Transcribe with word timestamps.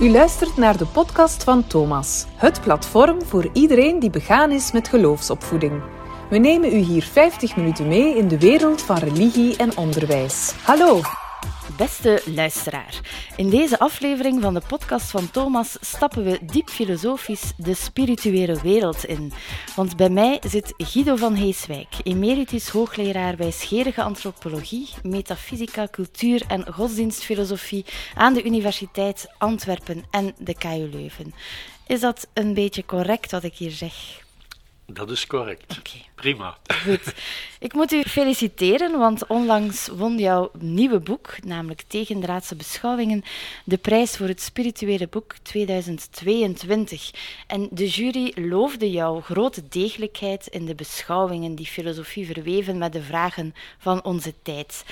U 0.00 0.10
luistert 0.10 0.56
naar 0.56 0.76
de 0.76 0.86
podcast 0.86 1.44
van 1.44 1.66
Thomas, 1.66 2.26
het 2.34 2.60
platform 2.60 3.22
voor 3.22 3.48
iedereen 3.52 3.98
die 3.98 4.10
begaan 4.10 4.50
is 4.50 4.72
met 4.72 4.88
geloofsopvoeding. 4.88 5.82
We 6.30 6.38
nemen 6.38 6.72
u 6.72 6.76
hier 6.76 7.02
50 7.02 7.56
minuten 7.56 7.88
mee 7.88 8.16
in 8.16 8.28
de 8.28 8.38
wereld 8.38 8.82
van 8.82 8.96
religie 8.96 9.56
en 9.56 9.76
onderwijs. 9.76 10.54
Hallo! 10.62 11.00
Beste 11.76 12.22
luisteraar, 12.26 13.00
in 13.36 13.50
deze 13.50 13.78
aflevering 13.78 14.42
van 14.42 14.54
de 14.54 14.62
podcast 14.68 15.10
van 15.10 15.30
Thomas 15.30 15.76
stappen 15.80 16.24
we 16.24 16.38
diep 16.42 16.68
filosofisch 16.68 17.52
de 17.56 17.74
spirituele 17.74 18.60
wereld 18.62 19.04
in. 19.04 19.32
Want 19.76 19.96
bij 19.96 20.08
mij 20.08 20.40
zit 20.46 20.74
Guido 20.76 21.16
van 21.16 21.34
Heeswijk, 21.34 21.88
emeritus 22.02 22.68
hoogleraar 22.68 23.36
wijsgerige 23.36 24.02
antropologie, 24.02 24.88
metafysica, 25.02 25.88
cultuur 25.90 26.42
en 26.48 26.72
godsdienstfilosofie 26.72 27.84
aan 28.14 28.34
de 28.34 28.44
Universiteit 28.44 29.28
Antwerpen 29.38 30.04
en 30.10 30.34
de 30.38 30.54
KU 30.54 30.88
Leuven. 30.92 31.34
Is 31.86 32.00
dat 32.00 32.26
een 32.32 32.54
beetje 32.54 32.84
correct 32.84 33.30
wat 33.30 33.42
ik 33.44 33.54
hier 33.54 33.70
zeg? 33.70 34.23
Dat 34.86 35.10
is 35.10 35.26
correct. 35.26 35.78
Oké. 35.78 35.98
Prima. 36.14 36.58
Goed. 36.82 37.14
Ik 37.58 37.72
moet 37.72 37.92
u 37.92 38.02
feliciteren, 38.02 38.98
want 38.98 39.26
onlangs 39.26 39.88
won 39.88 40.18
jouw 40.18 40.50
nieuwe 40.58 41.00
boek, 41.00 41.36
namelijk 41.44 41.82
Tegendraadse 41.86 42.56
Beschouwingen, 42.56 43.22
de 43.64 43.76
prijs 43.76 44.16
voor 44.16 44.26
het 44.28 44.40
spirituele 44.40 45.08
boek 45.08 45.34
2022. 45.42 47.10
En 47.46 47.68
de 47.70 47.88
jury 47.88 48.32
loofde 48.34 48.90
jouw 48.90 49.20
grote 49.20 49.68
degelijkheid 49.68 50.46
in 50.46 50.64
de 50.64 50.74
beschouwingen 50.74 51.54
die 51.54 51.66
filosofie 51.66 52.26
verweven 52.26 52.78
met 52.78 52.92
de 52.92 53.02
vragen 53.02 53.54
van 53.78 54.04
onze 54.04 54.34
tijd. 54.42 54.84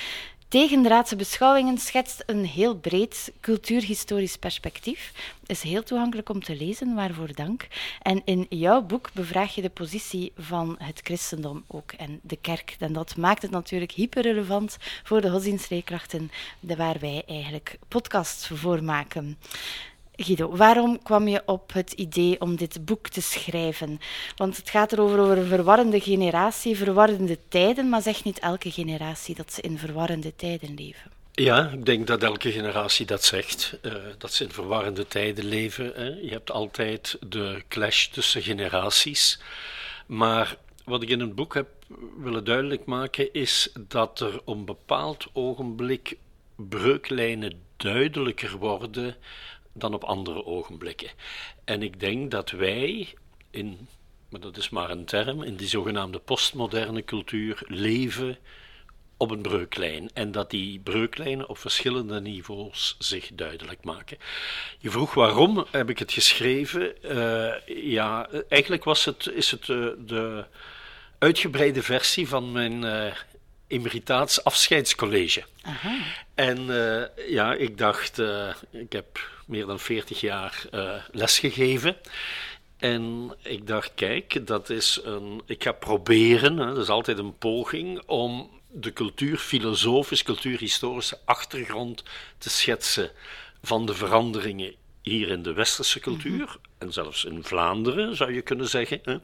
Tegendraadse 0.53 1.17
beschouwingen 1.17 1.79
schetst 1.79 2.23
een 2.27 2.45
heel 2.45 2.77
breed 2.77 3.33
cultuurhistorisch 3.41 4.37
perspectief. 4.37 5.13
Is 5.47 5.63
heel 5.63 5.83
toegankelijk 5.83 6.29
om 6.29 6.43
te 6.43 6.57
lezen, 6.57 6.95
waarvoor 6.95 7.35
dank. 7.35 7.67
En 8.03 8.23
in 8.25 8.47
jouw 8.49 8.83
boek 8.83 9.11
bevraag 9.13 9.55
je 9.55 9.63
de 9.63 9.71
positie 9.71 10.33
van 10.37 10.77
het 10.79 11.01
christendom 11.03 11.65
ook 11.67 11.93
en 11.93 12.21
de 12.23 12.37
kerk. 12.37 12.77
En 12.79 12.93
dat 12.93 13.17
maakt 13.17 13.43
het 13.43 13.51
natuurlijk 13.51 13.93
hyperrelevant 13.93 14.77
voor 15.03 15.21
de 15.21 15.31
godsdienstleerkrachten, 15.31 16.31
waar 16.61 16.99
wij 17.01 17.23
eigenlijk 17.27 17.79
podcasts 17.89 18.47
voor 18.47 18.85
maken. 18.85 19.39
Guido, 20.23 20.57
waarom 20.57 21.03
kwam 21.03 21.29
je 21.29 21.43
op 21.47 21.73
het 21.73 21.93
idee 21.93 22.41
om 22.41 22.57
dit 22.57 22.85
boek 22.85 23.09
te 23.09 23.23
schrijven? 23.23 24.01
Want 24.37 24.57
het 24.57 24.71
gaat 24.71 24.93
erover 24.93 25.19
over 25.19 25.39
een 25.39 25.47
verwarrende 25.47 26.01
generatie, 26.01 26.77
verwarrende 26.77 27.39
tijden, 27.49 27.89
maar 27.89 28.03
zegt 28.03 28.25
niet 28.25 28.39
elke 28.39 28.71
generatie 28.71 29.35
dat 29.35 29.53
ze 29.53 29.61
in 29.61 29.79
verwarrende 29.79 30.37
tijden 30.37 30.75
leven. 30.75 31.11
Ja, 31.33 31.71
ik 31.71 31.87
denk 31.87 32.07
dat 32.07 32.23
elke 32.23 32.53
generatie 32.53 33.07
dat 33.07 33.25
zegt, 33.25 33.79
uh, 33.83 33.95
dat 34.19 34.33
ze 34.33 34.45
in 34.45 34.51
verwarrende 34.51 35.07
tijden 35.07 35.45
leven. 35.45 35.93
Hè. 35.95 36.09
Je 36.09 36.31
hebt 36.31 36.51
altijd 36.51 37.19
de 37.27 37.63
clash 37.69 38.07
tussen 38.07 38.43
generaties. 38.43 39.41
Maar 40.07 40.57
wat 40.85 41.03
ik 41.03 41.09
in 41.09 41.21
het 41.21 41.35
boek 41.35 41.55
heb 41.55 41.69
willen 42.17 42.45
duidelijk 42.45 42.85
maken, 42.85 43.33
is 43.33 43.73
dat 43.89 44.21
er 44.21 44.41
op 44.45 44.57
een 44.57 44.65
bepaald 44.65 45.27
ogenblik 45.33 46.17
breuklijnen 46.57 47.53
duidelijker 47.77 48.57
worden 48.57 49.17
dan 49.73 49.95
op 49.95 50.05
andere 50.05 50.45
ogenblikken. 50.45 51.11
En 51.65 51.83
ik 51.83 52.01
denk 52.01 52.31
dat 52.31 52.51
wij 52.51 53.15
in, 53.51 53.89
maar 54.29 54.41
dat 54.41 54.57
is 54.57 54.71
maar 54.71 54.91
een 54.91 55.05
term, 55.05 55.43
in 55.43 55.57
die 55.57 55.69
zogenaamde 55.69 56.19
postmoderne 56.19 57.05
cultuur 57.05 57.63
leven 57.67 58.39
op 59.17 59.31
een 59.31 59.43
breuklijn. 59.43 60.11
En 60.15 60.33
dat 60.33 60.51
die 60.51 60.79
breuklijnen 60.79 61.49
op 61.49 61.59
verschillende 61.59 62.21
niveaus 62.21 62.97
zich 62.99 63.31
duidelijk 63.33 63.85
maken. 63.85 64.19
Je 64.79 64.91
vroeg 64.91 65.15
waarom 65.15 65.67
heb 65.71 65.91
ik 65.91 65.99
het 65.99 66.13
geschreven? 66.13 66.95
Uh, 67.03 67.53
ja, 67.67 68.29
eigenlijk 68.49 68.85
was 68.85 69.05
het, 69.05 69.27
is 69.27 69.51
het 69.51 69.69
uh, 69.69 69.89
de 69.99 70.45
uitgebreide 71.19 71.83
versie 71.83 72.29
van 72.29 72.53
mijn 72.53 72.83
uh, 72.83 73.15
emeritaats 73.67 74.45
afscheidscollege. 74.45 75.45
Aha. 75.63 75.97
En 76.35 76.67
ja, 77.29 77.55
ik 77.55 77.79
dacht, 77.79 78.19
ik 78.71 78.93
heb 78.93 79.31
meer 79.47 79.67
dan 79.67 79.81
40 79.81 80.21
jaar 80.21 80.65
uh, 80.75 80.95
lesgegeven. 81.11 81.97
En 82.77 83.35
ik 83.43 83.67
dacht, 83.67 83.93
kijk, 83.95 84.47
dat 84.47 84.71
is 84.71 85.01
een. 85.05 85.43
Ik 85.47 85.63
ga 85.63 85.73
proberen, 85.73 86.57
hè, 86.57 86.67
dat 86.67 86.83
is 86.83 86.89
altijd 86.89 87.19
een 87.19 87.39
poging, 87.39 88.03
om 88.07 88.51
de 88.71 88.93
cultuurfilosofisch, 88.93 90.23
cultuurhistorische 90.23 91.19
achtergrond 91.25 92.03
te 92.39 92.51
schetsen 92.51 93.11
van 93.63 93.87
de 93.87 93.95
veranderingen 93.95 94.75
hier 95.03 95.29
in 95.29 95.43
de 95.43 95.53
westerse 95.53 96.01
cultuur, 96.01 96.45
mhm. 96.45 96.57
en 96.79 96.93
zelfs 96.93 97.25
in 97.25 97.45
Vlaanderen 97.45 98.17
zou 98.17 98.35
je 98.35 98.43
kunnen 98.43 98.69
zeggen. 98.69 99.01
Hè. 99.03 99.19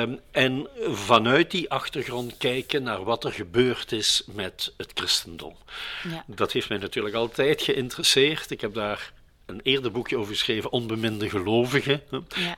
Um, 0.00 0.20
en 0.30 0.68
vanuit 0.88 1.50
die 1.50 1.70
achtergrond 1.70 2.36
kijken 2.36 2.82
naar 2.82 3.04
wat 3.04 3.24
er 3.24 3.32
gebeurd 3.32 3.92
is 3.92 4.22
met 4.26 4.74
het 4.76 4.90
christendom. 4.94 5.56
Ja. 6.08 6.24
Dat 6.26 6.52
heeft 6.52 6.68
mij 6.68 6.78
natuurlijk 6.78 7.14
altijd 7.14 7.62
geïnteresseerd. 7.62 8.50
Ik 8.50 8.60
heb 8.60 8.74
daar 8.74 9.12
een 9.52 9.60
eerder 9.62 9.90
boekje 9.92 10.16
over 10.16 10.32
geschreven, 10.32 10.72
Onbeminde 10.72 11.30
Gelovigen. 11.30 12.02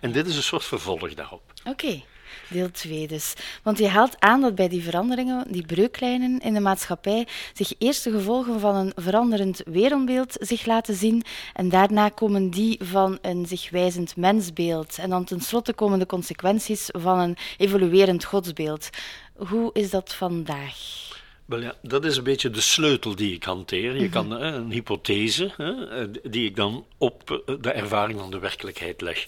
En 0.01 0.13
dit 0.13 0.27
is 0.27 0.37
een 0.37 0.43
soort 0.43 0.65
vervolg 0.65 1.15
daarop. 1.15 1.43
Oké. 1.65 2.03
Deel 2.49 2.71
2 2.71 3.07
dus. 3.09 3.35
Want 3.63 3.79
je 3.79 3.89
haalt 3.89 4.21
aan 4.21 4.41
dat 4.41 4.55
bij 4.55 4.69
die 4.69 4.83
veranderingen, 4.83 5.45
die 5.53 5.67
breuklijnen 5.67 6.41
in 6.41 6.55
de 6.55 6.61
maatschappij, 6.61 7.27
zich 7.53 7.73
eerst 7.79 8.05
de 8.05 8.11
gevolgen 8.11 8.61
van 8.61 8.75
een 8.75 8.93
veranderend 8.97 9.63
wereldbeeld 9.65 10.37
zich 10.41 10.67
laten 10.67 10.95
zien 10.95 11.23
en 11.53 11.69
daarna 11.69 12.09
komen 12.09 12.51
die 12.51 12.81
van 12.83 13.19
een 13.23 13.47
zich 13.47 13.71
wijzend 13.71 14.17
mensbeeld 14.17 14.99
en 14.99 15.11
dan 15.11 15.25
tenslotte 15.25 15.73
komen 15.73 15.99
de 15.99 16.07
consequenties 16.07 16.89
van 16.93 17.19
een 17.19 17.37
evoluerend 17.57 18.25
godsbeeld. 18.25 18.91
Hoe 19.37 19.71
is 19.73 19.91
dat 19.91 20.15
vandaag? 20.15 21.14
Wel 21.45 21.61
ja, 21.61 21.75
dat 21.83 22.05
is 22.05 22.17
een 22.17 22.25
beetje 22.25 22.51
de 22.51 22.61
sleutel 22.61 23.15
die 23.17 23.35
ik 23.35 23.45
hanteer. 23.45 23.95
Je 23.95 24.03
mhm. 24.03 24.11
kan 24.11 24.31
hè, 24.31 24.53
een 24.53 24.71
hypothese, 24.71 25.53
hè, 25.57 26.11
die 26.31 26.49
ik 26.49 26.57
dan 26.57 26.87
op 26.99 27.43
de 27.61 27.71
ervaring 27.71 28.19
van 28.21 28.31
de 28.31 28.39
werkelijkheid 28.39 29.01
leg. 29.01 29.27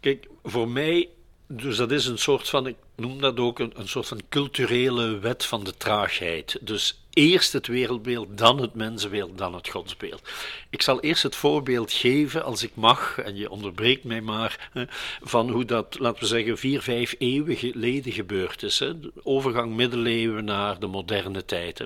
Kijk, 0.00 0.28
voor 0.42 0.68
mij, 0.68 1.08
dus 1.46 1.76
dat 1.76 1.90
is 1.90 2.06
een 2.06 2.18
soort 2.18 2.48
van, 2.48 2.66
ik 2.66 2.76
noem 2.96 3.20
dat 3.20 3.38
ook 3.38 3.58
een, 3.58 3.72
een 3.74 3.88
soort 3.88 4.08
van 4.08 4.20
culturele 4.28 5.18
wet 5.18 5.44
van 5.44 5.64
de 5.64 5.76
traagheid. 5.76 6.58
Dus 6.60 7.01
eerst 7.12 7.52
het 7.52 7.66
wereldbeeld, 7.66 8.38
dan 8.38 8.60
het 8.60 8.74
mensenbeeld, 8.74 9.38
dan 9.38 9.54
het 9.54 9.68
godsbeeld. 9.68 10.22
Ik 10.70 10.82
zal 10.82 11.00
eerst 11.00 11.22
het 11.22 11.36
voorbeeld 11.36 11.92
geven, 11.92 12.44
als 12.44 12.62
ik 12.62 12.70
mag, 12.74 13.18
en 13.18 13.36
je 13.36 13.50
onderbreekt 13.50 14.04
mij 14.04 14.20
maar, 14.20 14.70
van 15.22 15.50
hoe 15.50 15.64
dat, 15.64 15.98
laten 15.98 16.20
we 16.20 16.26
zeggen, 16.26 16.58
vier, 16.58 16.82
vijf 16.82 17.14
eeuwen 17.18 17.56
geleden 17.56 18.12
gebeurd 18.12 18.62
is. 18.62 18.76
De 18.76 19.12
overgang 19.22 19.74
middeleeuwen 19.74 20.44
naar 20.44 20.78
de 20.78 20.86
moderne 20.86 21.44
tijd. 21.44 21.84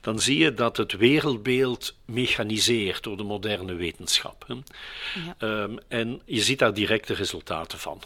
Dan 0.00 0.20
zie 0.20 0.38
je 0.38 0.54
dat 0.54 0.76
het 0.76 0.96
wereldbeeld 0.96 1.94
mechaniseert 2.04 3.02
door 3.02 3.16
de 3.16 3.22
moderne 3.22 3.74
wetenschap. 3.74 4.46
Ja. 4.48 5.62
Um, 5.62 5.78
en 5.88 6.20
je 6.24 6.40
ziet 6.40 6.58
daar 6.58 6.74
directe 6.74 7.14
resultaten 7.14 7.78
van. 7.78 8.02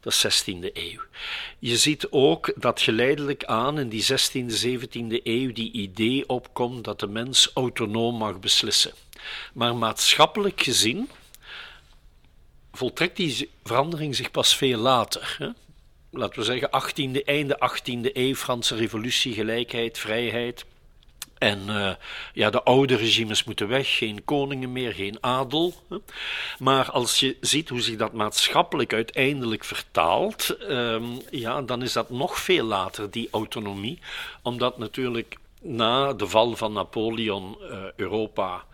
Dat 0.00 0.12
is 0.12 0.44
16e 0.44 0.72
eeuw. 0.72 1.00
Je 1.58 1.76
ziet 1.76 2.06
ook 2.10 2.52
dat 2.56 2.80
geleidelijk 2.80 3.44
aan 3.44 3.78
in 3.78 3.88
die 3.88 4.04
16e, 4.04 4.66
17e 4.66 5.22
eeuw 5.22 5.52
die 5.52 5.72
idee 5.72 6.05
opkomt 6.26 6.84
dat 6.84 7.00
de 7.00 7.06
mens 7.06 7.50
autonoom 7.54 8.16
mag 8.16 8.40
beslissen. 8.40 8.92
Maar 9.52 9.76
maatschappelijk 9.76 10.62
gezien 10.62 11.10
voltrekt 12.72 13.16
die 13.16 13.50
verandering 13.64 14.16
zich 14.16 14.30
pas 14.30 14.56
veel 14.56 14.78
later. 14.78 15.36
Hè? 15.38 15.48
Laten 16.10 16.38
we 16.38 16.44
zeggen 16.44 16.68
18e, 16.68 17.24
einde 17.24 17.70
18e 17.70 18.12
eeuw, 18.12 18.34
Franse 18.34 18.76
revolutie, 18.76 19.34
gelijkheid, 19.34 19.98
vrijheid. 19.98 20.64
En 21.38 21.62
uh, 21.66 21.90
ja, 22.32 22.50
de 22.50 22.62
oude 22.62 22.96
regimes 22.96 23.44
moeten 23.44 23.68
weg, 23.68 23.96
geen 23.96 24.24
koningen 24.24 24.72
meer, 24.72 24.92
geen 24.92 25.18
adel. 25.20 25.74
Maar 26.58 26.90
als 26.90 27.20
je 27.20 27.36
ziet 27.40 27.68
hoe 27.68 27.80
zich 27.80 27.96
dat 27.96 28.12
maatschappelijk 28.12 28.92
uiteindelijk 28.92 29.64
vertaalt, 29.64 30.56
um, 30.70 31.20
ja, 31.30 31.62
dan 31.62 31.82
is 31.82 31.92
dat 31.92 32.10
nog 32.10 32.38
veel 32.38 32.64
later, 32.64 33.10
die 33.10 33.28
autonomie. 33.30 33.98
Omdat 34.42 34.78
natuurlijk 34.78 35.36
na 35.66 36.12
de 36.12 36.26
val 36.26 36.56
van 36.56 36.72
Napoleon 36.72 37.56
uh, 37.60 37.84
Europa 37.96 38.64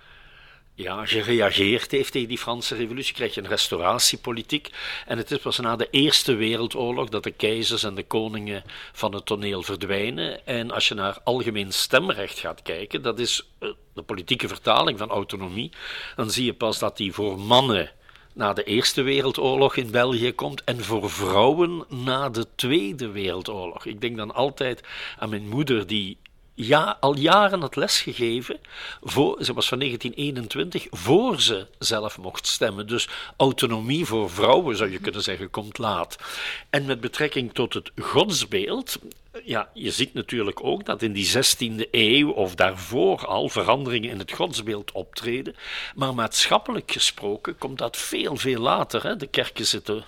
ja, 0.75 1.06
gereageerd 1.06 1.91
heeft 1.91 2.12
tegen 2.12 2.29
die 2.29 2.39
Franse 2.39 2.75
revolutie, 2.75 3.15
krijg 3.15 3.35
je 3.35 3.41
een 3.41 3.49
restauratiepolitiek. 3.49 4.71
En 5.06 5.19
het 5.19 5.31
is 5.31 5.39
pas 5.39 5.59
na 5.59 5.77
de 5.77 5.89
Eerste 5.91 6.35
Wereldoorlog 6.35 7.09
dat 7.09 7.23
de 7.23 7.31
keizers 7.31 7.83
en 7.83 7.94
de 7.94 8.03
koningen 8.03 8.62
van 8.93 9.15
het 9.15 9.27
toneel 9.27 9.62
verdwijnen. 9.62 10.47
En 10.47 10.71
als 10.71 10.89
je 10.89 10.94
naar 10.94 11.19
algemeen 11.25 11.73
stemrecht 11.73 12.39
gaat 12.39 12.62
kijken, 12.62 13.03
dat 13.03 13.19
is 13.19 13.47
eh, 13.59 13.69
de 13.95 14.03
politieke 14.03 14.49
vertaling 14.49 14.99
van 14.99 15.11
autonomie, 15.11 15.73
dan 16.17 16.31
zie 16.31 16.45
je 16.45 16.55
pas 16.55 16.79
dat 16.79 16.97
die 16.97 17.12
voor 17.12 17.38
mannen 17.38 17.91
na 18.35 18.53
de 18.53 18.65
Eerste 18.65 19.03
Wereldoorlog 19.03 19.77
in 19.77 19.91
België 19.91 20.33
komt 20.33 20.65
en 20.65 20.85
voor 20.85 21.11
vrouwen 21.11 21.85
na 21.88 22.29
de 22.29 22.47
Tweede 22.55 23.11
Wereldoorlog. 23.11 23.87
Ik 23.87 24.00
denk 24.00 24.17
dan 24.17 24.35
altijd 24.35 24.83
aan 25.19 25.31
mijn 25.31 25.49
moeder 25.49 25.87
die 25.87 26.17
ja, 26.54 26.96
al 27.00 27.16
jaren 27.16 27.60
had 27.60 27.76
lesgegeven. 27.76 28.60
Voor, 29.02 29.44
ze 29.44 29.52
was 29.52 29.69
van 29.69 29.78
1921, 29.78 30.87
voor 30.90 31.40
ze 31.40 31.66
zelf 31.78 32.19
mocht 32.19 32.46
stemmen. 32.46 32.87
Dus 32.87 33.08
autonomie 33.37 34.06
voor 34.06 34.31
vrouwen, 34.31 34.76
zou 34.76 34.90
je 34.90 34.99
kunnen 34.99 35.22
zeggen, 35.22 35.50
komt 35.50 35.78
laat. 35.78 36.19
En 36.70 36.84
met 36.84 37.00
betrekking 37.00 37.52
tot 37.52 37.75
het 37.75 37.90
godsbeeld. 38.00 38.99
Ja, 39.44 39.70
je 39.75 39.90
ziet 39.90 40.14
natuurlijk 40.14 40.64
ook 40.64 40.84
dat 40.84 41.02
in 41.02 41.12
die 41.12 41.31
16e 41.31 41.90
eeuw 41.90 42.31
of 42.31 42.54
daarvoor 42.54 43.26
al 43.26 43.49
veranderingen 43.49 44.10
in 44.10 44.19
het 44.19 44.32
godsbeeld 44.32 44.93
optreden. 44.93 45.56
Maar 45.94 46.14
maatschappelijk 46.14 46.93
gesproken 46.93 47.58
komt 47.58 47.78
dat 47.78 47.96
veel, 47.96 48.37
veel 48.37 48.60
later. 48.60 49.02
Hè. 49.02 49.16
De 49.16 49.26
kerken 49.26 49.66
zitten 49.66 50.04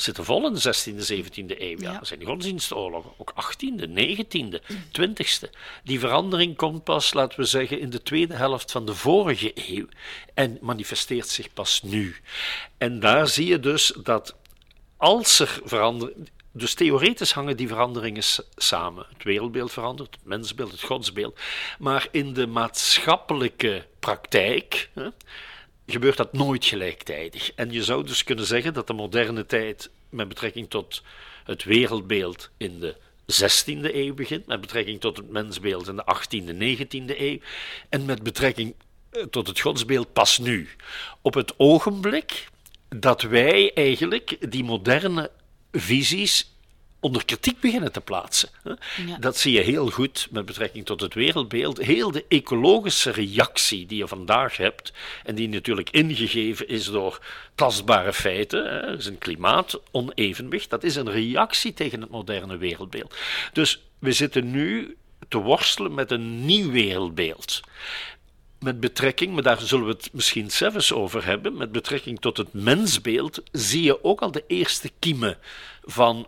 zitten 0.00 0.24
vol 0.24 0.46
in 0.46 0.54
de 0.54 0.60
16e, 0.60 1.12
17e 1.12 1.60
eeuw. 1.60 1.78
Ja, 1.80 2.04
zijn 2.04 2.18
die 2.18 2.28
godsdienstoorlogen. 2.28 3.12
Ook 3.16 3.32
18e, 3.32 3.88
19e, 3.88 4.60
20e. 5.00 5.50
Die 5.84 6.00
verandering 6.00 6.56
komt 6.56 6.84
pas, 6.84 7.12
laten 7.12 7.40
we 7.40 7.46
zeggen, 7.46 7.80
in 7.80 7.90
de 7.90 8.02
tweede 8.02 8.34
helft 8.34 8.70
van 8.70 8.86
de 8.86 8.94
vorige 8.94 9.52
eeuw. 9.54 9.86
En 10.34 10.58
manifesteert 10.60 11.28
zich 11.28 11.52
pas 11.52 11.82
nu. 11.82 12.16
En 12.78 13.00
daar 13.00 13.28
zie 13.28 13.46
je 13.46 13.60
dus 13.60 13.92
dat 14.02 14.34
als 14.96 15.38
er 15.38 15.60
verandering. 15.64 16.28
Dus 16.52 16.74
theoretisch 16.74 17.32
hangen 17.32 17.56
die 17.56 17.68
veranderingen 17.68 18.22
samen. 18.56 19.06
Het 19.12 19.24
wereldbeeld 19.24 19.72
verandert, 19.72 20.14
het 20.14 20.24
mensbeeld, 20.24 20.70
het 20.70 20.82
godsbeeld. 20.82 21.38
Maar 21.78 22.08
in 22.10 22.32
de 22.32 22.46
maatschappelijke 22.46 23.86
praktijk. 23.98 24.90
Hè, 24.94 25.08
gebeurt 25.92 26.16
dat 26.16 26.32
nooit 26.32 26.64
gelijktijdig. 26.64 27.52
En 27.54 27.72
je 27.72 27.84
zou 27.84 28.06
dus 28.06 28.24
kunnen 28.24 28.46
zeggen 28.46 28.74
dat 28.74 28.86
de 28.86 28.92
moderne 28.92 29.46
tijd 29.46 29.90
met 30.08 30.28
betrekking 30.28 30.70
tot 30.70 31.02
het 31.44 31.64
wereldbeeld 31.64 32.50
in 32.56 32.80
de 32.80 32.96
16e 33.32 33.94
eeuw 33.94 34.14
begint, 34.14 34.46
met 34.46 34.60
betrekking 34.60 35.00
tot 35.00 35.16
het 35.16 35.30
mensbeeld 35.30 35.88
in 35.88 35.96
de 35.96 36.04
18e, 36.16 36.78
19e 36.78 37.18
eeuw, 37.18 37.38
en 37.88 38.04
met 38.04 38.22
betrekking 38.22 38.74
eh, 39.10 39.22
tot 39.22 39.46
het 39.46 39.60
godsbeeld 39.60 40.12
pas 40.12 40.38
nu. 40.38 40.68
Op 41.22 41.34
het 41.34 41.54
ogenblik 41.56 42.48
dat 42.88 43.22
wij 43.22 43.72
eigenlijk 43.74 44.50
die 44.52 44.64
moderne 44.64 45.30
visies 45.72 46.52
onder 47.00 47.24
kritiek 47.24 47.60
beginnen 47.60 47.92
te 47.92 48.00
plaatsen. 48.00 48.48
Dat 49.20 49.36
zie 49.36 49.52
je 49.52 49.60
heel 49.60 49.90
goed 49.90 50.28
met 50.30 50.44
betrekking 50.44 50.86
tot 50.86 51.00
het 51.00 51.14
wereldbeeld. 51.14 51.78
Heel 51.78 52.10
de 52.10 52.24
ecologische 52.28 53.10
reactie 53.10 53.86
die 53.86 53.98
je 53.98 54.08
vandaag 54.08 54.56
hebt, 54.56 54.92
en 55.24 55.34
die 55.34 55.48
natuurlijk 55.48 55.90
ingegeven 55.90 56.68
is 56.68 56.84
door 56.84 57.24
tastbare 57.54 58.12
feiten, 58.12 58.64
hè, 58.64 58.96
is 58.96 59.06
een 59.06 59.18
klimaatonevenwicht, 59.18 60.70
dat 60.70 60.84
is 60.84 60.96
een 60.96 61.10
reactie 61.10 61.74
tegen 61.74 62.00
het 62.00 62.10
moderne 62.10 62.56
wereldbeeld. 62.56 63.16
Dus 63.52 63.82
we 63.98 64.12
zitten 64.12 64.50
nu 64.50 64.96
te 65.28 65.38
worstelen 65.38 65.94
met 65.94 66.10
een 66.10 66.44
nieuw 66.44 66.70
wereldbeeld 66.70 67.60
met 68.58 68.80
betrekking, 68.80 69.34
maar 69.34 69.42
daar 69.42 69.60
zullen 69.60 69.86
we 69.86 69.92
het 69.92 70.10
misschien 70.12 70.50
zelfs 70.50 70.92
over 70.92 71.24
hebben, 71.24 71.56
met 71.56 71.72
betrekking 71.72 72.20
tot 72.20 72.36
het 72.36 72.52
mensbeeld, 72.52 73.42
zie 73.52 73.82
je 73.82 74.04
ook 74.04 74.20
al 74.20 74.30
de 74.30 74.44
eerste 74.46 74.90
kiemen 74.98 75.38
van 75.82 76.26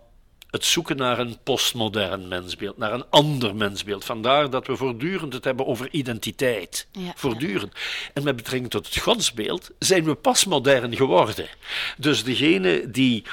het 0.50 0.64
zoeken 0.64 0.96
naar 0.96 1.18
een 1.18 1.38
postmodern 1.42 2.28
mensbeeld, 2.28 2.78
naar 2.78 2.92
een 2.92 3.04
ander 3.10 3.54
mensbeeld. 3.54 4.04
Vandaar 4.04 4.50
dat 4.50 4.66
we 4.66 4.76
voortdurend 4.76 5.32
het 5.32 5.44
hebben 5.44 5.66
over 5.66 5.88
identiteit. 5.90 6.86
voortdurend. 7.14 7.72
En 8.14 8.22
met 8.22 8.36
betrekking 8.36 8.70
tot 8.70 8.86
het 8.86 8.98
godsbeeld 8.98 9.70
zijn 9.78 10.04
we 10.04 10.14
pas 10.14 10.44
modern 10.44 10.96
geworden. 10.96 11.48
Dus 11.96 12.24
degene 12.24 12.90
die 12.90 13.24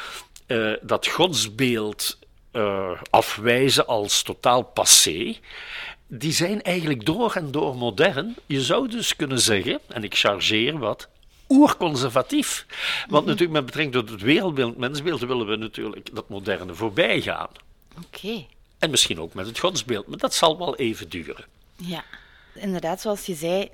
uh, 0.47 0.73
dat 0.81 1.07
godsbeeld 1.07 2.17
uh, 2.51 2.91
afwijzen 3.09 3.87
als 3.87 4.21
totaal 4.21 4.63
passé, 4.63 5.37
die 6.07 6.31
zijn 6.31 6.61
eigenlijk 6.61 7.05
door 7.05 7.33
en 7.33 7.51
door 7.51 7.75
modern. 7.75 8.35
Je 8.45 8.61
zou 8.61 8.87
dus 8.87 9.15
kunnen 9.15 9.39
zeggen, 9.39 9.79
en 9.87 10.03
ik 10.03 10.15
chargeer 10.15 10.77
wat, 10.77 11.09
oerconservatief. 11.49 12.65
Want 13.09 13.25
natuurlijk 13.25 13.53
met 13.53 13.65
betrekking 13.65 13.95
tot 13.95 14.09
het 14.09 14.21
wereldbeeld, 14.21 14.77
mensbeeld, 14.77 15.19
willen 15.19 15.47
we 15.47 15.55
natuurlijk 15.55 16.15
dat 16.15 16.29
moderne 16.29 16.73
voorbij 16.73 17.21
gaan. 17.21 17.49
Oké. 18.05 18.45
En 18.79 18.89
misschien 18.89 19.19
ook 19.19 19.33
met 19.33 19.45
het 19.45 19.59
godsbeeld, 19.59 20.07
maar 20.07 20.17
dat 20.17 20.33
zal 20.33 20.57
wel 20.57 20.75
even 20.75 21.09
duren. 21.09 21.45
Ja, 21.75 22.03
inderdaad, 22.53 23.01
zoals 23.01 23.25
je 23.25 23.35
zei, 23.35 23.69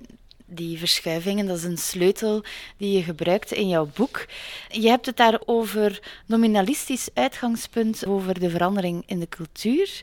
die 0.46 0.78
verschuivingen, 0.78 1.46
dat 1.46 1.58
is 1.58 1.64
een 1.64 1.78
sleutel 1.78 2.44
die 2.78 2.98
je 2.98 3.04
gebruikt 3.04 3.52
in 3.52 3.68
jouw 3.68 3.90
boek. 3.96 4.26
Je 4.70 4.88
hebt 4.88 5.06
het 5.06 5.18
daar 5.18 5.42
over 5.46 6.00
nominalistisch 6.26 7.10
uitgangspunt, 7.14 8.06
over 8.06 8.40
de 8.40 8.50
verandering 8.50 9.04
in 9.06 9.20
de 9.20 9.30
cultuur. 9.30 10.02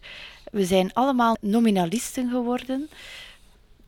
We 0.52 0.64
zijn 0.64 0.93
allemaal 0.93 1.37
nominalisten 1.40 2.31
geworden. 2.31 2.90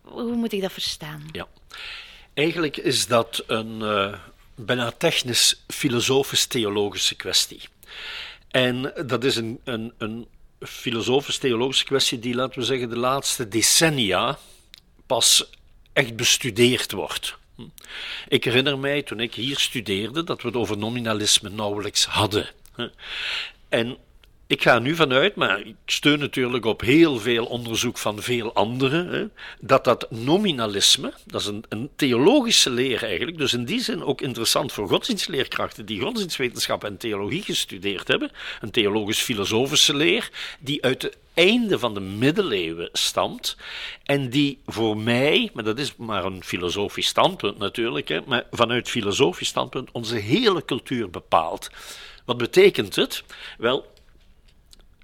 Hoe 0.02 0.34
moet 0.34 0.52
ik 0.52 0.60
dat 0.60 0.72
verstaan? 0.72 1.28
Ja. 1.32 1.46
Eigenlijk 2.34 2.76
is 2.76 3.06
dat 3.06 3.44
een 3.46 3.80
uh, 3.80 4.14
bijna 4.54 4.90
technisch-filosofisch-theologische 4.90 7.14
kwestie. 7.14 7.60
En 8.50 8.92
dat 9.06 9.24
is 9.24 9.36
een, 9.36 9.60
een, 9.64 9.92
een 9.98 10.26
filosofisch-theologische 10.60 11.84
kwestie 11.84 12.18
die, 12.18 12.34
laten 12.34 12.58
we 12.58 12.64
zeggen, 12.64 12.88
de 12.88 12.98
laatste 12.98 13.48
decennia 13.48 14.38
pas 15.06 15.50
echt 15.92 16.16
bestudeerd 16.16 16.92
wordt. 16.92 17.36
Ik 18.28 18.44
herinner 18.44 18.78
mij 18.78 19.02
toen 19.02 19.20
ik 19.20 19.34
hier 19.34 19.58
studeerde 19.58 20.24
dat 20.24 20.42
we 20.42 20.48
het 20.48 20.56
over 20.56 20.78
nominalisme 20.78 21.48
nauwelijks 21.48 22.04
hadden. 22.04 22.48
En 23.68 23.98
ik 24.52 24.62
ga 24.62 24.78
nu 24.78 24.94
vanuit, 24.94 25.34
maar 25.34 25.60
ik 25.60 25.74
steun 25.86 26.18
natuurlijk 26.18 26.64
op 26.64 26.80
heel 26.80 27.18
veel 27.18 27.44
onderzoek 27.44 27.98
van 27.98 28.22
veel 28.22 28.54
anderen, 28.54 29.08
hè, 29.08 29.24
dat 29.60 29.84
dat 29.84 30.10
nominalisme, 30.10 31.12
dat 31.24 31.40
is 31.40 31.46
een, 31.46 31.64
een, 31.68 31.90
theologische 31.96 32.70
leer 32.70 33.04
eigenlijk, 33.04 33.38
dus 33.38 33.52
in 33.52 33.64
die 33.64 33.80
zin 33.80 34.04
ook 34.04 34.20
interessant 34.20 34.72
voor 34.72 34.88
godsdienstleerkrachten 34.88 35.86
die 35.86 36.00
godsdienstwetenschap 36.00 36.84
en 36.84 36.96
theologie 36.96 37.42
gestudeerd 37.42 38.08
hebben, 38.08 38.30
een 38.60 38.70
theologisch-filosofische 38.70 39.96
leer, 39.96 40.30
die 40.60 40.84
uit 40.84 41.02
het 41.02 41.18
einde 41.34 41.78
van 41.78 41.94
de 41.94 42.00
middeleeuwen 42.00 42.88
stamt 42.92 43.56
en 44.04 44.30
die 44.30 44.58
voor 44.66 44.96
mij, 44.96 45.50
maar 45.52 45.64
dat 45.64 45.78
is 45.78 45.96
maar 45.96 46.24
een 46.24 46.44
filosofisch 46.44 47.06
standpunt 47.06 47.58
natuurlijk, 47.58 48.08
hè, 48.08 48.20
maar 48.26 48.46
vanuit 48.50 48.88
filosofisch 48.88 49.48
standpunt 49.48 49.90
onze 49.92 50.16
hele 50.16 50.64
cultuur 50.64 51.10
bepaalt. 51.10 51.70
Wat 52.24 52.36
betekent 52.36 52.96
het? 52.96 53.24
Wel, 53.58 53.91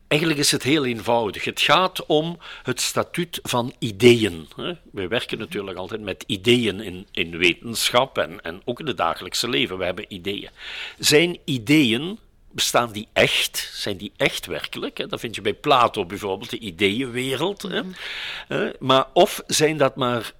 Eigenlijk 0.08 0.40
is 0.40 0.50
het 0.50 0.62
heel 0.62 0.84
eenvoudig. 0.84 1.44
Het 1.44 1.60
gaat 1.60 2.06
om 2.06 2.38
het 2.62 2.81
statuut 2.81 3.38
van 3.43 3.75
ideeën. 3.78 4.49
We 4.93 5.08
werken 5.08 5.38
natuurlijk 5.38 5.78
altijd 5.78 6.00
met 6.00 6.25
ideeën 6.26 6.81
in, 6.81 7.06
in 7.12 7.38
wetenschap 7.38 8.19
en, 8.19 8.43
en 8.43 8.62
ook 8.64 8.81
in 8.81 8.87
het 8.87 8.96
dagelijkse 8.96 9.49
leven. 9.49 9.78
We 9.78 9.84
hebben 9.84 10.05
ideeën. 10.08 10.50
Zijn 10.99 11.38
ideeën, 11.44 12.19
bestaan 12.50 12.93
die 12.93 13.08
echt? 13.12 13.70
Zijn 13.72 13.96
die 13.96 14.12
echt 14.17 14.46
werkelijk? 14.46 15.08
Dat 15.08 15.20
vind 15.20 15.34
je 15.34 15.41
bij 15.41 15.55
Plato 15.55 16.06
bijvoorbeeld, 16.06 16.50
de 16.50 16.58
ideeënwereld. 16.58 17.62
Mhm. 17.62 18.72
Maar 18.79 19.06
of 19.12 19.43
zijn 19.46 19.77
dat 19.77 19.96
maar 19.96 20.32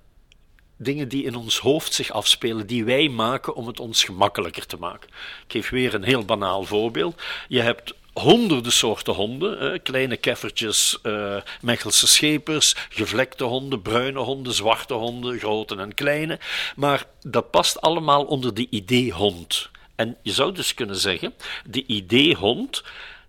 dingen 0.77 1.09
die 1.09 1.25
in 1.25 1.37
ons 1.37 1.59
hoofd 1.59 1.95
zich 1.95 2.11
afspelen, 2.11 2.67
die 2.67 2.85
wij 2.85 3.09
maken 3.09 3.55
om 3.55 3.67
het 3.67 3.81
ons 3.81 4.05
gemakkelijker 4.05 4.67
te 4.67 4.77
maken. 4.77 5.09
Ik 5.47 5.53
geef 5.53 5.69
weer 5.69 5.95
een 5.95 6.03
heel 6.03 6.25
banaal 6.25 6.65
voorbeeld. 6.65 7.23
Je 7.49 7.61
hebt 7.61 7.95
honderden 8.19 8.73
soorten 8.73 9.15
honden. 9.15 9.83
kleine 9.83 10.17
keffertjes, 10.17 10.99
uh, 11.03 11.37
Mechelse 11.61 12.07
schepers, 12.07 12.77
gevlekte 12.89 13.45
honden, 13.45 13.83
bruine 13.83 14.19
honden, 14.19 14.53
zwarte 14.53 14.95
honden, 14.95 15.39
grote 15.39 15.77
en 15.77 15.95
kleine. 15.95 16.39
Maar 16.77 17.07
dat 17.21 17.51
past 17.51 17.81
allemaal 17.81 18.25
onder 18.25 18.55
de 18.55 18.67
idee-hond. 18.71 19.71
En 19.95 20.17
je 20.23 20.33
zou 20.33 20.53
dus 20.53 20.75
kunnen 20.75 20.97
zeggen, 20.97 21.35
de 21.65 21.87
idee-hond 21.87 22.83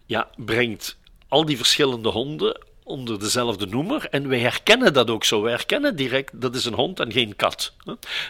ja, 0.05 0.29
brengt 0.35 0.97
al 1.27 1.45
die 1.45 1.57
verschillende 1.57 2.09
honden 2.09 2.61
onder 2.89 3.19
dezelfde 3.19 3.65
noemer 3.65 4.07
en 4.09 4.27
wij 4.27 4.39
herkennen 4.39 4.93
dat 4.93 5.09
ook 5.09 5.23
zo. 5.23 5.41
Wij 5.41 5.51
herkennen 5.51 5.95
direct 5.95 6.41
dat 6.41 6.55
is 6.55 6.65
een 6.65 6.73
hond 6.73 6.99
en 6.99 7.11
geen 7.11 7.35
kat. 7.35 7.73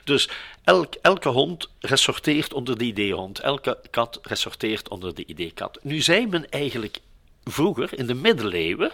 Dus 0.03 0.29
elk, 0.63 0.93
elke 1.01 1.29
hond 1.29 1.69
resorteert 1.79 2.53
onder 2.53 2.77
de 2.77 2.85
idee-hond, 2.85 3.39
elke 3.39 3.79
kat 3.89 4.19
resorteert 4.23 4.89
onder 4.89 5.15
de 5.15 5.25
idee-kat. 5.25 5.79
Nu 5.81 6.01
zei 6.01 6.27
men 6.27 6.49
eigenlijk 6.49 6.99
vroeger, 7.43 7.97
in 7.97 8.07
de 8.07 8.13
middeleeuwen, 8.13 8.91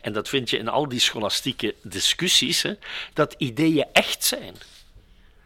en 0.00 0.12
dat 0.12 0.28
vind 0.28 0.50
je 0.50 0.58
in 0.58 0.68
al 0.68 0.88
die 0.88 1.00
scholastieke 1.00 1.74
discussies, 1.82 2.64
dat 3.12 3.34
ideeën 3.38 3.86
echt 3.92 4.24
zijn. 4.24 4.54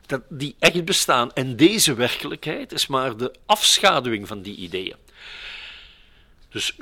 Dat 0.06 0.22
die 0.28 0.56
echt 0.58 0.84
bestaan. 0.84 1.32
En 1.32 1.56
deze 1.56 1.94
werkelijkheid 1.94 2.72
is 2.72 2.86
maar 2.86 3.16
de 3.16 3.32
afschaduwing 3.46 4.28
van 4.28 4.42
die 4.42 4.56
ideeën. 4.56 4.96
Dus 6.50 6.74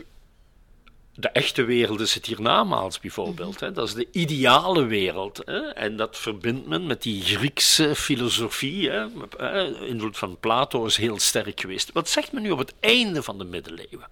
de 1.21 1.29
echte 1.29 1.65
wereld 1.65 2.01
is 2.01 2.15
het 2.15 2.27
hiernamaals 2.27 3.01
bijvoorbeeld. 3.01 3.61
Hè. 3.61 3.73
Dat 3.73 3.89
is 3.89 3.95
de 3.95 4.09
ideale 4.13 4.85
wereld. 4.85 5.43
Hè. 5.45 5.59
En 5.59 5.97
dat 5.97 6.19
verbindt 6.19 6.67
men 6.67 6.87
met 6.87 7.03
die 7.03 7.23
Griekse 7.23 7.95
filosofie. 7.95 8.91
Hè. 8.91 9.07
Invloed 9.87 10.19
van 10.19 10.37
Plato 10.41 10.85
is 10.85 10.97
heel 10.97 11.19
sterk 11.19 11.61
geweest. 11.61 11.93
Wat 11.93 12.09
zegt 12.09 12.33
men 12.33 12.43
nu 12.43 12.51
op 12.51 12.59
het 12.59 12.75
einde 12.81 13.23
van 13.23 13.39
de 13.39 13.45
middeleeuwen? 13.45 14.09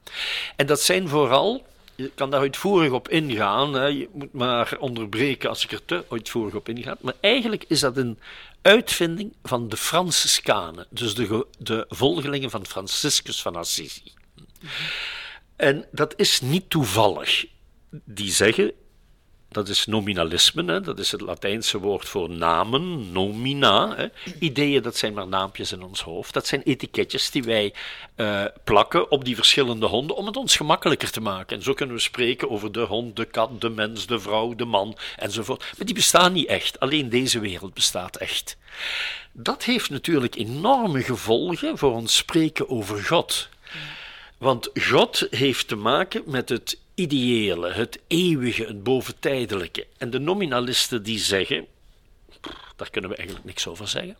En 0.57 0.67
dat 0.67 0.81
zijn 0.81 1.09
vooral 1.09 1.67
je 1.95 2.11
kan 2.15 2.31
daar 2.31 2.41
uitvoerig 2.41 2.91
op 2.91 3.09
ingaan. 3.09 3.75
Hè. 3.75 3.87
Je 3.87 4.09
moet 4.13 4.33
maar 4.33 4.77
onderbreken 4.79 5.49
als 5.49 5.65
ik 5.65 5.73
er 5.73 5.85
te 5.85 6.05
uitvoerig 6.11 6.55
op 6.55 6.69
inga. 6.69 6.97
Maar 7.01 7.15
eigenlijk 7.21 7.65
is 7.69 7.81
dat 7.81 7.97
een 7.97 8.19
uitvinding 8.63 9.33
van 9.43 9.69
de 9.69 9.77
Franciscanen, 9.77 10.87
dus 10.91 11.15
de, 11.15 11.47
de 11.59 11.85
volgelingen 11.89 12.51
van 12.51 12.67
Franciscus 12.67 13.43
van 13.43 13.57
Assisi. 13.57 14.13
En 15.59 15.85
dat 15.91 16.15
is 16.17 16.41
niet 16.41 16.71
toevallig. 16.71 17.47
Die 17.91 18.33
zeggen 18.33 18.73
dat 19.49 19.69
is 19.69 19.87
nominalisme, 19.87 20.65
hè? 20.65 20.81
dat 20.81 20.99
is 20.99 21.13
het 21.13 21.21
Latijnse 21.21 21.79
woord 21.79 22.09
voor 22.09 22.31
namen, 22.31 23.13
nomina. 23.13 23.97
Hè? 23.97 24.07
Ideeën, 24.39 24.83
dat 24.83 24.97
zijn 24.97 25.13
maar 25.13 25.29
naampjes 25.29 25.73
in 25.73 25.83
ons 25.83 26.03
hoofd. 26.03 26.35
Dat 26.35 26.47
zijn 26.47 26.63
etiketjes 26.63 27.31
die 27.31 27.43
wij 27.43 27.75
uh, 28.17 28.45
plakken 28.65 29.11
op 29.11 29.25
die 29.25 29.35
verschillende 29.35 29.87
honden 29.87 30.17
om 30.17 30.27
het 30.27 30.37
ons 30.37 30.57
gemakkelijker 30.57 31.11
te 31.11 31.21
maken. 31.21 31.57
En 31.57 31.63
zo 31.63 31.75
kunnen 31.75 31.97
we 31.97 32.01
spreken 32.01 32.51
over 32.51 32.73
de 32.73 32.81
hond, 32.81 33.17
de 33.17 33.25
kat, 33.25 33.61
de 33.61 33.69
mens, 33.69 34.07
de 34.07 34.21
vrouw, 34.21 34.55
de 34.55 34.65
man 34.65 34.97
enzovoort. 35.17 35.59
Maar 35.77 35.87
die 35.87 35.95
bestaan 35.95 36.33
niet 36.33 36.49
echt. 36.49 36.81
Alleen 36.81 37.09
deze 37.09 37.41
wereld 37.41 37.75
bestaat 37.75 38.17
echt. 38.17 38.57
Dat 39.33 39.65
heeft 39.65 39.91
natuurlijk 39.91 40.35
enorme 40.35 41.03
gevolgen 41.03 41.79
voor 41.79 41.93
ons 41.93 42.17
spreken 42.17 42.69
over 42.69 43.05
God. 43.05 43.49
Want 44.39 44.71
God 44.75 45.27
heeft 45.31 45.69
te 45.69 45.77
maken 45.77 46.23
met 46.27 46.49
het 46.49 46.79
ideële, 46.95 47.73
het 47.73 48.01
eeuwige, 48.07 48.65
het 48.65 48.83
boventijdelijke. 48.83 49.87
En 49.97 50.11
de 50.11 50.19
nominalisten 50.19 51.03
die 51.03 51.19
zeggen, 51.19 51.67
daar 52.77 52.91
kunnen 52.91 53.11
we 53.11 53.17
eigenlijk 53.17 53.47
niks 53.47 53.67
over 53.67 53.89
zeggen. 53.89 54.17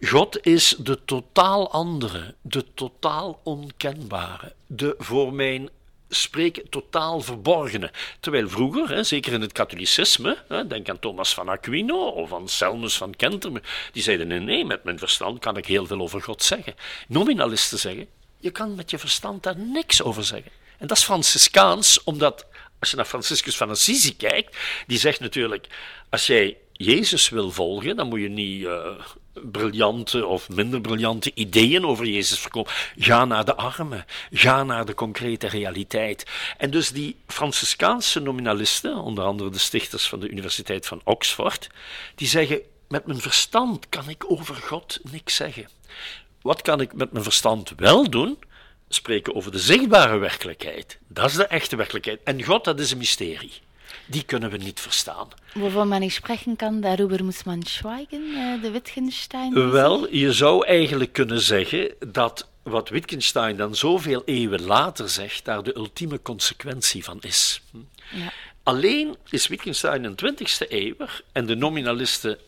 God 0.00 0.46
is 0.46 0.76
de 0.78 1.04
totaal 1.04 1.70
andere, 1.70 2.34
de 2.40 2.64
totaal 2.74 3.40
onkenbare, 3.44 4.52
de 4.66 4.94
voor 4.98 5.32
mijn 5.32 5.68
spreken 6.08 6.68
totaal 6.68 7.20
verborgene. 7.20 7.90
Terwijl 8.20 8.48
vroeger, 8.48 8.88
hè, 8.88 9.02
zeker 9.02 9.32
in 9.32 9.40
het 9.40 9.52
katholicisme, 9.52 10.44
hè, 10.48 10.66
denk 10.66 10.88
aan 10.88 10.98
Thomas 10.98 11.34
van 11.34 11.48
Aquino 11.48 12.08
of 12.08 12.32
aan 12.32 12.48
Selmus 12.48 12.96
van 12.96 13.16
Kenterme, 13.16 13.62
die 13.92 14.02
zeiden 14.02 14.26
nee, 14.26 14.40
nee, 14.40 14.64
met 14.64 14.84
mijn 14.84 14.98
verstand 14.98 15.38
kan 15.38 15.56
ik 15.56 15.66
heel 15.66 15.86
veel 15.86 16.00
over 16.00 16.22
God 16.22 16.42
zeggen. 16.42 16.74
Nominalisten 17.08 17.78
zeggen, 17.78 18.08
je 18.38 18.50
kan 18.50 18.74
met 18.74 18.90
je 18.90 18.98
verstand 18.98 19.42
daar 19.42 19.58
niks 19.58 20.02
over 20.02 20.24
zeggen. 20.24 20.50
En 20.78 20.86
dat 20.86 20.96
is 20.96 21.04
Franciscaans, 21.04 22.04
omdat 22.04 22.46
als 22.78 22.90
je 22.90 22.96
naar 22.96 23.04
Franciscus 23.04 23.56
van 23.56 23.70
Assisi 23.70 24.16
kijkt, 24.16 24.56
die 24.86 24.98
zegt 24.98 25.20
natuurlijk: 25.20 25.66
als 26.10 26.26
jij 26.26 26.56
Jezus 26.72 27.28
wil 27.28 27.50
volgen, 27.50 27.96
dan 27.96 28.08
moet 28.08 28.20
je 28.20 28.28
niet 28.28 28.62
uh, 28.62 28.86
briljante 29.32 30.26
of 30.26 30.48
minder 30.48 30.80
briljante 30.80 31.30
ideeën 31.34 31.86
over 31.86 32.06
Jezus 32.06 32.38
verkopen. 32.38 32.72
Ga 32.96 33.24
naar 33.24 33.44
de 33.44 33.56
armen, 33.56 34.04
ga 34.30 34.64
naar 34.64 34.84
de 34.84 34.94
concrete 34.94 35.48
realiteit. 35.48 36.26
En 36.56 36.70
dus 36.70 36.90
die 36.90 37.16
Franciscaanse 37.26 38.20
nominalisten, 38.20 38.96
onder 38.96 39.24
andere 39.24 39.50
de 39.50 39.58
stichters 39.58 40.08
van 40.08 40.20
de 40.20 40.28
Universiteit 40.28 40.86
van 40.86 41.00
Oxford, 41.04 41.68
die 42.14 42.28
zeggen: 42.28 42.60
met 42.88 43.06
mijn 43.06 43.20
verstand 43.20 43.88
kan 43.88 44.08
ik 44.08 44.30
over 44.30 44.54
God 44.54 44.98
niks 45.10 45.34
zeggen. 45.34 45.68
Wat 46.42 46.62
kan 46.62 46.80
ik 46.80 46.92
met 46.92 47.12
mijn 47.12 47.24
verstand 47.24 47.72
wel 47.76 48.10
doen? 48.10 48.38
Spreken 48.88 49.34
over 49.34 49.52
de 49.52 49.58
zichtbare 49.58 50.18
werkelijkheid. 50.18 50.98
Dat 51.08 51.30
is 51.30 51.36
de 51.36 51.46
echte 51.46 51.76
werkelijkheid. 51.76 52.20
En 52.24 52.44
God, 52.44 52.64
dat 52.64 52.80
is 52.80 52.90
een 52.90 52.98
mysterie. 52.98 53.52
Die 54.06 54.22
kunnen 54.24 54.50
we 54.50 54.56
niet 54.56 54.80
verstaan. 54.80 55.28
Waarvan 55.54 55.88
men 55.88 56.00
niet 56.00 56.12
spreken 56.12 56.56
kan, 56.56 56.80
daarover 56.80 57.24
moet 57.24 57.44
man 57.44 57.62
schweigen, 57.62 58.22
eh, 58.34 58.62
de 58.62 58.70
Wittgenstein? 58.70 59.70
Wel, 59.70 60.14
je 60.14 60.32
zou 60.32 60.66
eigenlijk 60.66 61.12
kunnen 61.12 61.40
zeggen 61.40 61.94
dat 62.06 62.48
wat 62.62 62.88
Wittgenstein 62.88 63.56
dan 63.56 63.74
zoveel 63.74 64.22
eeuwen 64.24 64.62
later 64.62 65.08
zegt, 65.08 65.44
daar 65.44 65.62
de 65.62 65.76
ultieme 65.76 66.22
consequentie 66.22 67.04
van 67.04 67.18
is. 67.20 67.62
Ja. 68.10 68.32
Alleen 68.62 69.16
is 69.30 69.46
Wittgenstein 69.46 70.04
een 70.04 70.14
20e 70.16 70.66
eeuw 70.68 70.94
en 71.32 71.46
de 71.46 71.54
nominalisten 71.54 72.38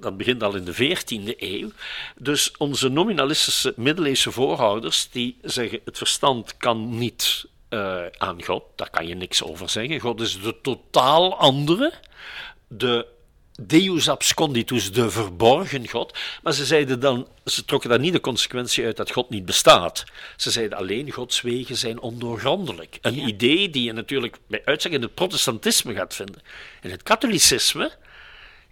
dat 0.00 0.16
begint 0.16 0.42
al 0.42 0.54
in 0.54 0.64
de 0.64 0.74
14e 0.74 1.36
eeuw. 1.36 1.70
Dus 2.16 2.52
onze 2.58 2.88
nominalistische 2.88 3.72
middeleeuwse 3.76 4.32
voorouders 4.32 5.08
die 5.10 5.36
zeggen 5.42 5.80
het 5.84 5.98
verstand 5.98 6.56
kan 6.56 6.98
niet 6.98 7.46
uh, 7.70 8.06
aan 8.18 8.44
God, 8.44 8.62
daar 8.76 8.90
kan 8.90 9.06
je 9.06 9.14
niks 9.14 9.42
over 9.42 9.68
zeggen. 9.68 10.00
God 10.00 10.20
is 10.20 10.42
de 10.42 10.56
totaal 10.62 11.38
andere, 11.38 11.92
de 12.68 13.06
Deus 13.62 14.08
absconditus, 14.08 14.92
de 14.92 15.10
verborgen 15.10 15.88
God. 15.88 16.18
Maar 16.42 16.52
ze 16.52 16.64
zeiden 16.64 17.00
dan, 17.00 17.28
ze 17.44 17.64
trokken 17.64 17.90
daar 17.90 17.98
niet 17.98 18.12
de 18.12 18.20
consequentie 18.20 18.84
uit 18.84 18.96
dat 18.96 19.10
God 19.10 19.30
niet 19.30 19.44
bestaat. 19.44 20.04
Ze 20.36 20.50
zeiden 20.50 20.78
alleen 20.78 21.10
Gods 21.10 21.40
wegen 21.40 21.76
zijn 21.76 22.00
ondoorgrondelijk. 22.00 22.98
Een 23.00 23.28
idee 23.28 23.70
die 23.70 23.84
je 23.84 23.92
natuurlijk 23.92 24.38
bij 24.46 24.62
uitstek 24.64 24.92
in 24.92 25.02
het 25.02 25.14
protestantisme 25.14 25.94
gaat 25.94 26.14
vinden. 26.14 26.42
In 26.82 26.90
het 26.90 27.02
katholicisme 27.02 27.92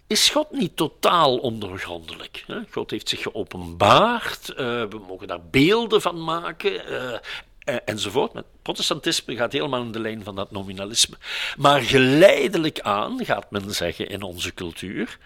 is 0.09 0.29
God 0.29 0.51
niet 0.51 0.75
totaal 0.75 1.37
ondoorgrondelijk. 1.37 2.45
God 2.71 2.91
heeft 2.91 3.09
zich 3.09 3.21
geopenbaard, 3.21 4.49
uh, 4.49 4.55
we 4.57 4.99
mogen 5.07 5.27
daar 5.27 5.43
beelden 5.51 6.01
van 6.01 6.23
maken, 6.23 6.91
uh, 6.91 7.77
enzovoort. 7.85 8.33
Het 8.33 8.45
protestantisme 8.61 9.35
gaat 9.35 9.51
helemaal 9.51 9.81
in 9.81 9.91
de 9.91 9.99
lijn 9.99 10.23
van 10.23 10.35
dat 10.35 10.51
nominalisme. 10.51 11.17
Maar 11.57 11.81
geleidelijk 11.81 12.79
aan 12.79 13.25
gaat 13.25 13.51
men 13.51 13.73
zeggen 13.73 14.09
in 14.09 14.21
onze 14.21 14.53
cultuur. 14.53 15.17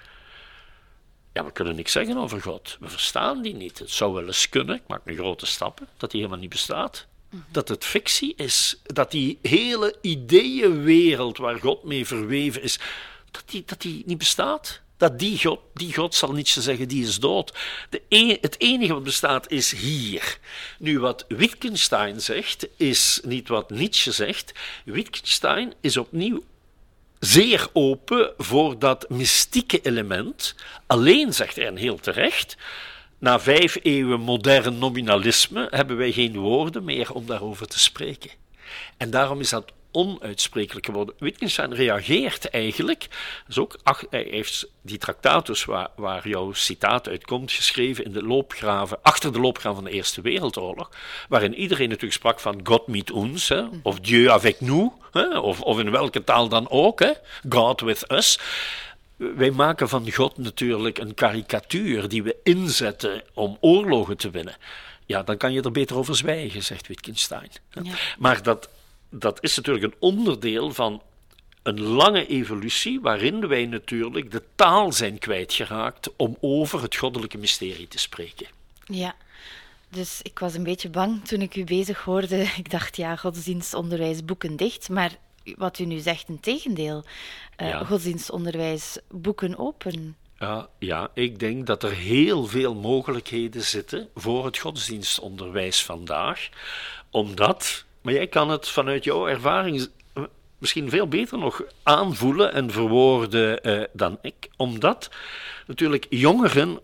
Ja, 1.34 1.46
we 1.46 1.52
kunnen 1.52 1.76
niks 1.76 1.92
zeggen 1.92 2.18
over 2.18 2.42
God. 2.42 2.78
We 2.80 2.90
verstaan 2.90 3.42
die 3.42 3.56
niet. 3.56 3.80
Het 3.80 3.92
zou 3.92 4.14
wel 4.14 4.26
eens 4.26 4.50
kunnen, 4.50 4.76
ik 4.76 4.88
maak 4.88 5.06
nu 5.06 5.16
grote 5.16 5.46
stappen, 5.46 5.88
dat 5.98 6.12
die 6.12 6.20
helemaal 6.20 6.42
niet 6.42 6.50
bestaat. 6.50 7.06
Dat 7.52 7.68
het 7.68 7.86
fictie 7.86 8.34
is. 8.36 8.80
Dat 8.84 9.12
die 9.12 9.40
hele 9.42 9.96
ideeënwereld 10.02 11.38
waar 11.38 11.60
God 11.60 11.84
mee 11.84 12.08
verweven 12.08 12.62
is, 12.62 12.80
dat 13.34 13.44
die, 13.46 13.64
dat 13.66 13.82
die 13.82 14.04
niet 14.06 14.18
bestaat. 14.18 14.82
Dat 14.98 15.20
die 15.20 15.40
God, 15.40 15.60
die 15.74 15.94
God 15.94 16.16
zal 16.16 16.32
niet 16.32 16.48
zeggen, 16.50 16.88
die 16.88 17.04
is 17.04 17.20
dood. 17.20 17.54
De 17.90 18.02
e, 18.10 18.38
het 18.42 18.56
enige 18.60 18.94
wat 18.94 19.04
bestaat 19.04 19.52
is 19.52 19.72
hier. 19.72 20.40
Nu, 20.80 21.00
wat 21.00 21.26
Wittgenstein 21.28 22.22
zegt, 22.22 22.68
is 22.78 23.20
niet 23.24 23.48
wat 23.48 23.70
Nietzsche 23.70 24.12
zegt. 24.12 24.54
Wittgenstein 24.86 25.74
is 25.82 25.98
opnieuw 25.98 26.44
zeer 27.20 27.68
open 27.74 28.34
voor 28.38 28.80
dat 28.80 29.10
mystieke 29.10 29.82
element. 29.82 30.56
Alleen, 30.88 31.34
zegt 31.34 31.56
hij 31.56 31.66
en 31.66 31.76
heel 31.76 32.00
terecht, 32.00 32.58
na 33.18 33.40
vijf 33.40 33.78
eeuwen 33.82 34.20
modern 34.20 34.78
nominalisme 34.78 35.68
hebben 35.70 35.98
wij 35.98 36.12
geen 36.12 36.38
woorden 36.38 36.84
meer 36.84 37.14
om 37.14 37.26
daarover 37.26 37.68
te 37.68 37.80
spreken. 37.80 38.32
En 38.98 39.10
daarom 39.10 39.40
is 39.40 39.50
dat 39.50 39.72
onuitsprekelijk 39.94 40.86
geworden. 40.86 41.16
Wittgenstein 41.20 41.74
reageert 41.74 42.50
eigenlijk, 42.50 43.08
dus 43.48 43.58
ook, 43.58 43.78
ach, 43.84 44.04
hij 44.10 44.28
heeft 44.30 44.68
die 44.82 44.98
tractatus 44.98 45.66
waar, 45.66 45.90
waar 45.96 46.28
jouw 46.28 46.54
citaat 46.54 47.08
uit 47.08 47.26
komt, 47.26 47.52
geschreven 47.52 48.06
in 48.06 48.12
de 48.12 48.24
loopgraven, 48.24 49.00
achter 49.02 49.34
de 49.34 49.40
loopgraven 49.40 49.82
van 49.82 49.92
de 49.92 49.96
Eerste 49.96 50.22
Wereldoorlog, 50.22 50.90
waarin 51.30 51.54
iedereen 51.54 51.88
natuurlijk 51.88 52.14
sprak 52.14 52.40
van 52.40 52.60
God 52.64 52.88
met 52.88 53.12
ons, 53.12 53.50
hè, 53.50 53.64
of 53.84 54.00
Dieu 54.00 54.30
avec 54.30 54.62
nous, 54.62 54.92
hè, 55.12 55.40
of, 55.40 55.62
of 55.62 55.80
in 55.80 55.92
welke 55.92 56.24
taal 56.24 56.48
dan 56.48 56.70
ook, 56.70 57.00
hè, 57.00 57.12
God 57.50 57.82
with 57.82 58.12
us. 58.12 58.40
Wij 59.16 59.52
maken 59.52 59.90
van 59.90 60.12
God 60.12 60.38
natuurlijk 60.38 60.98
een 60.98 61.14
karikatuur 61.14 62.08
die 62.08 62.24
we 62.24 62.36
inzetten 62.44 63.24
om 63.34 63.58
oorlogen 63.60 64.18
te 64.18 64.30
winnen. 64.30 64.56
Ja, 65.06 65.24
dan 65.24 65.38
kan 65.38 65.54
je 65.54 65.62
er 65.62 65.72
beter 65.72 65.98
over 65.98 66.16
zwijgen, 66.16 66.64
zegt 66.64 66.88
Wittgenstein. 66.88 67.52
Ja. 67.70 67.82
Maar 68.18 68.44
dat 68.44 68.70
dat 69.14 69.44
is 69.44 69.56
natuurlijk 69.56 69.86
een 69.86 70.00
onderdeel 70.00 70.74
van 70.74 71.02
een 71.64 71.82
lange 71.82 72.28
evolutie 72.28 73.02
waarin 73.02 73.48
wij 73.48 73.66
natuurlijk 73.66 74.32
de 74.32 74.44
taal 74.56 74.92
zijn 74.92 75.20
kwijtgeraakt 75.20 76.16
om 76.16 76.38
over 76.42 76.82
het 76.82 76.96
goddelijke 76.96 77.38
mysterie 77.38 77.88
te 77.88 77.98
spreken. 77.98 78.48
Ja, 78.86 79.16
dus 79.90 80.20
ik 80.22 80.40
was 80.40 80.54
een 80.54 80.64
beetje 80.64 80.90
bang 80.90 81.26
toen 81.26 81.42
ik 81.42 81.56
u 81.56 81.64
bezig 81.64 82.04
hoorde. 82.04 82.38
Ik 82.58 82.72
dacht, 82.72 82.98
ja, 82.98 83.16
godsdienstonderwijs 83.16 84.26
boeken 84.26 84.56
dicht. 84.56 84.90
Maar 84.90 85.18
wat 85.56 85.80
u 85.80 85.86
nu 85.86 86.00
zegt, 86.00 86.30
een 86.30 86.40
tegendeel. 86.40 87.04
Uh, 87.58 87.88
Godsdienstonderwijs 87.88 88.98
boeken 89.10 89.58
open. 89.58 90.16
Ja, 90.40 90.68
ja, 90.80 91.10
ik 91.14 91.40
denk 91.40 91.68
dat 91.68 91.84
er 91.84 91.94
heel 91.94 92.46
veel 92.46 92.76
mogelijkheden 92.76 93.62
zitten 93.62 94.10
voor 94.16 94.46
het 94.46 94.58
godsdienstonderwijs 94.58 95.84
vandaag. 95.84 96.50
Omdat 97.10 97.86
maar 98.04 98.14
jij 98.14 98.28
kan 98.28 98.50
het 98.50 98.70
vanuit 98.70 99.04
jouw 99.04 99.28
ervaring 99.28 99.90
misschien 100.58 100.90
veel 100.90 101.08
beter 101.08 101.38
nog 101.38 101.64
aanvoelen 101.84 102.54
en 102.54 102.72
verwoorden 102.72 103.64
eh, 103.64 103.84
dan 103.94 104.18
ik, 104.22 104.50
omdat 104.58 105.10
natuurlijk 105.68 106.06
jongeren 106.10 106.80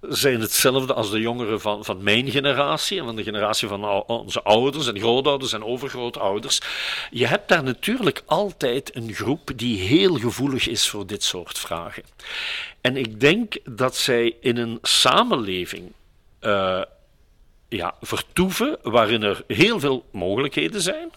zijn 0.00 0.40
hetzelfde 0.40 0.94
als 0.94 1.10
de 1.10 1.20
jongeren 1.20 1.60
van, 1.60 1.84
van 1.84 2.02
mijn 2.02 2.30
generatie 2.30 2.98
en 2.98 3.04
van 3.04 3.16
de 3.16 3.22
generatie 3.22 3.68
van 3.68 3.84
onze 4.06 4.42
ouders 4.42 4.86
en 4.86 4.98
grootouders 4.98 5.52
en 5.52 5.64
overgrootouders. 5.64 6.60
Je 7.10 7.26
hebt 7.26 7.48
daar 7.48 7.62
natuurlijk 7.62 8.22
altijd 8.26 8.96
een 8.96 9.12
groep 9.12 9.50
die 9.56 9.78
heel 9.78 10.14
gevoelig 10.14 10.68
is 10.68 10.88
voor 10.88 11.06
dit 11.06 11.24
soort 11.24 11.58
vragen. 11.58 12.02
En 12.80 12.96
ik 12.96 13.20
denk 13.20 13.56
dat 13.64 13.96
zij 13.96 14.36
in 14.40 14.56
een 14.56 14.78
samenleving 14.82 15.92
uh, 16.40 16.82
ja, 17.76 17.94
vertoeven 18.00 18.78
waarin 18.82 19.22
er 19.22 19.44
heel 19.46 19.80
veel 19.80 20.04
mogelijkheden 20.12 20.80
zijn. 20.80 21.10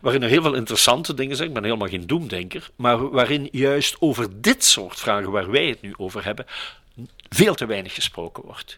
Waarin 0.00 0.22
er 0.22 0.28
heel 0.28 0.42
veel 0.42 0.54
interessante 0.54 1.14
dingen 1.14 1.36
zijn. 1.36 1.48
Ik 1.48 1.54
ben 1.54 1.64
helemaal 1.64 1.88
geen 1.88 2.06
doemdenker. 2.06 2.70
Maar 2.76 3.10
waarin 3.10 3.48
juist 3.52 3.96
over 3.98 4.40
dit 4.40 4.64
soort 4.64 5.00
vragen 5.00 5.30
waar 5.30 5.50
wij 5.50 5.66
het 5.66 5.82
nu 5.82 5.94
over 5.96 6.24
hebben, 6.24 6.46
veel 7.28 7.54
te 7.54 7.66
weinig 7.66 7.94
gesproken 7.94 8.44
wordt. 8.44 8.76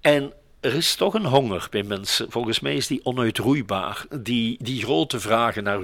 En 0.00 0.32
er 0.60 0.74
is 0.74 0.94
toch 0.94 1.14
een 1.14 1.26
honger 1.26 1.66
bij 1.70 1.82
mensen. 1.82 2.30
Volgens 2.30 2.60
mij 2.60 2.74
is 2.74 2.86
die 2.86 3.04
onuitroeibaar. 3.04 4.04
Die, 4.20 4.56
die 4.60 4.82
grote 4.82 5.20
vragen 5.20 5.64
naar 5.64 5.80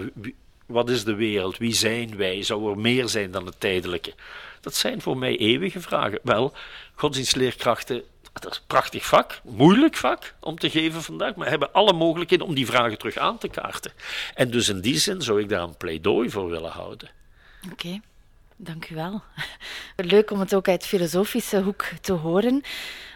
wat 0.67 0.91
is 0.91 1.05
de 1.05 1.15
wereld, 1.15 1.59
wie 1.59 1.75
zijn 1.75 2.17
wij, 2.17 2.43
zou 2.43 2.71
er 2.71 2.79
meer 2.79 3.09
zijn 3.09 3.31
dan 3.31 3.47
het 3.47 3.61
tijdelijke? 3.61 4.15
Dat 4.61 4.75
zijn 4.75 5.01
voor 5.01 5.17
mij 5.17 5.37
eeuwige 5.37 5.81
vragen. 5.81 6.19
Wel, 6.23 6.53
godsdienstleerkrachten, 6.95 8.03
prachtig 8.67 9.07
vak, 9.07 9.41
moeilijk 9.45 9.97
vak 9.97 10.35
om 10.41 10.59
te 10.59 10.71
geven 10.71 11.03
vandaag, 11.03 11.35
maar 11.35 11.49
hebben 11.49 11.73
alle 11.73 11.93
mogelijkheden 11.93 12.47
om 12.47 12.55
die 12.55 12.67
vragen 12.67 12.99
terug 12.99 13.17
aan 13.17 13.39
te 13.39 13.49
kaarten. 13.49 13.93
En 14.35 14.51
dus 14.51 14.69
in 14.69 14.81
die 14.81 14.99
zin 14.99 15.23
zou 15.23 15.41
ik 15.41 15.49
daar 15.49 15.63
een 15.63 15.77
pleidooi 15.77 16.31
voor 16.31 16.51
willen 16.51 16.71
houden. 16.71 17.11
Oké. 17.73 18.01
Dank 18.63 18.91
u 18.91 18.95
wel. 18.95 19.23
Leuk 19.97 20.31
om 20.31 20.41
het 20.41 20.55
ook 20.55 20.69
uit 20.69 20.87
filosofische 20.87 21.63
hoek 21.63 21.85
te 22.01 22.13
horen. 22.13 22.63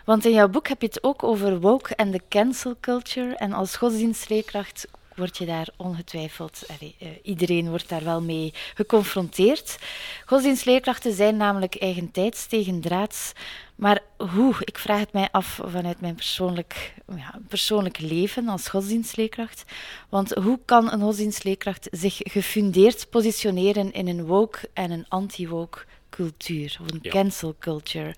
Want 0.05 0.25
in 0.25 0.33
jouw 0.33 0.49
boek 0.49 0.69
heb 0.69 0.81
je 0.81 0.87
het 0.87 1.03
ook 1.03 1.23
over 1.23 1.61
woke 1.61 1.95
en 1.95 2.11
de 2.11 2.21
cancel 2.29 2.77
culture. 2.81 3.37
En 3.37 3.53
als 3.53 3.77
godsdienstleerkracht 3.77 4.87
word 5.15 5.39
je 5.39 5.47
daar 5.47 5.69
ongetwijfeld, 5.77 6.63
uh, 6.83 7.09
iedereen 7.23 7.69
wordt 7.69 7.89
daar 7.89 8.05
wel 8.05 8.23
mee 8.23 8.55
geconfronteerd. 8.75 9.79
Godsdienstleerkrachten 10.27 11.13
zijn 11.13 11.37
namelijk 11.37 11.75
eigentijds 11.75 12.47
tegen 12.47 12.81
draads. 12.81 13.33
Maar 13.75 14.01
hoe? 14.17 14.55
Ik 14.61 14.79
vraag 14.79 15.01
het 15.01 15.13
mij 15.13 15.29
af 15.31 15.61
vanuit 15.63 16.01
mijn 16.01 16.15
persoonlijk, 16.15 16.95
ja, 17.17 17.41
persoonlijk 17.49 17.99
leven 17.99 18.49
als 18.49 18.69
godsdienstleerkracht. 18.69 19.65
Want 20.09 20.35
hoe 20.35 20.59
kan 20.65 20.93
een 20.93 21.01
godsdienstleerkracht 21.01 21.89
zich 21.91 22.17
gefundeerd 22.23 23.11
positioneren 23.11 23.93
in 23.93 24.09
een 24.09 24.25
woke 24.25 24.69
en 24.73 24.91
een 24.91 25.07
anti-woke 25.09 25.79
cultuur, 26.11 26.79
of 26.81 26.93
een 26.93 27.11
cancel 27.11 27.57
culture? 27.59 28.15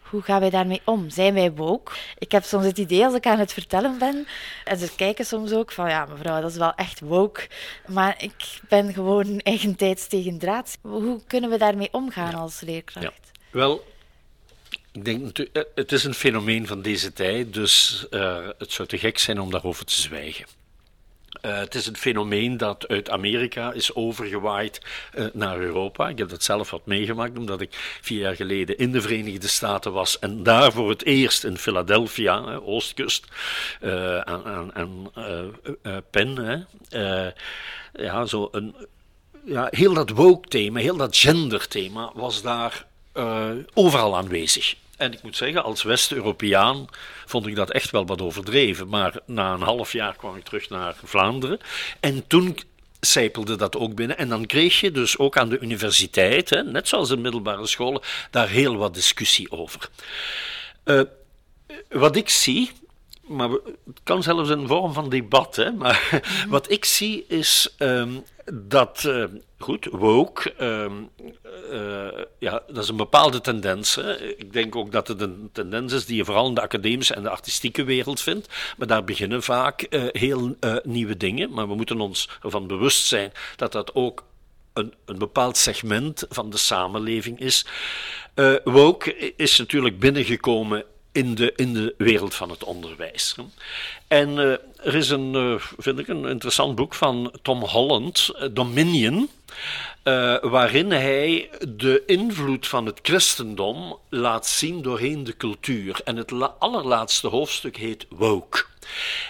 Hoe 0.00 0.22
gaan 0.22 0.40
wij 0.40 0.50
daarmee 0.50 0.80
om? 0.84 1.10
Zijn 1.10 1.34
wij 1.34 1.52
woke? 1.52 1.92
Ik 2.18 2.32
heb 2.32 2.44
soms 2.44 2.64
het 2.64 2.78
idee 2.78 3.04
als 3.04 3.14
ik 3.14 3.26
aan 3.26 3.38
het 3.38 3.52
vertellen 3.52 3.98
ben, 3.98 4.26
en 4.64 4.78
ze 4.78 4.94
kijken 4.96 5.24
soms 5.24 5.52
ook 5.52 5.72
van 5.72 5.88
ja, 5.88 6.06
mevrouw, 6.06 6.40
dat 6.40 6.50
is 6.50 6.56
wel 6.56 6.74
echt 6.74 7.00
woke. 7.00 7.48
Maar 7.86 8.22
ik 8.22 8.60
ben 8.68 8.92
gewoon 8.92 9.38
eigentijds 9.38 10.06
tegen 10.06 10.38
draad. 10.38 10.78
Hoe 10.82 11.20
kunnen 11.26 11.50
we 11.50 11.58
daarmee 11.58 11.88
omgaan 11.92 12.34
als 12.34 12.60
leerkracht? 12.60 13.04
Ja. 13.04 13.40
Wel, 13.50 13.84
ik 14.92 15.04
denk, 15.04 15.38
eh, 15.38 15.62
het 15.74 15.92
is 15.92 16.04
een 16.04 16.14
fenomeen 16.14 16.66
van 16.66 16.82
deze 16.82 17.12
tijd, 17.12 17.54
dus 17.54 18.06
uh, 18.10 18.48
het 18.58 18.72
zou 18.72 18.88
te 18.88 18.98
gek 18.98 19.18
zijn 19.18 19.40
om 19.40 19.50
daarover 19.50 19.84
te 19.84 20.00
zwijgen. 20.00 20.46
Uh, 21.42 21.58
het 21.58 21.74
is 21.74 21.86
een 21.86 21.96
fenomeen 21.96 22.56
dat 22.56 22.88
uit 22.88 23.10
Amerika 23.10 23.72
is 23.72 23.94
overgewaaid 23.94 24.80
naar 25.32 25.58
Europa. 25.58 26.08
Ik 26.08 26.18
heb 26.18 26.28
dat 26.28 26.42
zelf 26.42 26.70
wat 26.70 26.86
meegemaakt, 26.86 27.38
omdat 27.38 27.60
ik 27.60 27.98
vier 28.00 28.20
jaar 28.20 28.36
geleden 28.36 28.78
in 28.78 28.92
de 28.92 29.00
Verenigde 29.00 29.48
Staten 29.48 29.92
was 29.92 30.18
en 30.18 30.42
daar 30.42 30.72
voor 30.72 30.88
het 30.88 31.04
eerst 31.04 31.44
in 31.44 31.58
Philadelphia, 31.58 32.44
hè, 32.44 32.60
Oostkust, 32.60 33.26
uh, 33.82 34.20
aan, 34.20 34.74
aan 34.74 35.12
Penn, 36.10 36.66
ja, 37.92 38.26
zo 38.26 38.48
een, 38.52 38.74
ja, 39.44 39.68
heel 39.70 39.94
dat 39.94 40.10
woke-thema, 40.10 40.80
heel 40.80 40.96
dat 40.96 41.16
gender-thema 41.16 42.12
was 42.14 42.42
daar 42.42 42.86
overal 43.74 44.16
aanwezig. 44.16 44.74
En 44.96 45.12
ik 45.12 45.22
moet 45.22 45.36
zeggen, 45.36 45.64
als 45.64 45.82
West-Europeaan 45.82 46.86
vond 47.26 47.46
ik 47.46 47.54
dat 47.54 47.70
echt 47.70 47.90
wel 47.90 48.06
wat 48.06 48.20
overdreven. 48.22 48.88
Maar 48.88 49.14
na 49.26 49.52
een 49.52 49.62
half 49.62 49.92
jaar 49.92 50.16
kwam 50.16 50.36
ik 50.36 50.44
terug 50.44 50.68
naar 50.68 50.96
Vlaanderen. 51.04 51.58
En 52.00 52.26
toen 52.26 52.58
sijpelde 53.00 53.56
dat 53.56 53.76
ook 53.76 53.94
binnen. 53.94 54.18
En 54.18 54.28
dan 54.28 54.46
kreeg 54.46 54.80
je 54.80 54.90
dus 54.90 55.18
ook 55.18 55.36
aan 55.36 55.48
de 55.48 55.58
universiteit, 55.58 56.50
hè, 56.50 56.62
net 56.62 56.88
zoals 56.88 57.10
in 57.10 57.20
middelbare 57.20 57.66
scholen, 57.66 58.02
daar 58.30 58.48
heel 58.48 58.76
wat 58.76 58.94
discussie 58.94 59.50
over. 59.50 59.88
Uh, 60.84 61.00
wat 61.88 62.16
ik 62.16 62.28
zie, 62.28 62.70
maar 63.26 63.50
het 63.50 64.00
kan 64.02 64.22
zelfs 64.22 64.50
in 64.50 64.66
vorm 64.66 64.92
van 64.92 65.08
debat, 65.08 65.56
hè, 65.56 65.72
maar 65.72 66.22
wat 66.48 66.70
ik 66.70 66.84
zie 66.84 67.24
is 67.28 67.74
um, 67.78 68.24
dat, 68.52 69.04
uh, 69.06 69.24
goed, 69.58 69.88
woke, 69.90 70.54
uh, 70.60 70.92
uh, 71.72 72.24
ja, 72.38 72.62
dat 72.66 72.82
is 72.82 72.88
een 72.88 72.96
bepaalde 72.96 73.40
tendens. 73.40 73.94
Hè. 73.94 74.20
Ik 74.20 74.52
denk 74.52 74.76
ook 74.76 74.92
dat 74.92 75.08
het 75.08 75.20
een 75.20 75.50
tendens 75.52 75.92
is 75.92 76.06
die 76.06 76.16
je 76.16 76.24
vooral 76.24 76.48
in 76.48 76.54
de 76.54 76.60
academische 76.60 77.14
en 77.14 77.22
de 77.22 77.30
artistieke 77.30 77.84
wereld 77.84 78.20
vindt. 78.20 78.48
Maar 78.76 78.86
daar 78.86 79.04
beginnen 79.04 79.42
vaak 79.42 79.86
uh, 79.90 80.02
heel 80.06 80.56
nieuwe 80.82 81.16
dingen. 81.16 81.52
Maar 81.52 81.68
we 81.68 81.74
moeten 81.74 82.00
ons 82.00 82.28
ervan 82.42 82.66
bewust 82.66 83.06
zijn 83.06 83.32
dat 83.56 83.72
dat 83.72 83.94
ook 83.94 84.24
een, 84.72 84.94
een 85.04 85.18
bepaald 85.18 85.56
segment 85.56 86.24
van 86.28 86.50
de 86.50 86.56
samenleving 86.56 87.40
is. 87.40 87.66
woke 88.64 89.34
is 89.36 89.58
natuurlijk 89.58 89.98
binnengekomen 89.98 90.84
in 91.12 91.34
de, 91.34 91.52
in 91.56 91.72
de 91.72 91.94
wereld 91.98 92.34
van 92.34 92.50
het 92.50 92.64
onderwijs. 92.64 93.34
En 94.08 94.30
uh, 94.30 94.52
er 94.76 94.94
is 94.94 95.10
een, 95.10 95.34
uh, 95.34 95.54
vind 95.78 95.98
ik, 95.98 96.08
een 96.08 96.24
interessant 96.24 96.74
boek 96.74 96.94
van 96.94 97.32
Tom 97.42 97.62
Holland, 97.62 98.30
uh, 98.32 98.48
Dominion, 98.52 99.30
waarin 100.40 100.90
hij 100.90 101.50
de 101.68 102.02
invloed 102.06 102.66
van 102.66 102.86
het 102.86 102.98
christendom 103.02 103.98
laat 104.08 104.46
zien 104.46 104.82
doorheen 104.82 105.24
de 105.24 105.36
cultuur. 105.36 106.00
En 106.04 106.16
het 106.16 106.32
allerlaatste 106.58 107.28
hoofdstuk 107.28 107.76
heet 107.76 108.06
Woke. 108.08 108.64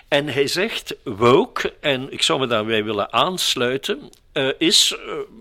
En 0.09 0.29
hij 0.29 0.47
zegt 0.47 0.95
woke, 1.05 1.75
en 1.81 2.13
ik 2.13 2.23
zou 2.23 2.41
me 2.41 2.47
daarbij 2.47 2.85
willen 2.85 3.13
aansluiten, 3.13 4.11
is 4.59 4.97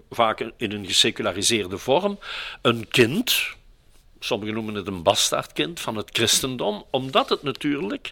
vaak 0.10 0.52
in 0.58 0.71
een 0.71 0.86
geseculariseerde 0.86 1.78
vorm 1.78 2.19
een 2.62 2.88
kind, 2.88 3.56
sommigen 4.19 4.53
noemen 4.53 4.73
het 4.73 4.88
een 4.88 5.03
bastaardkind 5.03 5.80
van 5.80 5.95
het 5.95 6.10
christendom, 6.12 6.86
omdat 6.89 7.30
het 7.30 7.43
natuurlijk 7.43 8.12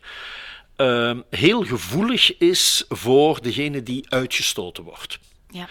uh, 0.78 1.18
heel 1.30 1.64
gevoelig 1.64 2.38
is 2.38 2.86
voor 2.90 3.42
degene 3.42 3.84
die 3.84 4.06
uitgestoten 4.10 4.84
wordt. 4.84 5.20
Ja. 5.56 5.68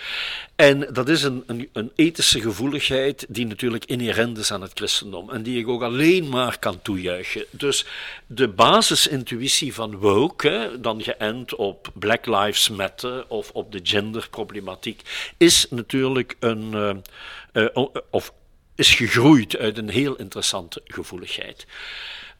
En 0.56 0.88
dat 0.92 1.08
is 1.08 1.22
een, 1.22 1.42
een, 1.46 1.68
een, 1.72 1.92
ethische 1.94 2.40
gevoeligheid 2.40 3.26
die 3.28 3.46
natuurlijk 3.46 3.84
inherent 3.84 4.38
is 4.38 4.52
aan 4.52 4.62
het 4.62 4.70
christendom 4.74 5.30
en 5.30 5.42
die 5.42 5.58
ik 5.58 5.68
ook 5.68 5.82
alleen 5.82 6.28
maar 6.28 6.58
kan 6.58 6.82
toejuichen. 6.82 7.44
Dus 7.50 7.86
de 8.26 8.48
basisintuïtie 8.48 9.74
van 9.74 9.96
woke, 9.96 10.78
dan 10.80 11.02
geënt 11.02 11.54
op 11.54 11.92
Black 11.94 12.26
Lives 12.26 12.68
Matter 12.68 13.26
of 13.28 13.50
op 13.50 13.72
de 13.72 13.80
genderproblematiek, 13.82 15.02
is 15.36 15.66
natuurlijk 15.70 16.36
een, 16.40 16.72
uh, 17.52 17.64
uh, 17.74 17.86
of 18.10 18.32
is 18.74 18.94
gegroeid 18.94 19.56
uit 19.56 19.78
een 19.78 19.88
heel 19.88 20.16
interessante 20.16 20.80
gevoeligheid. 20.84 21.66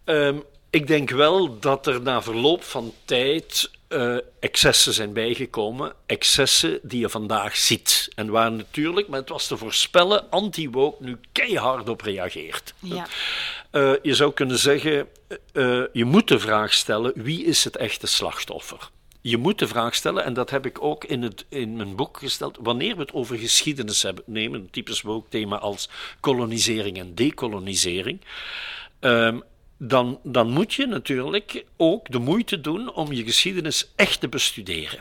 Um, 0.05 0.43
ik 0.71 0.87
denk 0.87 1.11
wel 1.11 1.59
dat 1.59 1.87
er 1.87 2.01
na 2.01 2.23
verloop 2.23 2.63
van 2.63 2.95
tijd 3.05 3.71
uh, 3.89 4.17
excessen 4.41 4.93
zijn 4.93 5.13
bijgekomen. 5.13 5.93
Excessen 6.07 6.79
die 6.83 7.01
je 7.01 7.09
vandaag 7.09 7.57
ziet. 7.57 8.09
En 8.15 8.31
waar 8.31 8.53
natuurlijk, 8.53 9.09
maar 9.09 9.21
het 9.21 9.29
was 9.29 9.47
te 9.47 9.57
voorspellen, 9.57 10.31
anti-woke 10.31 11.05
nu 11.05 11.17
keihard 11.33 11.89
op 11.89 12.01
reageert. 12.01 12.75
Ja. 12.79 13.07
Uh, 13.73 13.93
je 14.03 14.15
zou 14.15 14.33
kunnen 14.33 14.59
zeggen, 14.59 15.09
uh, 15.53 15.85
je 15.93 16.05
moet 16.05 16.29
de 16.29 16.39
vraag 16.39 16.73
stellen, 16.73 17.13
wie 17.15 17.45
is 17.45 17.65
het 17.65 17.77
echte 17.77 18.07
slachtoffer? 18.07 18.91
Je 19.27 19.37
moet 19.37 19.59
de 19.59 19.67
vraag 19.67 19.95
stellen, 19.95 20.25
en 20.25 20.35
dat 20.35 20.51
heb 20.51 20.67
ik 20.67 20.83
ook 20.83 21.05
in, 21.05 21.23
het, 21.23 21.45
in 21.49 21.77
mijn 21.77 21.97
boek 21.97 22.19
gesteld, 22.19 22.59
wanneer 22.61 22.95
we 22.95 23.01
het 23.01 23.13
over 23.13 23.39
geschiedenis 23.39 24.03
hebben, 24.03 24.25
nemen, 24.27 24.61
een 24.61 24.71
typisch 24.71 25.03
woke-thema 25.03 25.59
als 25.59 25.89
kolonisering 26.21 26.99
en 26.99 27.15
decolonisering, 27.15 28.21
um, 29.01 29.43
dan, 29.79 30.21
dan 30.23 30.51
moet 30.51 30.75
je 30.75 30.87
natuurlijk 30.87 31.65
ook 31.77 32.11
de 32.11 32.19
moeite 32.19 32.61
doen 32.61 32.93
om 32.93 33.13
je 33.13 33.25
geschiedenis 33.25 33.93
echt 33.97 34.21
te 34.21 34.29
bestuderen. 34.29 35.01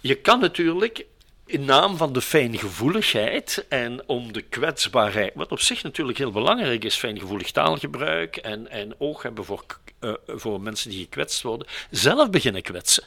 Je 0.00 0.14
kan 0.14 0.40
natuurlijk 0.40 1.06
in 1.50 1.64
naam 1.64 1.96
van 1.96 2.12
de 2.12 2.20
fijngevoeligheid 2.20 3.66
en 3.68 4.02
om 4.06 4.32
de 4.32 4.42
kwetsbaarheid, 4.42 5.34
wat 5.34 5.52
op 5.52 5.60
zich 5.60 5.82
natuurlijk 5.82 6.18
heel 6.18 6.30
belangrijk 6.30 6.84
is, 6.84 6.96
fijngevoelig 6.96 7.50
taalgebruik 7.50 8.36
en, 8.36 8.68
en 8.68 8.94
oog 8.98 9.22
hebben 9.22 9.44
voor, 9.44 9.64
uh, 10.00 10.14
voor 10.26 10.60
mensen 10.60 10.90
die 10.90 11.02
gekwetst 11.02 11.42
worden, 11.42 11.66
zelf 11.90 12.30
beginnen 12.30 12.62
kwetsen. 12.62 13.04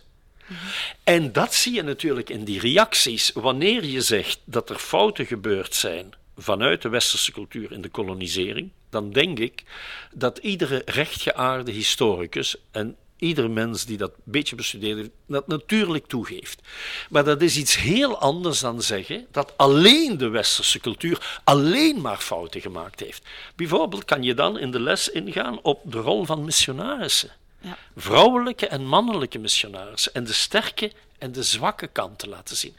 En 1.03 1.31
dat 1.31 1.53
zie 1.53 1.73
je 1.73 1.81
natuurlijk 1.81 2.29
in 2.29 2.43
die 2.43 2.59
reacties. 2.59 3.31
Wanneer 3.33 3.85
je 3.85 4.01
zegt 4.01 4.39
dat 4.45 4.69
er 4.69 4.77
fouten 4.77 5.25
gebeurd 5.25 5.75
zijn 5.75 6.13
vanuit 6.37 6.81
de 6.81 6.89
westerse 6.89 7.31
cultuur 7.31 7.71
in 7.71 7.81
de 7.81 7.89
kolonisering, 7.89 8.69
dan 8.89 9.11
denk 9.11 9.39
ik 9.39 9.63
dat 10.11 10.37
iedere 10.37 10.81
rechtgeaarde 10.85 11.71
historicus 11.71 12.55
en 12.71 12.95
iedere 13.23 13.47
mens 13.47 13.85
die 13.85 13.97
dat 13.97 14.09
een 14.09 14.31
beetje 14.31 14.55
bestudeert, 14.55 15.09
dat 15.27 15.47
natuurlijk 15.47 16.07
toegeeft. 16.07 16.61
Maar 17.09 17.23
dat 17.23 17.41
is 17.41 17.57
iets 17.57 17.77
heel 17.77 18.19
anders 18.19 18.59
dan 18.59 18.81
zeggen 18.81 19.27
dat 19.31 19.53
alleen 19.55 20.17
de 20.17 20.27
westerse 20.27 20.79
cultuur 20.79 21.41
alleen 21.43 22.01
maar 22.01 22.17
fouten 22.17 22.61
gemaakt 22.61 22.99
heeft. 22.99 23.23
Bijvoorbeeld 23.55 24.05
kan 24.05 24.23
je 24.23 24.33
dan 24.33 24.59
in 24.59 24.71
de 24.71 24.79
les 24.79 25.09
ingaan 25.09 25.59
op 25.61 25.81
de 25.83 25.99
rol 25.99 26.25
van 26.25 26.45
missionarissen. 26.45 27.31
Ja. 27.61 27.77
Vrouwelijke 27.95 28.67
en 28.67 28.85
mannelijke 28.85 29.39
missionarissen. 29.39 30.13
En 30.13 30.23
de 30.23 30.33
sterke 30.33 30.91
en 31.17 31.31
de 31.31 31.43
zwakke 31.43 31.87
kanten 31.87 32.29
laten 32.29 32.55
zien. 32.55 32.75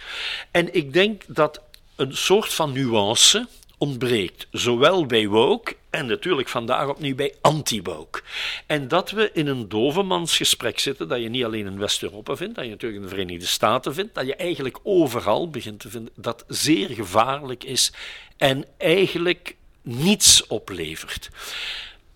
En 0.50 0.74
ik 0.74 0.92
denk 0.92 1.22
dat 1.26 1.60
een 1.96 2.16
soort 2.16 2.52
van 2.54 2.72
nuance 2.72 3.46
ontbreekt. 3.78 4.46
Zowel 4.50 5.06
bij 5.06 5.26
woke 5.26 5.76
en 5.90 6.06
natuurlijk 6.06 6.48
vandaag 6.48 6.88
opnieuw 6.88 7.14
bij 7.14 7.34
anti-woke. 7.40 8.20
En 8.66 8.88
dat 8.88 9.10
we 9.10 9.30
in 9.32 9.46
een 9.46 9.68
dovenmansgesprek 9.68 10.78
zitten, 10.78 11.08
dat 11.08 11.22
je 11.22 11.28
niet 11.28 11.44
alleen 11.44 11.66
in 11.66 11.78
West-Europa 11.78 12.36
vindt, 12.36 12.54
dat 12.54 12.64
je 12.64 12.70
natuurlijk 12.70 13.02
in 13.02 13.08
de 13.08 13.14
Verenigde 13.14 13.46
Staten 13.46 13.94
vindt, 13.94 14.14
dat 14.14 14.26
je 14.26 14.36
eigenlijk 14.36 14.78
overal 14.82 15.50
begint 15.50 15.80
te 15.80 15.88
vinden, 15.88 16.12
dat 16.16 16.44
zeer 16.48 16.90
gevaarlijk 16.90 17.64
is 17.64 17.92
en 18.36 18.64
eigenlijk 18.78 19.56
niets 19.82 20.46
oplevert. 20.46 21.30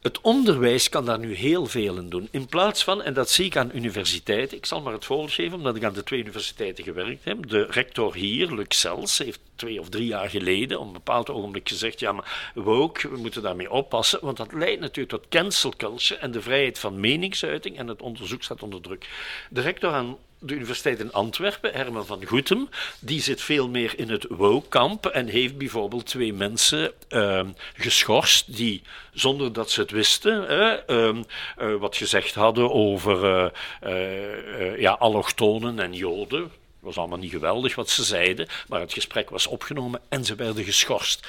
Het 0.02 0.20
onderwijs 0.20 0.88
kan 0.88 1.04
daar 1.04 1.18
nu 1.18 1.34
heel 1.34 1.66
veel 1.66 1.96
in 1.96 2.08
doen. 2.08 2.28
In 2.30 2.46
plaats 2.46 2.84
van, 2.84 3.02
en 3.02 3.14
dat 3.14 3.30
zie 3.30 3.44
ik 3.44 3.56
aan 3.56 3.70
universiteiten, 3.74 4.56
ik 4.56 4.66
zal 4.66 4.80
maar 4.80 4.92
het 4.92 5.04
voorbeeld 5.04 5.32
geven, 5.32 5.56
omdat 5.56 5.76
ik 5.76 5.84
aan 5.84 5.92
de 5.92 6.02
twee 6.02 6.20
universiteiten 6.20 6.84
gewerkt 6.84 7.24
heb. 7.24 7.48
De 7.48 7.66
rector 7.70 8.14
hier, 8.14 8.54
Luc 8.54 8.66
Sels, 8.68 9.18
heeft 9.18 9.40
twee 9.54 9.80
of 9.80 9.88
drie 9.88 10.06
jaar 10.06 10.30
geleden 10.30 10.80
op 10.80 10.86
een 10.86 10.92
bepaald 10.92 11.30
ogenblik 11.30 11.68
gezegd: 11.68 12.00
ja, 12.00 12.12
maar 12.12 12.52
woke, 12.54 13.08
we 13.08 13.16
moeten 13.16 13.42
daarmee 13.42 13.70
oppassen, 13.70 14.18
want 14.22 14.36
dat 14.36 14.52
leidt 14.52 14.80
natuurlijk 14.80 15.08
tot 15.08 15.28
cancel 15.28 15.72
culture 15.76 16.20
en 16.20 16.30
de 16.30 16.42
vrijheid 16.42 16.78
van 16.78 17.00
meningsuiting 17.00 17.78
en 17.78 17.86
het 17.86 18.02
onderzoek 18.02 18.42
staat 18.42 18.62
onder 18.62 18.80
druk. 18.80 19.08
De 19.50 19.60
rector 19.60 19.92
aan 19.92 20.16
de 20.38 20.54
Universiteit 20.54 21.00
in 21.00 21.12
Antwerpen, 21.12 21.72
Herman 21.72 22.06
van 22.06 22.24
Goetem, 22.24 22.68
die 23.00 23.20
zit 23.20 23.40
veel 23.40 23.68
meer 23.68 23.98
in 23.98 24.10
het 24.10 24.26
woke-kamp 24.28 25.06
en 25.06 25.26
heeft 25.26 25.58
bijvoorbeeld 25.58 26.06
twee 26.06 26.32
mensen 26.32 26.92
uh, 27.08 27.40
geschorst 27.74 28.56
die, 28.56 28.82
zonder 29.12 29.52
dat 29.52 29.70
ze 29.70 29.80
het 29.80 29.90
wisten, 29.90 30.52
uh, 30.88 31.14
uh, 31.58 31.76
wat 31.76 31.96
gezegd 31.96 32.34
hadden 32.34 32.72
over 32.72 33.52
uh, 33.86 34.80
ja, 34.80 34.92
allochtonen 34.92 35.78
en 35.78 35.92
joden. 35.92 36.42
Het 36.42 36.50
was 36.80 36.96
allemaal 36.96 37.18
niet 37.18 37.30
geweldig 37.30 37.74
wat 37.74 37.90
ze 37.90 38.04
zeiden, 38.04 38.48
maar 38.68 38.80
het 38.80 38.92
gesprek 38.92 39.30
was 39.30 39.46
opgenomen 39.46 40.00
en 40.08 40.24
ze 40.24 40.34
werden 40.34 40.64
geschorst. 40.64 41.26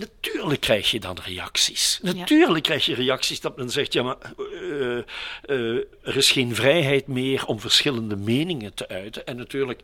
Natuurlijk 0.00 0.60
krijg 0.60 0.90
je 0.90 1.00
dan 1.00 1.18
reacties. 1.24 1.98
Natuurlijk 2.02 2.64
krijg 2.64 2.86
je 2.86 2.94
reacties 2.94 3.40
dat 3.40 3.56
men 3.56 3.70
zegt: 3.70 3.92
ja, 3.92 4.02
maar 4.02 4.16
uh, 4.38 4.98
uh, 5.46 5.76
er 6.02 6.16
is 6.16 6.30
geen 6.30 6.54
vrijheid 6.54 7.06
meer 7.06 7.46
om 7.46 7.60
verschillende 7.60 8.16
meningen 8.16 8.74
te 8.74 8.88
uiten. 8.88 9.26
En 9.26 9.36
natuurlijk. 9.36 9.80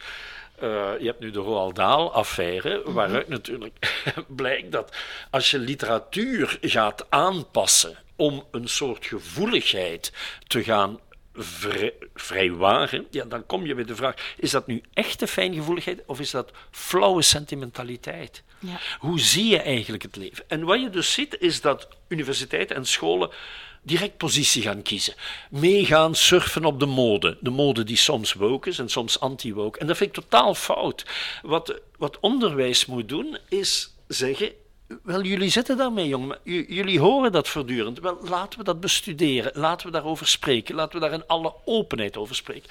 Uh, 0.62 0.90
je 0.98 1.06
hebt 1.06 1.20
nu 1.20 1.30
de 1.30 1.38
Roald 1.38 1.76
Dahl-affaire, 1.76 2.80
mhm. 2.84 2.92
waaruit 2.92 3.28
natuurlijk 3.28 4.02
blijkt 4.42 4.72
dat 4.72 4.96
als 5.30 5.50
je 5.50 5.58
literatuur 5.58 6.58
gaat 6.60 7.06
aanpassen 7.08 7.96
om 8.16 8.44
een 8.50 8.68
soort 8.68 9.06
gevoeligheid 9.06 10.12
te 10.46 10.62
gaan 10.62 11.00
vrij, 11.34 11.92
vrijwaren, 12.14 13.06
ja, 13.10 13.24
dan 13.24 13.46
kom 13.46 13.66
je 13.66 13.74
bij 13.74 13.84
de 13.84 13.96
vraag: 13.96 14.34
is 14.36 14.50
dat 14.50 14.66
nu 14.66 14.82
echte 14.92 15.26
fijngevoeligheid 15.26 16.02
of 16.06 16.20
is 16.20 16.30
dat 16.30 16.50
flauwe 16.70 17.22
sentimentaliteit? 17.22 18.42
Hoe 18.98 19.20
zie 19.20 19.46
je 19.46 19.60
eigenlijk 19.60 20.02
het 20.02 20.16
leven? 20.16 20.44
En 20.48 20.64
wat 20.64 20.80
je 20.80 20.90
dus 20.90 21.12
ziet, 21.12 21.36
is 21.40 21.60
dat 21.60 21.88
universiteiten 22.08 22.76
en 22.76 22.86
scholen 22.86 23.30
direct 23.82 24.16
positie 24.16 24.62
gaan 24.62 24.82
kiezen. 24.82 25.14
Meegaan 25.50 26.14
surfen 26.14 26.64
op 26.64 26.80
de 26.80 26.86
mode. 26.86 27.38
De 27.40 27.50
mode 27.50 27.84
die 27.84 27.96
soms 27.96 28.32
woke 28.32 28.68
is 28.68 28.78
en 28.78 28.88
soms 28.88 29.20
anti-woke. 29.20 29.78
En 29.78 29.86
dat 29.86 29.96
vind 29.96 30.16
ik 30.16 30.22
totaal 30.22 30.54
fout. 30.54 31.04
Wat, 31.42 31.80
wat 31.98 32.20
onderwijs 32.20 32.86
moet 32.86 33.08
doen, 33.08 33.38
is 33.48 33.94
zeggen: 34.08 34.52
wel, 35.02 35.22
jullie 35.22 35.50
zitten 35.50 35.76
daarmee, 35.76 36.08
jongen. 36.08 36.38
jullie 36.44 37.00
horen 37.00 37.32
dat 37.32 37.48
voortdurend. 37.48 38.00
Wel, 38.00 38.18
laten 38.22 38.58
we 38.58 38.64
dat 38.64 38.80
bestuderen. 38.80 39.52
Laten 39.54 39.86
we 39.86 39.92
daarover 39.92 40.26
spreken. 40.26 40.74
Laten 40.74 41.00
we 41.00 41.06
daar 41.06 41.14
in 41.14 41.26
alle 41.26 41.54
openheid 41.64 42.16
over 42.16 42.34
spreken. 42.34 42.70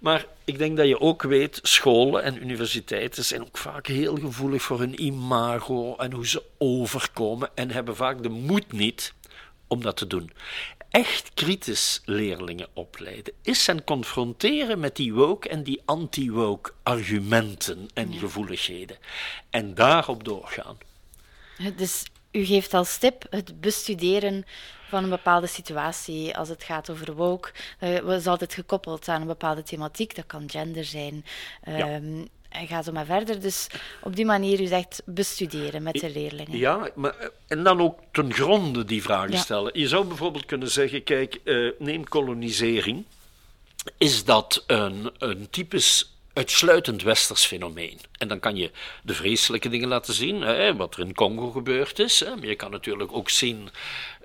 Maar 0.00 0.26
ik 0.44 0.58
denk 0.58 0.76
dat 0.76 0.86
je 0.86 1.00
ook 1.00 1.22
weet, 1.22 1.58
scholen 1.62 2.22
en 2.22 2.42
universiteiten 2.42 3.24
zijn 3.24 3.40
ook 3.40 3.58
vaak 3.58 3.86
heel 3.86 4.16
gevoelig 4.16 4.62
voor 4.62 4.78
hun 4.78 5.02
imago 5.02 5.96
en 5.96 6.12
hoe 6.12 6.26
ze 6.26 6.42
overkomen 6.58 7.50
en 7.54 7.70
hebben 7.70 7.96
vaak 7.96 8.22
de 8.22 8.28
moed 8.28 8.72
niet 8.72 9.14
om 9.66 9.82
dat 9.82 9.96
te 9.96 10.06
doen. 10.06 10.32
Echt 10.90 11.30
kritisch 11.34 12.02
leerlingen 12.04 12.68
opleiden 12.72 13.34
is 13.42 13.66
hen 13.66 13.84
confronteren 13.84 14.80
met 14.80 14.96
die 14.96 15.14
woke 15.14 15.48
en 15.48 15.62
die 15.62 15.82
anti-woke 15.84 16.72
argumenten 16.82 17.88
en 17.94 18.12
gevoeligheden. 18.12 18.96
En 19.50 19.74
daarop 19.74 20.24
doorgaan. 20.24 20.76
Dus 21.76 22.04
u 22.30 22.44
geeft 22.44 22.74
als 22.74 22.98
tip 22.98 23.26
het 23.30 23.60
bestuderen 23.60 24.44
van 24.88 25.04
een 25.04 25.10
bepaalde 25.10 25.46
situatie 25.46 26.36
als 26.36 26.48
het 26.48 26.62
gaat 26.62 26.90
over 26.90 27.14
woke. 27.14 27.50
Uh, 27.80 28.16
is 28.16 28.26
altijd 28.26 28.54
gekoppeld 28.54 29.08
aan 29.08 29.20
een 29.20 29.26
bepaalde 29.26 29.62
thematiek. 29.62 30.14
Dat 30.14 30.26
kan 30.26 30.50
gender 30.50 30.84
zijn. 30.84 31.24
Um, 31.68 32.28
En 32.52 32.66
ga 32.66 32.82
zo 32.82 32.92
maar 32.92 33.04
verder. 33.04 33.40
Dus 33.40 33.66
op 34.02 34.16
die 34.16 34.24
manier, 34.24 34.60
u 34.60 34.66
zegt 34.66 35.02
bestuderen 35.04 35.82
met 35.82 35.94
de 35.94 36.10
leerlingen. 36.10 36.58
Ja, 36.58 36.90
maar, 36.94 37.16
eh, 37.18 37.28
en 37.46 37.64
dan 37.64 37.80
ook 37.80 37.98
ten 38.10 38.32
gronde 38.32 38.84
die 38.84 39.02
vragen 39.02 39.38
stellen. 39.38 39.78
Je 39.78 39.88
zou 39.88 40.04
bijvoorbeeld 40.04 40.46
kunnen 40.46 40.70
zeggen: 40.70 41.02
kijk, 41.02 41.40
uh, 41.44 41.70
neem 41.78 42.08
kolonisering. 42.08 43.04
Is 43.98 44.24
dat 44.24 44.64
een, 44.66 45.10
een 45.18 45.50
typisch 45.50 46.16
uitsluitend 46.32 47.02
westers 47.02 47.44
fenomeen. 47.44 48.00
En 48.18 48.28
dan 48.28 48.40
kan 48.40 48.56
je 48.56 48.70
de 49.02 49.14
vreselijke 49.14 49.68
dingen 49.68 49.88
laten 49.88 50.14
zien, 50.14 50.40
hè, 50.40 50.76
wat 50.76 50.94
er 50.94 51.00
in 51.00 51.14
Congo 51.14 51.50
gebeurd 51.50 51.98
is. 51.98 52.20
Hè. 52.20 52.36
Maar 52.36 52.46
je 52.46 52.54
kan 52.54 52.70
natuurlijk 52.70 53.12
ook 53.12 53.30
zien, 53.30 53.68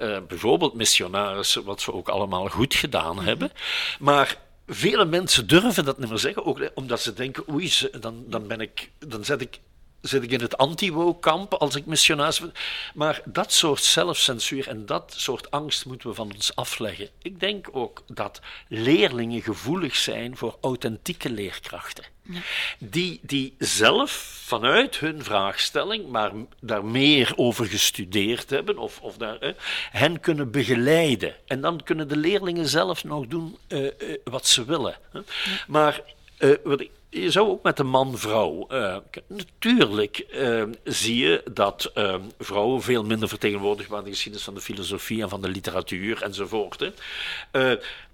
uh, 0.02 0.17
bijvoorbeeld 0.28 0.74
missionarissen, 0.74 1.63
wat 1.63 1.82
ze 1.82 1.93
ook 1.93 2.10
allemaal 2.10 2.48
goed 2.48 2.76
gedaan 2.76 3.15
mhm. 3.15 3.26
hebben. 3.26 3.52
Maar 4.00 4.38
vele 4.67 5.06
mensen 5.06 5.48
durven 5.48 5.86
dat 5.86 5.98
niet 5.98 6.10
meer 6.10 6.17
zeggen, 6.17 6.46
ook 6.46 6.70
omdat 6.74 7.02
ze 7.02 7.13
denken, 7.13 7.43
oei, 7.54 7.72
dan, 8.00 8.24
dan, 8.28 8.48
ben 8.48 8.62
ik, 8.62 8.89
dan 9.00 9.26
zet 9.26 9.41
ik 9.41 9.60
zit 10.02 10.24
ik 10.24 10.32
in 10.32 10.42
het 10.42 10.58
anti-woke-kamp 10.58 11.54
als 11.54 11.76
ik 11.76 11.86
missionaris 11.86 12.40
ben. 12.40 12.54
Maar 12.94 13.22
dat 13.26 13.54
soort 13.54 13.84
zelfcensuur 13.84 14.68
en 14.68 14.86
dat 14.86 15.14
soort 15.18 15.52
angst 15.52 15.86
moeten 15.86 16.10
we 16.10 16.16
van 16.16 16.32
ons 16.34 16.56
afleggen. 16.56 17.10
Ik 17.22 17.40
denk 17.40 17.68
ook 17.72 18.04
dat 18.08 18.40
leerlingen 18.68 19.42
gevoelig 19.42 19.96
zijn 19.96 20.38
voor 20.38 20.58
authentieke 20.62 21.30
leerkrachten. 21.30 22.04
Ja. 22.22 22.40
Die, 22.80 23.20
die 23.22 23.56
zelf 23.58 24.12
vanuit 24.46 24.98
hun 25.00 25.24
vraagstelling, 25.24 26.08
maar 26.08 26.32
daar 26.60 26.86
meer 26.86 27.34
over 27.36 27.66
gestudeerd 27.66 28.50
hebben, 28.50 28.78
of, 28.78 29.00
of 29.02 29.18
daar, 29.18 29.54
hen 29.92 30.20
kunnen 30.20 30.52
begeleiden. 30.52 31.36
En 31.46 31.62
dan 31.62 31.84
kunnen 31.84 32.08
de 32.08 32.18
leerlingen 32.18 32.68
zelf 32.68 33.04
nog 33.04 33.28
doen 33.28 33.58
uh, 33.68 33.84
uh, 33.84 33.92
wat 34.24 34.48
ze 34.48 34.66
willen. 34.66 34.98
Ja. 35.14 35.24
Maar 35.68 36.02
uh, 36.40 36.56
wat 36.64 36.82
ik, 36.82 36.90
zou 37.10 37.50
ook 37.50 37.63
met 37.63 37.78
de 37.78 37.84
man-vrouw. 37.84 38.67
Uh, 38.72 38.98
natuurlijk 39.28 40.26
uh, 40.34 40.63
zie 40.84 41.17
je 41.17 41.43
dat 41.52 41.91
uh, 41.96 42.15
vrouwen 42.39 42.82
veel 42.82 43.04
minder 43.04 43.30
vertegenwoordigd 43.30 43.89
worden 43.89 44.06
in 44.06 44.12
de 44.12 44.15
geschiedenis 44.15 44.46
van 44.46 44.56
de 44.56 44.62
filosofie 44.62 45.22
en 45.22 45.30
van 45.30 45.41
de 45.41 45.50
literatuur 45.50 46.22
enzovoort. 46.22 46.91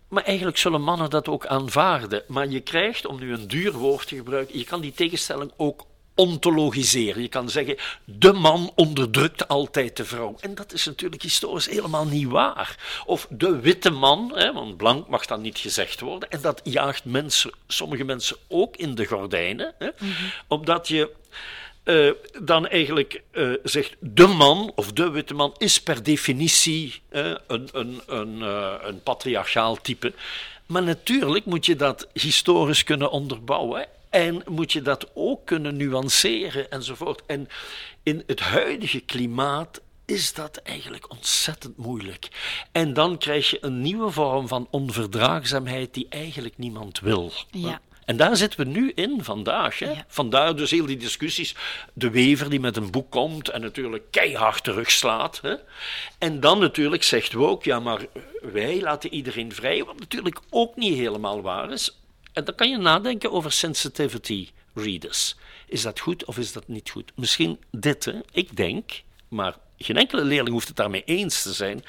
maar 0.07 0.23
eigenlijk 0.23 0.57
zullen 0.57 0.81
mannen 0.81 1.09
dat 1.09 1.27
ook 1.27 1.45
aanvaarden. 1.45 2.23
Maar 2.27 2.47
je 2.47 2.59
krijgt, 2.59 3.05
om 3.05 3.19
nu 3.19 3.33
een 3.33 3.47
duur 3.47 3.71
woord 3.71 4.07
te 4.07 4.15
gebruiken, 4.15 4.57
je 4.57 4.65
kan 4.65 4.81
die 4.81 4.93
tegenstelling 4.93 5.51
ook 5.57 5.85
ontologiseren. 6.15 7.21
Je 7.21 7.27
kan 7.27 7.49
zeggen, 7.49 7.77
de 8.05 8.33
man 8.33 8.71
onderdrukt 8.75 9.47
altijd 9.47 9.97
de 9.97 10.05
vrouw. 10.05 10.35
En 10.39 10.55
dat 10.55 10.73
is 10.73 10.85
natuurlijk 10.85 11.21
historisch 11.21 11.69
helemaal 11.69 12.05
niet 12.05 12.27
waar. 12.27 13.01
Of 13.05 13.27
de 13.29 13.59
witte 13.59 13.89
man, 13.89 14.31
hè, 14.35 14.53
want 14.53 14.77
blank 14.77 15.07
mag 15.07 15.25
dan 15.25 15.41
niet 15.41 15.57
gezegd 15.57 15.99
worden. 15.99 16.29
En 16.29 16.41
dat 16.41 16.61
jaagt 16.63 17.05
mensen, 17.05 17.51
sommige 17.67 18.03
mensen 18.03 18.37
ook 18.47 18.77
in 18.77 18.95
de 18.95 19.05
gordijnen. 19.05 19.73
Hè, 19.77 19.89
mm 19.99 20.11
Omdat 20.47 20.87
je 20.87 21.09
uh, 21.83 22.11
dan 22.41 22.67
eigenlijk 22.67 23.21
uh, 23.31 23.53
zegt 23.63 23.95
de 23.99 24.27
man 24.27 24.71
of 24.75 24.91
de 24.91 25.09
witte 25.09 25.33
man 25.33 25.55
is 25.57 25.81
per 25.81 26.03
definitie 26.03 27.01
uh, 27.11 27.35
een, 27.47 27.69
een, 27.71 28.01
een, 28.07 28.41
een 28.87 29.03
patriarchaal 29.03 29.81
type. 29.81 30.13
Maar 30.65 30.83
natuurlijk 30.83 31.45
moet 31.45 31.65
je 31.65 31.75
dat 31.75 32.07
historisch 32.13 32.83
kunnen 32.83 33.11
onderbouwen. 33.11 33.87
En 34.13 34.43
moet 34.45 34.71
je 34.71 34.81
dat 34.81 35.11
ook 35.13 35.45
kunnen 35.45 35.77
nuanceren 35.77 36.71
enzovoort. 36.71 37.21
En 37.25 37.47
in 38.03 38.23
het 38.27 38.39
huidige 38.39 38.99
klimaat 38.99 39.81
is 40.05 40.33
dat 40.33 40.57
eigenlijk 40.57 41.11
ontzettend 41.11 41.77
moeilijk. 41.77 42.27
En 42.71 42.93
dan 42.93 43.17
krijg 43.17 43.49
je 43.49 43.57
een 43.61 43.81
nieuwe 43.81 44.11
vorm 44.11 44.47
van 44.47 44.67
onverdraagzaamheid 44.71 45.93
die 45.93 46.05
eigenlijk 46.09 46.57
niemand 46.57 46.99
wil. 46.99 47.31
Ja. 47.51 47.81
En 48.05 48.17
daar 48.17 48.37
zitten 48.37 48.59
we 48.59 48.65
nu 48.65 48.91
in 48.95 49.23
vandaag. 49.23 49.79
Hè? 49.79 49.93
Vandaar 50.07 50.55
dus 50.55 50.71
heel 50.71 50.85
die 50.85 50.97
discussies. 50.97 51.55
De 51.93 52.09
wever 52.09 52.49
die 52.49 52.59
met 52.59 52.77
een 52.77 52.91
boek 52.91 53.11
komt 53.11 53.49
en 53.49 53.61
natuurlijk 53.61 54.03
keihard 54.11 54.63
terugslaat. 54.63 55.39
Hè? 55.41 55.55
En 56.17 56.39
dan 56.39 56.59
natuurlijk 56.59 57.03
zegt 57.03 57.33
we 57.33 57.47
ook, 57.47 57.63
ja, 57.63 57.79
maar 57.79 58.05
wij 58.41 58.81
laten 58.81 59.13
iedereen 59.13 59.53
vrij, 59.53 59.83
wat 59.83 59.99
natuurlijk 59.99 60.39
ook 60.49 60.75
niet 60.75 60.97
helemaal 60.97 61.41
waar 61.41 61.71
is. 61.71 62.02
En 62.33 62.43
dan 62.43 62.55
kan 62.55 62.69
je 62.69 62.77
nadenken 62.77 63.31
over 63.31 63.51
sensitivity 63.51 64.49
readers. 64.73 65.35
Is 65.67 65.81
dat 65.81 65.99
goed 65.99 66.25
of 66.25 66.37
is 66.37 66.51
dat 66.51 66.67
niet 66.67 66.89
goed? 66.89 67.11
Misschien 67.15 67.59
dit, 67.71 68.05
hè? 68.05 68.19
ik 68.31 68.55
denk, 68.55 69.01
maar 69.27 69.57
geen 69.77 69.97
enkele 69.97 70.23
leerling 70.23 70.53
hoeft 70.53 70.67
het 70.67 70.77
daarmee 70.77 71.03
eens 71.05 71.41
te 71.41 71.53
zijn, 71.53 71.83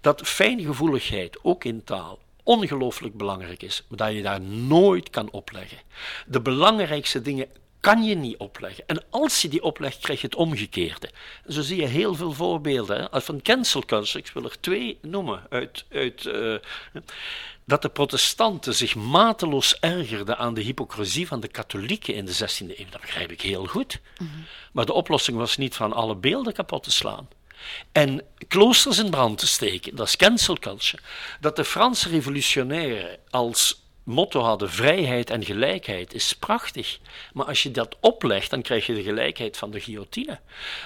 dat 0.00 0.28
fijngevoeligheid, 0.28 1.38
ook 1.42 1.64
in 1.64 1.84
taal, 1.84 2.18
ongelooflijk 2.42 3.16
belangrijk 3.16 3.62
is, 3.62 3.84
maar 3.88 3.98
dat 3.98 4.12
je 4.12 4.22
daar 4.22 4.40
nooit 4.40 5.10
kan 5.10 5.30
opleggen. 5.30 5.78
De 6.26 6.40
belangrijkste 6.40 7.22
dingen 7.22 7.48
kan 7.80 8.04
je 8.04 8.14
niet 8.14 8.36
opleggen. 8.36 8.84
En 8.86 9.04
als 9.10 9.42
je 9.42 9.48
die 9.48 9.62
oplegt, 9.62 9.98
krijg 9.98 10.20
je 10.20 10.26
het 10.26 10.36
omgekeerde. 10.36 11.10
zo 11.48 11.60
zie 11.60 11.80
je 11.80 11.86
heel 11.86 12.14
veel 12.14 12.32
voorbeelden. 12.32 13.08
Hè. 13.10 13.20
Van 13.20 13.42
cancel 13.42 13.84
culture, 13.84 14.18
ik 14.18 14.30
wil 14.34 14.44
er 14.44 14.60
twee 14.60 14.98
noemen. 15.02 15.46
Uit, 15.50 15.84
uit, 15.90 16.24
uh, 16.24 16.56
dat 17.64 17.82
de 17.82 17.88
protestanten 17.88 18.74
zich 18.74 18.94
mateloos 18.94 19.80
ergerden 19.80 20.38
aan 20.38 20.54
de 20.54 20.60
hypocrisie 20.60 21.26
van 21.26 21.40
de 21.40 21.48
katholieken 21.48 22.14
in 22.14 22.24
de 22.24 22.32
16e 22.32 22.78
eeuw, 22.78 22.90
dat 22.90 23.00
begrijp 23.00 23.30
ik 23.30 23.40
heel 23.40 23.66
goed. 23.66 24.00
Mhm. 24.18 24.30
Maar 24.72 24.86
de 24.86 24.92
oplossing 24.92 25.36
was 25.36 25.56
niet 25.56 25.74
van 25.74 25.92
alle 25.92 26.16
beelden 26.16 26.52
kapot 26.52 26.82
te 26.82 26.90
slaan. 26.90 27.28
En 27.92 28.22
kloosters 28.48 28.98
in 28.98 29.10
brand 29.10 29.38
te 29.38 29.46
steken, 29.46 29.96
dat 29.96 30.06
is 30.06 30.16
cancel 30.16 30.58
culture. 30.58 31.02
Dat 31.40 31.56
de 31.56 31.64
Franse 31.64 32.08
revolutionairen 32.08 33.18
als 33.30 33.82
motto 34.08 34.40
hadden 34.40 34.70
vrijheid 34.70 35.30
en 35.30 35.44
gelijkheid, 35.44 36.14
is 36.14 36.32
prachtig. 36.32 36.98
Maar 37.32 37.46
als 37.46 37.62
je 37.62 37.70
dat 37.70 37.96
oplegt, 38.00 38.50
dan 38.50 38.62
krijg 38.62 38.86
je 38.86 38.94
de 38.94 39.02
gelijkheid 39.02 39.56
van 39.56 39.70
de 39.70 39.80
guillotine. 39.80 40.38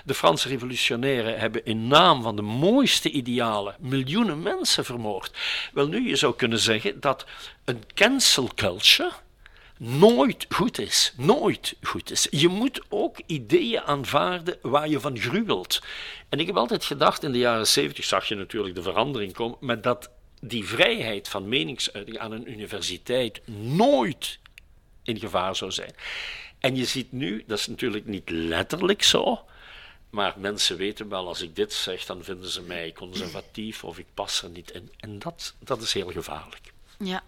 De 0.05 0.15
Franse 0.15 0.49
revolutionairen 0.49 1.39
hebben 1.39 1.65
in 1.65 1.87
naam 1.87 2.23
van 2.23 2.37
de 2.37 2.43
mooiste 2.43 3.11
idealen 3.11 3.77
miljoenen 3.81 4.43
mensen 4.43 4.85
vermoord. 4.85 5.31
Wel 5.73 5.89
nu, 5.89 6.09
je 6.09 6.17
zou 6.17 6.35
kunnen 6.35 6.59
zeggen 6.59 7.01
dat 7.01 7.27
een 7.65 7.83
cancel 7.95 8.51
culture 8.55 9.13
nooit 9.79 10.47
goed 10.49 10.79
is. 10.79 11.13
Nooit 11.17 11.77
goed 11.83 12.11
is. 12.11 12.27
Je 12.31 12.49
moet 12.49 12.81
ook 12.89 13.21
ideeën 13.27 13.83
aanvaarden 13.83 14.59
waar 14.63 14.89
je 14.89 15.01
van 15.01 15.19
gruwelt. 15.19 15.83
En 16.29 16.41
ik 16.41 16.47
heb 16.47 16.57
altijd 16.57 16.85
gedacht, 16.85 17.23
in 17.23 17.33
de 17.33 17.39
jaren 17.39 17.67
zeventig 17.67 18.05
zag 18.05 18.29
je 18.29 18.35
natuurlijk 18.35 18.75
de 18.75 18.83
verandering 18.83 19.33
komen, 19.33 19.57
met 19.61 19.83
dat 19.83 20.11
die 20.45 20.65
vrijheid 20.65 21.29
van 21.29 21.49
meningsuiting 21.49 22.19
aan 22.19 22.33
een 22.33 22.51
universiteit 22.51 23.49
nooit 23.49 24.39
in 25.03 25.19
gevaar 25.19 25.57
zou 25.57 25.71
zijn. 25.71 25.95
En 26.59 26.77
je 26.77 26.85
ziet 26.85 27.13
nu, 27.13 27.45
dat 27.47 27.59
is 27.59 27.67
natuurlijk 27.67 28.07
niet 28.07 28.31
letterlijk 28.31 29.03
zo, 29.03 29.45
maar 30.11 30.35
mensen 30.37 30.77
weten 30.77 31.09
wel, 31.09 31.27
als 31.27 31.43
ik 31.43 31.57
dit 31.57 31.73
zeg, 31.73 32.05
dan 32.05 32.25
vinden 32.25 32.51
ze 32.51 32.63
mij 32.63 32.93
conservatief 32.93 33.85
of 33.85 33.99
ik 33.99 34.07
pas 34.15 34.43
er 34.43 34.51
niet 34.51 34.71
in. 34.71 34.91
En 34.99 35.19
dat, 35.19 35.55
dat 35.59 35.83
is 35.83 35.93
heel 35.93 36.11
gevaarlijk. 36.11 36.72
Ja, 37.03 37.23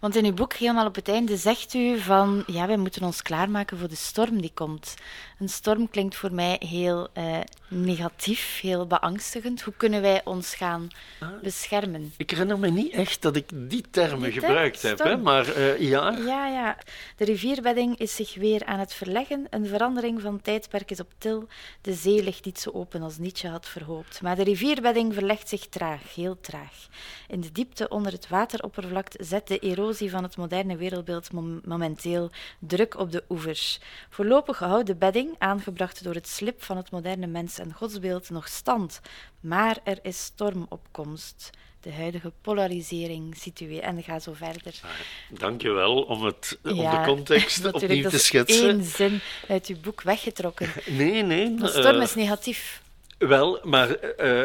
want 0.00 0.16
in 0.16 0.24
uw 0.24 0.34
boek 0.34 0.52
helemaal 0.52 0.86
op 0.86 0.94
het 0.94 1.08
einde 1.08 1.36
zegt 1.36 1.74
u 1.74 1.98
van 1.98 2.42
ja, 2.46 2.66
wij 2.66 2.76
moeten 2.76 3.02
ons 3.02 3.22
klaarmaken 3.22 3.78
voor 3.78 3.88
de 3.88 3.94
storm 3.94 4.40
die 4.40 4.50
komt. 4.54 4.94
Een 5.38 5.48
storm 5.48 5.90
klinkt 5.90 6.16
voor 6.16 6.32
mij 6.32 6.56
heel 6.66 7.08
uh, 7.18 7.38
negatief, 7.68 8.60
heel 8.60 8.86
beangstigend. 8.86 9.62
Hoe 9.62 9.74
kunnen 9.76 10.02
wij 10.02 10.20
ons 10.24 10.54
gaan 10.54 10.88
ah. 11.20 11.28
beschermen? 11.42 12.12
Ik 12.16 12.30
herinner 12.30 12.58
me 12.58 12.70
niet 12.70 12.92
echt 12.92 13.22
dat 13.22 13.36
ik 13.36 13.50
die 13.52 13.84
termen 13.90 14.32
gebruikt 14.32 14.82
heb, 14.82 14.98
hè? 14.98 15.16
maar 15.16 15.56
uh, 15.56 15.80
ja. 15.80 16.10
Ja, 16.10 16.46
ja. 16.46 16.76
De 17.16 17.24
rivierbedding 17.24 17.98
is 17.98 18.14
zich 18.14 18.34
weer 18.34 18.64
aan 18.64 18.78
het 18.78 18.94
verleggen. 18.94 19.46
Een 19.50 19.66
verandering 19.66 20.20
van 20.20 20.40
tijdperk 20.40 20.90
is 20.90 21.00
op 21.00 21.12
til. 21.18 21.48
De 21.80 21.92
zee 21.92 22.22
ligt 22.22 22.44
niet 22.44 22.58
zo 22.58 22.70
open 22.70 23.02
als 23.02 23.18
Nietzsche 23.18 23.48
had 23.48 23.68
verhoopt. 23.68 24.22
Maar 24.22 24.36
de 24.36 24.44
rivierbedding 24.44 25.14
verlegt 25.14 25.48
zich 25.48 25.66
traag, 25.66 26.14
heel 26.14 26.40
traag. 26.40 26.88
In 27.28 27.40
de 27.40 27.52
diepte 27.52 27.88
onder 27.88 28.12
het 28.12 28.28
wateroppervlak 28.28 29.09
zet 29.18 29.48
de 29.48 29.58
erosie 29.58 30.10
van 30.10 30.22
het 30.22 30.36
moderne 30.36 30.76
wereldbeeld 30.76 31.32
momenteel 31.64 32.30
druk 32.58 32.98
op 32.98 33.12
de 33.12 33.24
oevers. 33.28 33.80
Voorlopig 34.10 34.58
houdt 34.58 34.86
de 34.86 34.94
bedding, 34.94 35.34
aangebracht 35.38 36.04
door 36.04 36.14
het 36.14 36.28
slip 36.28 36.62
van 36.62 36.76
het 36.76 36.90
moderne 36.90 37.26
mens- 37.26 37.58
en 37.58 37.72
godsbeeld, 37.72 38.30
nog 38.30 38.48
stand. 38.48 39.00
Maar 39.40 39.78
er 39.84 39.98
is 40.02 40.24
stormopkomst 40.24 41.50
de 41.80 41.92
huidige 41.92 42.32
polarisering 42.40 43.36
situeert. 43.36 43.82
En 43.82 44.02
ga 44.02 44.18
zo 44.18 44.32
verder. 44.32 44.74
Ah, 44.82 44.90
Dank 45.38 45.62
je 45.62 45.70
wel 45.70 46.02
om, 46.02 46.24
het, 46.24 46.58
om 46.62 46.76
de 46.76 47.02
context 47.04 47.64
opnieuw 47.72 48.08
te 48.08 48.18
schetsen. 48.18 48.68
één 48.68 48.84
zin 48.84 49.20
uit 49.48 49.66
uw 49.66 49.80
boek 49.80 50.02
weggetrokken. 50.02 50.68
Nee, 50.86 51.22
nee. 51.22 51.54
De 51.54 51.68
storm 51.68 51.96
uh, 51.96 52.02
is 52.02 52.14
negatief. 52.14 52.82
Wel, 53.18 53.60
maar 53.62 53.96
uh, 54.20 54.42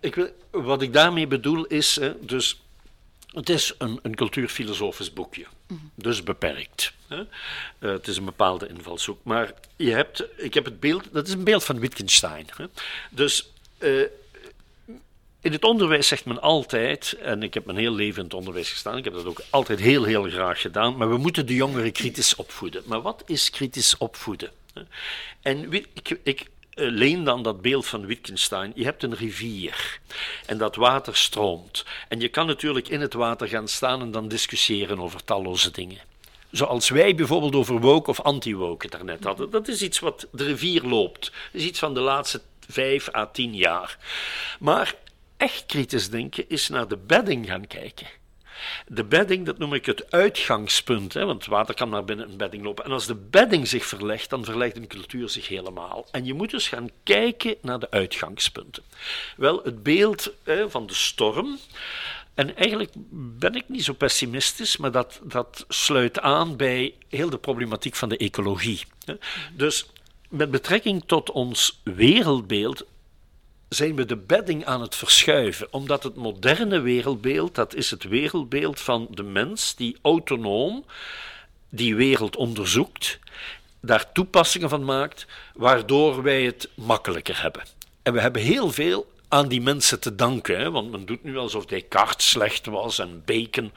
ik 0.00 0.14
wil, 0.14 0.28
wat 0.50 0.82
ik 0.82 0.92
daarmee 0.92 1.26
bedoel 1.26 1.64
is, 1.64 2.00
dus 2.20 2.60
het 3.38 3.48
is 3.48 3.74
een, 3.78 3.98
een 4.02 4.14
cultuurfilosofisch 4.14 5.12
boekje, 5.12 5.46
dus 5.94 6.22
beperkt. 6.22 6.92
Hè? 7.08 7.18
Uh, 7.18 7.26
het 7.78 8.08
is 8.08 8.16
een 8.16 8.24
bepaalde 8.24 8.68
invalshoek. 8.68 9.18
Maar 9.22 9.52
je 9.76 9.90
hebt, 9.90 10.24
ik 10.36 10.54
heb 10.54 10.64
het 10.64 10.80
beeld, 10.80 11.04
dat 11.12 11.26
is 11.26 11.32
een 11.32 11.44
beeld 11.44 11.64
van 11.64 11.80
Wittgenstein. 11.80 12.46
Hè? 12.56 12.64
Dus 13.10 13.50
uh, 13.78 14.06
in 15.40 15.52
het 15.52 15.64
onderwijs 15.64 16.08
zegt 16.08 16.24
men 16.24 16.40
altijd, 16.40 17.12
en 17.12 17.42
ik 17.42 17.54
heb 17.54 17.64
mijn 17.64 17.78
heel 17.78 17.94
leven 17.94 18.18
in 18.18 18.24
het 18.24 18.34
onderwijs 18.34 18.70
gestaan, 18.70 18.96
ik 18.96 19.04
heb 19.04 19.14
dat 19.14 19.24
ook 19.24 19.42
altijd 19.50 19.78
heel, 19.78 20.04
heel 20.04 20.22
graag 20.22 20.60
gedaan, 20.60 20.96
maar 20.96 21.10
we 21.10 21.16
moeten 21.16 21.46
de 21.46 21.54
jongeren 21.54 21.92
kritisch 21.92 22.36
opvoeden. 22.36 22.82
Maar 22.86 23.02
wat 23.02 23.22
is 23.26 23.50
kritisch 23.50 23.96
opvoeden? 23.96 24.50
En 25.42 25.72
ik, 25.72 26.18
ik 26.22 26.40
eh, 26.40 26.46
leen 26.78 27.24
dan 27.24 27.42
dat 27.42 27.62
beeld 27.62 27.86
van 27.86 28.06
Wittgenstein. 28.06 28.72
Je 28.74 28.84
hebt 28.84 29.02
een 29.02 29.14
rivier 29.14 30.00
en 30.46 30.58
dat 30.58 30.76
water 30.76 31.16
stroomt. 31.16 31.84
En 32.08 32.20
je 32.20 32.28
kan 32.28 32.46
natuurlijk 32.46 32.88
in 32.88 33.00
het 33.00 33.12
water 33.12 33.48
gaan 33.48 33.68
staan 33.68 34.00
en 34.00 34.10
dan 34.10 34.28
discussiëren 34.28 35.00
over 35.00 35.24
talloze 35.24 35.70
dingen. 35.70 35.98
Zoals 36.50 36.88
wij 36.88 37.14
bijvoorbeeld 37.14 37.54
over 37.54 37.80
woke 37.80 38.10
of 38.10 38.20
anti-woke 38.20 38.88
daarnet 38.88 39.24
hadden. 39.24 39.50
Dat 39.50 39.68
is 39.68 39.82
iets 39.82 39.98
wat 39.98 40.26
de 40.32 40.44
rivier 40.44 40.82
loopt. 40.82 41.24
Dat 41.24 41.60
is 41.60 41.64
iets 41.64 41.78
van 41.78 41.94
de 41.94 42.00
laatste 42.00 42.40
vijf 42.68 43.14
à 43.14 43.26
tien 43.26 43.54
jaar. 43.54 43.98
Maar 44.60 44.94
echt 45.36 45.66
kritisch 45.66 46.10
denken 46.10 46.48
is 46.48 46.68
naar 46.68 46.88
de 46.88 46.96
bedding 46.96 47.46
gaan 47.46 47.66
kijken. 47.66 48.06
De 48.86 49.04
bedding, 49.04 49.46
dat 49.46 49.58
noem 49.58 49.74
ik 49.74 49.86
het 49.86 50.10
uitgangspunt, 50.10 51.14
hè, 51.14 51.24
want 51.24 51.46
water 51.46 51.74
kan 51.74 51.88
naar 51.88 52.04
binnen 52.04 52.30
een 52.30 52.36
bedding 52.36 52.64
lopen. 52.64 52.84
En 52.84 52.90
als 52.90 53.06
de 53.06 53.14
bedding 53.14 53.68
zich 53.68 53.86
verlegt, 53.86 54.30
dan 54.30 54.44
verlegt 54.44 54.76
een 54.76 54.86
cultuur 54.86 55.28
zich 55.28 55.48
helemaal. 55.48 56.06
En 56.10 56.24
je 56.24 56.34
moet 56.34 56.50
dus 56.50 56.68
gaan 56.68 56.90
kijken 57.02 57.56
naar 57.62 57.78
de 57.78 57.90
uitgangspunten. 57.90 58.82
Wel, 59.36 59.60
het 59.64 59.82
beeld 59.82 60.32
hè, 60.42 60.70
van 60.70 60.86
de 60.86 60.94
storm. 60.94 61.58
En 62.34 62.56
eigenlijk 62.56 62.92
ben 63.10 63.54
ik 63.54 63.68
niet 63.68 63.84
zo 63.84 63.92
pessimistisch, 63.92 64.76
maar 64.76 64.92
dat, 64.92 65.20
dat 65.22 65.64
sluit 65.68 66.20
aan 66.20 66.56
bij 66.56 66.94
heel 67.08 67.30
de 67.30 67.38
problematiek 67.38 67.94
van 67.94 68.08
de 68.08 68.16
ecologie. 68.16 68.80
Dus 69.52 69.86
met 70.28 70.50
betrekking 70.50 71.02
tot 71.06 71.30
ons 71.30 71.80
wereldbeeld 71.82 72.84
zijn 73.68 73.96
we 73.96 74.04
de 74.04 74.16
bedding 74.16 74.64
aan 74.64 74.80
het 74.80 74.94
verschuiven, 74.94 75.66
omdat 75.70 76.02
het 76.02 76.14
moderne 76.14 76.80
wereldbeeld, 76.80 77.54
dat 77.54 77.74
is 77.74 77.90
het 77.90 78.02
wereldbeeld 78.02 78.80
van 78.80 79.08
de 79.10 79.22
mens 79.22 79.74
die 79.74 79.96
autonoom 80.02 80.84
die 81.68 81.94
wereld 81.96 82.36
onderzoekt, 82.36 83.18
daar 83.80 84.12
toepassingen 84.12 84.68
van 84.68 84.84
maakt, 84.84 85.26
waardoor 85.54 86.22
wij 86.22 86.42
het 86.42 86.68
makkelijker 86.74 87.42
hebben. 87.42 87.62
En 88.02 88.12
we 88.12 88.20
hebben 88.20 88.42
heel 88.42 88.70
veel 88.70 89.06
aan 89.28 89.48
die 89.48 89.60
mensen 89.60 90.00
te 90.00 90.14
danken, 90.14 90.72
want 90.72 90.90
men 90.90 91.06
doet 91.06 91.24
nu 91.24 91.36
alsof 91.36 91.66
Descartes 91.66 92.28
slecht 92.28 92.66
was 92.66 92.98
en 92.98 93.22
Bacon, 93.24 93.72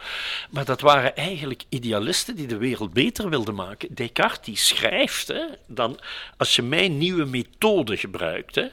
maar 0.49 0.65
dat 0.65 0.81
waren 0.81 1.15
eigenlijk 1.15 1.63
idealisten 1.69 2.35
die 2.35 2.47
de 2.47 2.57
wereld 2.57 2.93
beter 2.93 3.29
wilden 3.29 3.55
maken. 3.55 3.95
Descartes 3.95 4.45
die 4.45 4.57
schrijft, 4.57 5.27
hè, 5.27 5.45
dan 5.67 5.99
als 6.37 6.55
je 6.55 6.61
mijn 6.61 6.97
nieuwe 6.97 7.25
methode 7.25 7.97
gebruikt, 7.97 8.55
hè, 8.55 8.67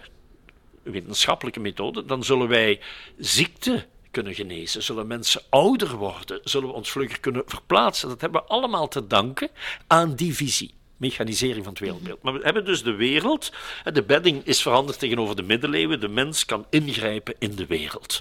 wetenschappelijke 0.91 1.61
methode, 1.61 2.05
dan 2.05 2.25
zullen 2.25 2.49
wij 2.49 2.81
ziekte 3.19 3.87
kunnen 4.11 4.35
genezen, 4.35 4.83
zullen 4.83 5.07
mensen 5.07 5.43
ouder 5.49 5.97
worden, 5.97 6.41
zullen 6.45 6.69
we 6.69 6.75
ons 6.75 6.91
vlugger 6.91 7.21
kunnen 7.21 7.43
verplaatsen. 7.47 8.09
Dat 8.09 8.21
hebben 8.21 8.41
we 8.41 8.47
allemaal 8.47 8.89
te 8.89 9.07
danken 9.07 9.51
aan 9.87 10.15
die 10.15 10.35
visie 10.35 10.77
mechanisering 10.99 11.65
van 11.65 11.73
het 11.73 11.83
wereldbeeld. 11.83 12.23
Maar 12.23 12.33
we 12.33 12.41
hebben 12.43 12.65
dus 12.65 12.83
de 12.83 12.95
wereld, 12.95 13.53
de 13.93 14.03
bedding 14.03 14.45
is 14.45 14.63
veranderd 14.63 14.99
tegenover 14.99 15.37
de 15.37 15.43
middeleeuwen, 15.43 16.01
de 16.01 16.09
mens 16.09 16.45
kan 16.45 16.67
ingrijpen 16.71 17.35
in 17.39 17.55
de 17.55 17.67
wereld. 17.67 18.21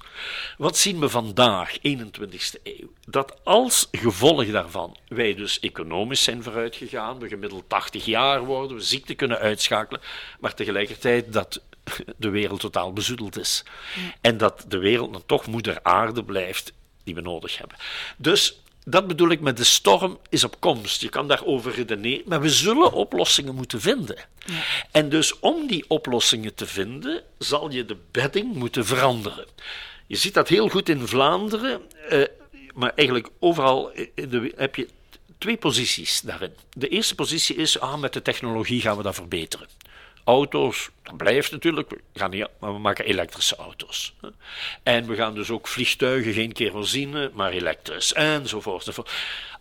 Wat 0.58 0.78
zien 0.78 1.00
we 1.00 1.10
vandaag, 1.10 1.78
21ste 1.78 2.62
eeuw? 2.64 2.92
Dat 3.08 3.40
als 3.44 3.88
gevolg 3.92 4.52
daarvan 4.52 4.98
wij 5.08 5.34
dus 5.34 5.60
economisch 5.60 6.24
zijn 6.24 6.44
vooruitgegaan, 6.44 7.20
we 7.20 7.28
gemiddeld 7.28 7.70
80 7.70 8.06
jaar 8.06 8.46
worden, 8.46 8.78
we 8.78 8.84
ziekte 8.84 9.14
kunnen 9.14 9.40
uitschakelen, 9.40 10.02
maar 10.40 10.54
tegelijkertijd 10.54 11.34
dat 11.34 11.62
de 12.18 12.30
wereld 12.30 12.60
totaal 12.60 12.94
bezoedeld 12.94 13.38
is. 13.38 13.64
En 14.22 14.38
dat 14.38 14.66
de 14.68 14.78
wereld 14.78 15.14
dan 15.14 15.26
toch 15.26 15.48
moeder 15.48 15.80
aarde 15.84 16.24
blijft 16.24 16.74
die 17.04 17.16
we 17.16 17.22
nodig 17.22 17.58
hebben. 17.58 17.78
Dus 18.18 18.62
dat 18.86 19.08
bedoel 19.08 19.30
ik 19.30 19.40
met 19.40 19.58
de 19.58 19.64
storm 19.64 20.20
is 20.30 20.44
op 20.44 20.60
komst. 20.60 21.02
Je 21.02 21.10
kan 21.10 21.28
daarover 21.28 21.74
redeneren, 21.74 22.24
maar 22.26 22.42
we 22.42 22.50
zullen 22.50 22.92
oplossingen 22.92 23.56
moeten 23.56 23.82
vinden. 23.82 24.18
Ja. 24.46 24.54
En 24.92 25.10
dus 25.10 25.40
om 25.40 25.68
die 25.68 25.86
oplossingen 25.88 26.56
te 26.56 26.66
vinden, 26.66 27.24
zal 27.38 27.72
je 27.72 27.86
de 27.86 27.98
bedding 28.12 28.54
moeten 28.54 28.86
veranderen. 28.86 29.46
Je 30.08 30.16
ziet 30.16 30.34
dat 30.34 30.48
heel 30.48 30.70
goed 30.70 30.90
in 30.90 31.08
Vlaanderen, 31.08 31.82
eh, 32.10 32.24
maar 32.74 32.92
eigenlijk 32.96 33.30
overal 33.40 33.92
de, 34.16 34.54
heb 34.56 34.76
je 34.76 34.88
twee 35.38 35.58
posities 35.58 36.22
daarin. 36.22 36.54
De 36.74 36.88
eerste 36.88 37.16
positie 37.16 37.56
is, 37.56 37.80
ah, 37.80 38.00
met 38.00 38.14
de 38.14 38.22
technologie 38.22 38.82
gaan 38.82 38.98
we 38.98 39.04
dat 39.04 39.16
verbeteren. 39.16 39.68
Auto's, 40.28 40.90
dat 41.04 41.18
blijft 41.18 41.52
natuurlijk, 41.52 41.90
we 41.90 42.20
gaan 42.20 42.30
niet, 42.30 42.48
maar 42.60 42.74
we 42.74 42.80
maken 42.80 43.06
elektrische 43.06 43.56
auto's. 43.56 44.14
En 44.84 45.08
we 45.08 45.16
gaan 45.16 45.34
dus 45.34 45.50
ook 45.50 45.68
vliegtuigen, 45.68 46.34
geen 46.34 46.52
kerosine, 46.52 47.32
maar 47.34 47.52
elektrisch, 47.52 48.14
enzovoort. 48.14 48.88
enzovoort. 48.88 49.12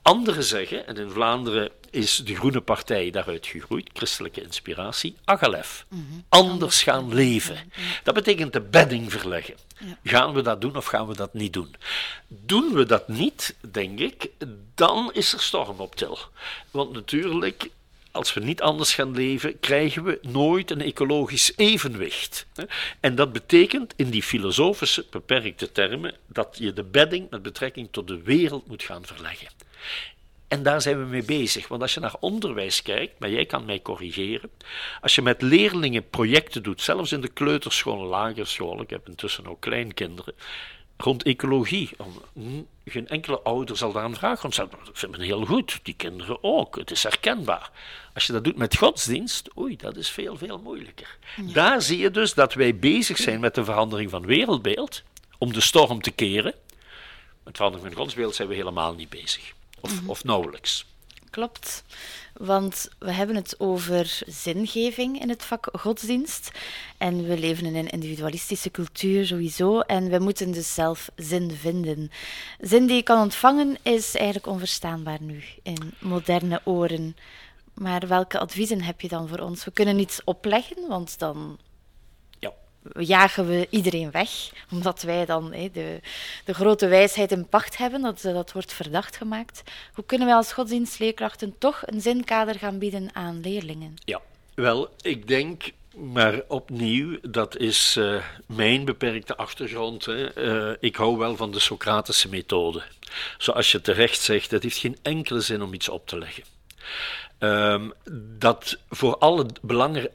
Anderen 0.02 0.44
zeggen, 0.44 0.86
en 0.86 0.96
in 0.96 1.10
Vlaanderen 1.10 1.70
is 1.90 2.16
de 2.16 2.34
Groene 2.34 2.60
Partij 2.60 3.10
daaruit 3.10 3.46
gegroeid, 3.46 3.90
christelijke 3.92 4.42
inspiratie, 4.42 5.16
Agalef. 5.24 5.86
Mhm. 5.88 6.02
Anders 6.28 6.82
gaan 6.82 7.14
leven. 7.14 7.72
Dat 8.02 8.14
betekent 8.14 8.52
de 8.52 8.60
bedding 8.60 9.12
verleggen. 9.12 9.54
Gaan 10.04 10.32
we 10.32 10.42
dat 10.42 10.60
doen 10.60 10.76
of 10.76 10.86
gaan 10.86 11.06
we 11.06 11.14
dat 11.14 11.34
niet 11.34 11.52
doen? 11.52 11.74
Doen 12.28 12.72
we 12.72 12.86
dat 12.86 13.08
niet, 13.08 13.54
denk 13.70 13.98
ik, 13.98 14.30
dan 14.74 15.10
is 15.12 15.32
er 15.32 15.40
storm 15.40 15.80
op 15.80 15.96
til. 15.96 16.18
Want 16.70 16.92
natuurlijk, 16.92 17.70
als 18.16 18.34
we 18.34 18.40
niet 18.40 18.62
anders 18.62 18.94
gaan 18.94 19.14
leven, 19.14 19.60
krijgen 19.60 20.04
we 20.04 20.18
nooit 20.22 20.70
een 20.70 20.80
ecologisch 20.80 21.52
evenwicht. 21.56 22.46
En 23.00 23.14
dat 23.14 23.32
betekent 23.32 23.94
in 23.96 24.10
die 24.10 24.22
filosofische, 24.22 25.06
beperkte 25.10 25.72
termen 25.72 26.14
dat 26.26 26.56
je 26.58 26.72
de 26.72 26.84
bedding 26.84 27.30
met 27.30 27.42
betrekking 27.42 27.88
tot 27.90 28.08
de 28.08 28.22
wereld 28.22 28.66
moet 28.66 28.82
gaan 28.82 29.04
verleggen. 29.04 29.48
En 30.48 30.62
daar 30.62 30.82
zijn 30.82 30.98
we 30.98 31.04
mee 31.04 31.24
bezig. 31.24 31.68
Want 31.68 31.82
als 31.82 31.94
je 31.94 32.00
naar 32.00 32.16
onderwijs 32.20 32.82
kijkt, 32.82 33.18
maar 33.18 33.30
jij 33.30 33.46
kan 33.46 33.64
mij 33.64 33.82
corrigeren. 33.82 34.50
Als 35.00 35.14
je 35.14 35.22
met 35.22 35.42
leerlingen 35.42 36.08
projecten 36.08 36.62
doet, 36.62 36.82
zelfs 36.82 37.12
in 37.12 37.20
de 37.20 37.28
kleuterschool, 37.28 38.06
lagere 38.06 38.44
school, 38.44 38.80
ik 38.80 38.90
heb 38.90 39.08
intussen 39.08 39.46
ook 39.46 39.60
kleinkinderen, 39.60 40.34
rond 40.96 41.22
ecologie. 41.22 41.90
Geen 42.84 43.08
enkele 43.08 43.40
ouder 43.40 43.76
zal 43.76 43.92
daar 43.92 44.04
een 44.04 44.14
vraag 44.14 44.44
om 44.44 44.52
stellen. 44.52 44.70
Dat 44.70 44.90
vind 44.92 45.14
ik 45.14 45.20
heel 45.20 45.44
goed, 45.44 45.80
die 45.82 45.94
kinderen 45.94 46.44
ook. 46.44 46.76
Het 46.76 46.90
is 46.90 47.02
herkenbaar. 47.02 47.70
Als 48.14 48.26
je 48.26 48.32
dat 48.32 48.44
doet 48.44 48.56
met 48.56 48.76
godsdienst, 48.76 49.58
oei, 49.58 49.76
dat 49.76 49.96
is 49.96 50.10
veel, 50.10 50.36
veel 50.36 50.58
moeilijker. 50.58 51.18
Daar 51.52 51.82
zie 51.82 51.98
je 51.98 52.10
dus 52.10 52.34
dat 52.34 52.54
wij 52.54 52.76
bezig 52.76 53.16
zijn 53.16 53.40
met 53.40 53.54
de 53.54 53.64
verandering 53.64 54.10
van 54.10 54.26
wereldbeeld, 54.26 55.02
om 55.38 55.52
de 55.52 55.60
storm 55.60 56.02
te 56.02 56.10
keren. 56.10 56.54
Met 57.44 57.56
verandering 57.56 57.92
van 57.92 58.02
godsbeeld 58.02 58.34
zijn 58.34 58.48
we 58.48 58.54
helemaal 58.54 58.94
niet 58.94 59.08
bezig. 59.08 59.52
Of, 59.80 60.00
mhm. 60.00 60.10
of 60.10 60.24
nauwelijks. 60.24 60.86
Klopt. 61.30 61.84
Want 62.32 62.88
we 62.98 63.12
hebben 63.12 63.36
het 63.36 63.60
over 63.60 64.22
zingeving 64.26 65.20
in 65.20 65.28
het 65.28 65.44
vak 65.44 65.68
godsdienst. 65.72 66.50
En 66.98 67.26
we 67.26 67.38
leven 67.38 67.66
in 67.66 67.76
een 67.76 67.88
individualistische 67.88 68.70
cultuur 68.70 69.26
sowieso. 69.26 69.80
En 69.80 70.10
we 70.10 70.18
moeten 70.18 70.50
dus 70.50 70.74
zelf 70.74 71.10
zin 71.16 71.50
vinden. 71.50 72.10
Zin 72.60 72.86
die 72.86 72.96
je 72.96 73.02
kan 73.02 73.22
ontvangen 73.22 73.76
is 73.82 74.14
eigenlijk 74.14 74.46
onverstaanbaar 74.46 75.22
nu 75.22 75.44
in 75.62 75.94
moderne 75.98 76.60
oren. 76.64 77.16
Maar 77.74 78.08
welke 78.08 78.38
adviezen 78.38 78.82
heb 78.82 79.00
je 79.00 79.08
dan 79.08 79.28
voor 79.28 79.38
ons? 79.38 79.64
We 79.64 79.70
kunnen 79.70 79.96
niets 79.96 80.20
opleggen, 80.24 80.88
want 80.88 81.18
dan 81.18 81.58
jagen 82.98 83.46
we 83.46 83.66
iedereen 83.70 84.10
weg, 84.10 84.30
omdat 84.70 85.02
wij 85.02 85.24
dan 85.24 85.50
de, 85.50 86.00
de 86.44 86.54
grote 86.54 86.86
wijsheid 86.86 87.32
in 87.32 87.48
pacht 87.48 87.76
hebben, 87.76 88.02
dat, 88.02 88.20
dat 88.22 88.52
wordt 88.52 88.72
verdacht 88.72 89.16
gemaakt. 89.16 89.62
Hoe 89.94 90.04
kunnen 90.04 90.26
wij 90.26 90.36
als 90.36 90.52
godsdienstleerkrachten 90.52 91.54
toch 91.58 91.82
een 91.84 92.00
zinkader 92.00 92.54
gaan 92.54 92.78
bieden 92.78 93.10
aan 93.12 93.40
leerlingen? 93.40 93.94
Ja, 94.04 94.20
wel, 94.54 94.88
ik 95.00 95.28
denk, 95.28 95.70
maar 95.94 96.40
opnieuw, 96.48 97.18
dat 97.22 97.56
is 97.56 97.96
uh, 97.98 98.22
mijn 98.46 98.84
beperkte 98.84 99.36
achtergrond. 99.36 100.04
Hè. 100.04 100.38
Uh, 100.70 100.76
ik 100.80 100.96
hou 100.96 101.18
wel 101.18 101.36
van 101.36 101.50
de 101.50 101.60
Socratische 101.60 102.28
methode. 102.28 102.82
Zoals 103.38 103.72
je 103.72 103.80
terecht 103.80 104.20
zegt, 104.20 104.50
het 104.50 104.62
heeft 104.62 104.78
geen 104.78 104.98
enkele 105.02 105.40
zin 105.40 105.62
om 105.62 105.74
iets 105.74 105.88
op 105.88 106.06
te 106.06 106.18
leggen. 106.18 106.42
Um, 107.38 107.92
dat 108.38 108.78
voor 108.90 109.16
alle 109.18 109.46
belangrijke 109.62 110.12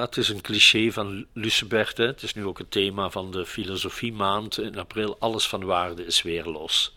het 0.00 0.16
is 0.16 0.28
een 0.28 0.40
cliché 0.40 0.92
van 0.92 1.26
Lucebert. 1.32 1.96
Hè. 1.96 2.06
Het 2.06 2.22
is 2.22 2.34
nu 2.34 2.44
ook 2.44 2.58
het 2.58 2.70
thema 2.70 3.10
van 3.10 3.30
de 3.30 3.46
filosofiemaand 3.46 4.58
in 4.58 4.78
april. 4.78 5.16
Alles 5.18 5.46
van 5.46 5.64
waarde 5.64 6.06
is 6.06 6.22
weerloos. 6.22 6.94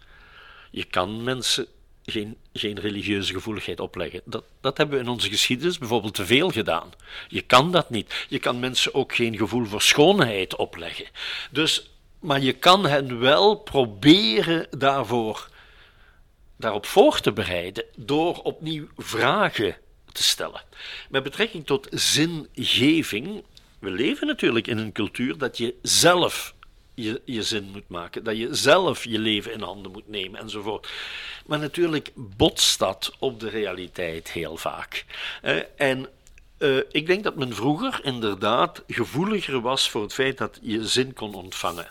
Je 0.71 0.83
kan 0.83 1.23
mensen 1.23 1.67
geen, 2.05 2.37
geen 2.53 2.79
religieuze 2.79 3.33
gevoeligheid 3.33 3.79
opleggen. 3.79 4.21
Dat, 4.25 4.43
dat 4.61 4.77
hebben 4.77 4.97
we 4.97 5.03
in 5.03 5.09
onze 5.09 5.29
geschiedenis 5.29 5.77
bijvoorbeeld 5.77 6.13
te 6.13 6.25
veel 6.25 6.49
gedaan. 6.49 6.91
Je 7.27 7.41
kan 7.41 7.71
dat 7.71 7.89
niet. 7.89 8.25
Je 8.29 8.39
kan 8.39 8.59
mensen 8.59 8.93
ook 8.93 9.15
geen 9.15 9.37
gevoel 9.37 9.65
voor 9.65 9.81
schoonheid 9.81 10.55
opleggen. 10.55 11.05
Dus, 11.51 11.89
maar 12.19 12.41
je 12.41 12.53
kan 12.53 12.85
hen 12.85 13.19
wel 13.19 13.55
proberen 13.55 14.67
daarvoor, 14.77 15.49
daarop 16.57 16.85
voor 16.85 17.19
te 17.19 17.31
bereiden 17.31 17.83
door 17.95 18.41
opnieuw 18.41 18.87
vragen 18.97 19.77
te 20.17 20.23
stellen. 20.23 20.61
Met 21.09 21.23
betrekking 21.23 21.65
tot 21.65 21.87
zingeving, 21.91 23.43
we 23.79 23.89
leven 23.89 24.27
natuurlijk 24.27 24.67
in 24.67 24.77
een 24.77 24.91
cultuur 24.91 25.37
dat 25.37 25.57
je 25.57 25.75
zelf 25.81 26.55
je, 26.93 27.21
je 27.25 27.43
zin 27.43 27.69
moet 27.71 27.87
maken, 27.87 28.23
dat 28.23 28.37
je 28.37 28.53
zelf 28.55 29.03
je 29.03 29.19
leven 29.19 29.53
in 29.53 29.61
handen 29.61 29.91
moet 29.91 30.07
nemen 30.07 30.39
enzovoort. 30.39 30.89
Maar 31.45 31.59
natuurlijk 31.59 32.11
botst 32.15 32.79
dat 32.79 33.15
op 33.19 33.39
de 33.39 33.49
realiteit 33.49 34.31
heel 34.31 34.57
vaak. 34.57 35.05
En 35.75 36.09
uh, 36.59 36.77
ik 36.91 37.05
denk 37.07 37.23
dat 37.23 37.35
men 37.35 37.53
vroeger 37.53 37.99
inderdaad 38.03 38.83
gevoeliger 38.87 39.61
was 39.61 39.89
voor 39.89 40.01
het 40.01 40.13
feit 40.13 40.37
dat 40.37 40.59
je 40.61 40.87
zin 40.87 41.13
kon 41.13 41.33
ontvangen. 41.33 41.87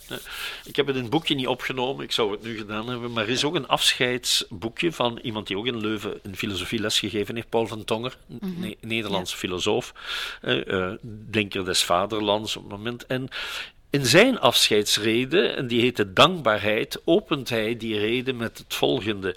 Ik 0.65 0.77
heb 0.77 0.87
het 0.87 0.97
in 0.97 1.03
het 1.03 1.11
boekje 1.11 1.35
niet 1.35 1.47
opgenomen, 1.47 2.05
ik 2.05 2.13
zou 2.13 2.31
het 2.31 2.43
nu 2.43 2.57
gedaan 2.57 2.89
hebben, 2.89 3.13
maar 3.13 3.25
er 3.25 3.31
is 3.31 3.45
ook 3.45 3.55
een 3.55 3.69
afscheidsboekje 3.69 4.93
van 4.93 5.19
iemand 5.23 5.47
die 5.47 5.59
ook 5.59 5.67
in 5.67 5.81
Leuven 5.81 6.21
een 6.23 6.37
filosofie 6.37 6.81
les 6.81 6.99
gegeven 6.99 7.35
heeft, 7.35 7.49
Paul 7.49 7.67
van 7.67 7.85
Tonger, 7.85 8.17
mm 8.27 8.55
ne 8.61 8.77
Nederlandse 8.81 9.37
filosoof, 9.37 9.93
uh, 10.43 10.93
denker 11.31 11.65
des 11.65 11.85
vaderlands 11.85 12.57
op 12.57 12.63
het 12.63 12.73
moment. 12.73 13.07
En 13.07 13.29
in 13.91 14.07
zijn 14.07 14.39
afscheidsrede, 14.39 15.47
en 15.47 15.67
die 15.67 15.81
heette 15.81 16.13
Dankbaarheid, 16.13 17.01
opent 17.05 17.49
hij 17.49 17.77
die 17.77 17.99
rede 17.99 18.33
met 18.33 18.59
het 18.59 18.75
volgende. 18.75 19.37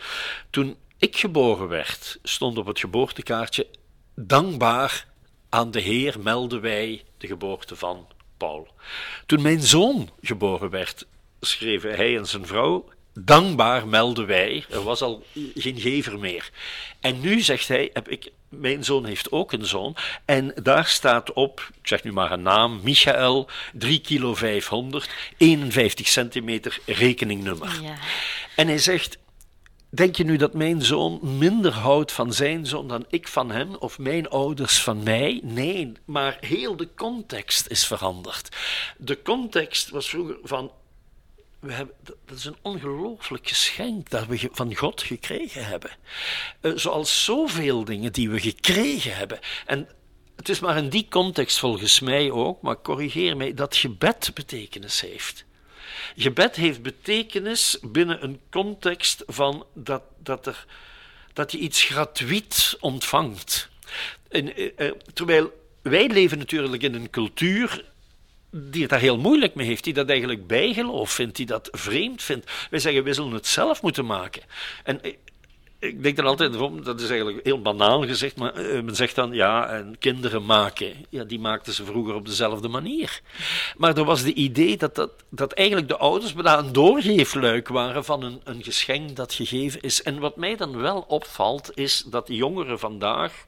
Toen 0.50 0.76
ik 0.98 1.18
geboren 1.18 1.68
werd, 1.68 2.20
stond 2.24 2.58
op 2.58 2.66
het 2.66 2.80
geboortekaartje 2.80 3.68
dankbaar 4.16 5.08
aan 5.50 5.72
de 5.72 5.80
Heer 5.82 6.20
melden 6.20 6.62
wij 6.62 7.04
de 7.18 7.28
geboorte 7.28 7.76
van 7.76 8.08
Paul. 8.38 8.68
Toen 9.26 9.42
mijn 9.42 9.62
zoon 9.62 10.10
geboren 10.22 10.70
werd, 10.70 11.06
schreven 11.42 11.96
hij 11.96 12.18
en 12.18 12.26
zijn 12.26 12.46
vrouw, 12.46 12.86
dankbaar 13.14 13.88
melden 13.88 14.28
wij, 14.28 14.66
er 14.70 14.84
was 14.84 15.02
al 15.02 15.24
geen 15.56 15.80
gever 15.80 16.20
meer. 16.20 16.50
En 17.00 17.20
nu 17.20 17.42
zegt 17.42 17.68
hij, 17.68 17.90
heb 17.94 18.10
ik, 18.10 18.32
mijn 18.50 18.84
zoon 18.84 19.06
heeft 19.06 19.32
ook 19.32 19.52
een 19.52 19.66
zoon, 19.66 19.96
en 20.26 20.54
daar 20.64 20.86
staat 20.86 21.34
op, 21.34 21.70
ik 21.82 21.88
zeg 21.88 22.04
nu 22.04 22.12
maar 22.12 22.32
een 22.32 22.42
naam, 22.42 22.80
Michael, 22.84 23.50
3 23.74 24.00
kilo 24.00 24.36
500, 24.36 25.10
51 25.38 26.08
centimeter 26.08 26.80
rekeningnummer. 26.86 27.80
Ja. 27.82 27.96
En 28.56 28.68
hij 28.68 28.78
zegt, 28.78 29.18
Denk 29.92 30.16
je 30.16 30.24
nu 30.24 30.38
dat 30.38 30.54
mijn 30.54 30.82
zoon 30.82 31.38
minder 31.38 31.72
houdt 31.72 32.12
van 32.12 32.34
zijn 32.34 32.66
zoon 32.66 32.88
dan 32.88 33.06
ik 33.10 33.28
van 33.28 33.52
hem, 33.52 33.76
of 33.76 34.00
mijn 34.00 34.30
ouders 34.30 34.82
van 34.84 35.04
mij? 35.04 35.40
Nee, 35.44 35.92
maar 36.06 36.38
heel 36.40 36.76
de 36.76 36.90
context 36.96 37.68
is 37.68 37.86
veranderd. 37.86 38.56
De 38.98 39.22
context 39.22 39.90
was 39.90 40.10
vroeger 40.10 40.38
van. 40.44 40.72
We 41.60 41.74
hebben, 41.74 41.96
dat 42.26 42.38
is 42.38 42.46
een 42.46 42.58
ongelooflijk 42.62 43.48
geschenk 43.48 44.10
dat 44.10 44.26
we 44.26 44.50
van 44.52 44.76
God 44.76 45.02
gekregen 45.02 45.66
hebben. 45.66 45.92
Uh, 46.62 46.72
zoals 46.76 47.24
zoveel 47.24 47.84
dingen 47.86 48.12
die 48.12 48.30
we 48.30 48.40
gekregen 48.40 49.16
hebben. 49.16 49.40
En 49.66 49.88
het 50.36 50.50
is 50.50 50.60
maar 50.60 50.78
in 50.78 50.90
die 50.90 51.08
context 51.10 51.60
volgens 51.60 52.00
mij 52.00 52.32
ook, 52.32 52.62
maar 52.62 52.82
corrigeer 52.82 53.38
mij, 53.38 53.54
dat 53.54 53.76
gebed 53.76 54.32
betekenis 54.34 55.02
heeft. 55.02 55.46
Gebed 56.16 56.56
heeft 56.56 56.82
betekenis 56.82 57.78
binnen 57.82 58.24
een 58.24 58.40
context 58.50 59.24
van 59.28 59.66
dat, 59.74 60.02
dat, 60.18 60.48
er, 60.48 60.66
dat 61.34 61.52
je 61.52 61.58
iets 61.58 61.84
gratuit 61.84 62.78
ontvangt. 62.80 63.70
En, 64.30 64.56
eh, 64.56 64.70
eh, 64.76 64.94
terwijl 65.14 65.52
wij 65.82 66.08
leven 66.08 66.38
natuurlijk 66.38 66.84
in 66.84 66.94
een 66.94 67.10
cultuur 67.10 67.84
die 68.52 68.82
het 68.82 68.90
daar 68.90 69.00
heel 69.00 69.18
moeilijk 69.18 69.56
mee 69.56 69.68
heeft, 69.68 69.84
die 69.84 69.94
dat 69.94 70.10
eigenlijk 70.10 70.48
bijgeloof 70.48 71.12
vindt, 71.12 71.36
die 71.36 71.46
dat 71.46 71.68
vreemd 71.72 72.24
vindt. 72.24 72.52
Wij 72.70 72.80
zeggen, 72.80 73.04
we 73.04 73.14
zullen 73.14 73.34
het 73.34 73.48
zelf 73.48 73.82
moeten 73.82 74.06
maken. 74.06 74.42
En 74.84 75.04
eh, 75.04 75.14
ik 75.80 76.04
denk 76.04 76.18
er 76.18 76.26
altijd 76.26 76.56
om, 76.56 76.84
dat 76.84 77.02
is 77.02 77.10
eigenlijk 77.10 77.46
heel 77.46 77.62
banaal 77.62 78.02
gezegd, 78.02 78.38
maar 78.38 78.60
uh, 78.60 78.82
men 78.82 78.96
zegt 78.96 79.16
dan 79.16 79.34
ja, 79.34 79.68
en 79.68 79.96
kinderen 80.00 80.46
maken, 80.46 81.06
ja, 81.10 81.24
die 81.24 81.40
maakten 81.40 81.74
ze 81.74 81.86
vroeger 81.86 82.14
op 82.14 82.26
dezelfde 82.26 82.68
manier. 82.68 83.22
Maar 83.78 83.98
er 83.98 84.04
was 84.04 84.24
de 84.24 84.34
idee 84.34 84.78
dat, 84.78 84.96
dat, 84.96 85.12
dat 85.30 85.52
eigenlijk 85.54 85.88
de 85.88 85.98
ouders 85.98 86.34
bijna 86.34 86.58
een 86.58 86.74
doorgeefluik 86.74 87.68
waren 87.68 88.06
van 88.06 88.24
een, 88.24 88.42
een 88.44 88.64
geschenk 88.64 89.16
dat 89.16 89.34
gegeven 89.34 89.82
is. 89.82 90.04
En 90.04 90.20
wat 90.20 90.36
mij 90.36 90.56
dan 90.56 90.78
wel 90.78 91.06
opvalt, 91.08 91.72
is 91.74 92.04
dat 92.08 92.28
jongeren 92.28 92.80
vandaag, 92.80 93.46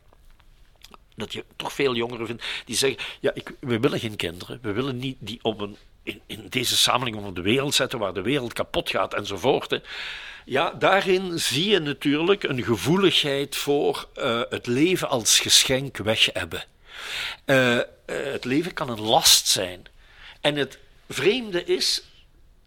dat 1.15 1.33
je 1.33 1.45
toch 1.55 1.73
veel 1.73 1.95
jongeren 1.95 2.25
vindt, 2.25 2.43
die 2.65 2.75
zeggen, 2.75 2.99
ja, 3.19 3.31
ik, 3.33 3.53
we 3.59 3.79
willen 3.79 3.99
geen 3.99 4.15
kinderen, 4.15 4.59
we 4.61 4.71
willen 4.71 4.97
niet 4.97 5.17
die 5.19 5.39
op 5.41 5.61
een, 5.61 5.77
in, 6.03 6.21
in 6.25 6.45
deze 6.49 6.77
samenleving 6.77 7.25
op 7.25 7.35
de 7.35 7.41
wereld 7.41 7.73
zetten 7.73 7.99
waar 7.99 8.13
de 8.13 8.21
wereld 8.21 8.53
kapot 8.53 8.89
gaat 8.89 9.13
enzovoort. 9.13 9.69
Hè. 9.69 9.77
Ja, 10.45 10.69
daarin 10.69 11.39
zie 11.39 11.69
je 11.69 11.79
natuurlijk 11.79 12.43
een 12.43 12.63
gevoeligheid 12.63 13.55
voor 13.55 14.07
uh, 14.17 14.41
het 14.49 14.67
leven 14.67 15.09
als 15.09 15.39
geschenk 15.39 15.97
weg 15.97 16.29
hebben. 16.33 16.63
Uh, 17.45 17.79
het 18.05 18.45
leven 18.45 18.73
kan 18.73 18.89
een 18.89 19.01
last 19.01 19.47
zijn. 19.47 19.85
En 20.41 20.55
het 20.55 20.77
vreemde 21.07 21.63
is 21.63 22.03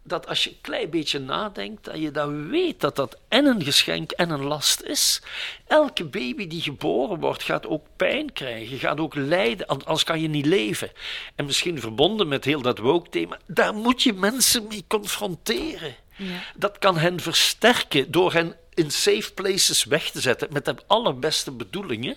dat 0.03 0.27
als 0.27 0.45
je 0.45 0.51
een 0.51 0.61
klein 0.61 0.91
beetje 0.91 1.18
nadenkt, 1.18 1.85
dat 1.85 1.99
je 1.99 2.11
dan 2.11 2.49
weet 2.49 2.81
dat 2.81 2.97
dat 2.97 3.18
en 3.29 3.47
een 3.47 3.62
geschenk 3.62 4.11
en 4.11 4.31
een 4.31 4.45
last 4.45 4.83
is. 4.83 5.22
Elke 5.66 6.05
baby 6.05 6.47
die 6.47 6.61
geboren 6.62 7.20
wordt, 7.20 7.43
gaat 7.43 7.66
ook 7.66 7.87
pijn 7.97 8.33
krijgen, 8.33 8.79
gaat 8.79 9.01
ook 9.01 9.14
lijden, 9.14 9.66
anders 9.66 10.05
kan 10.05 10.20
je 10.20 10.29
niet 10.29 10.47
leven. 10.47 10.91
En 11.35 11.45
misschien 11.45 11.81
verbonden 11.81 12.29
met 12.29 12.45
heel 12.45 12.62
dat 12.62 12.79
woke-thema, 12.79 13.39
daar 13.47 13.75
moet 13.75 14.03
je 14.03 14.12
mensen 14.12 14.66
mee 14.66 14.85
confronteren. 14.89 15.95
Ja. 16.17 16.43
Dat 16.57 16.79
kan 16.79 16.99
hen 16.99 17.21
versterken 17.21 18.11
door 18.11 18.33
hen 18.33 18.57
in 18.75 18.91
safe 18.91 19.33
places 19.35 19.85
weg 19.85 20.11
te 20.11 20.21
zetten 20.21 20.49
met 20.53 20.65
de 20.65 20.77
allerbeste 20.87 21.51
bedoelingen. 21.51 22.17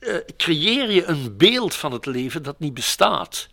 Uh, 0.00 0.16
creëer 0.36 0.90
je 0.90 1.04
een 1.04 1.36
beeld 1.36 1.74
van 1.74 1.92
het 1.92 2.06
leven 2.06 2.42
dat 2.42 2.58
niet 2.58 2.74
bestaat. 2.74 3.48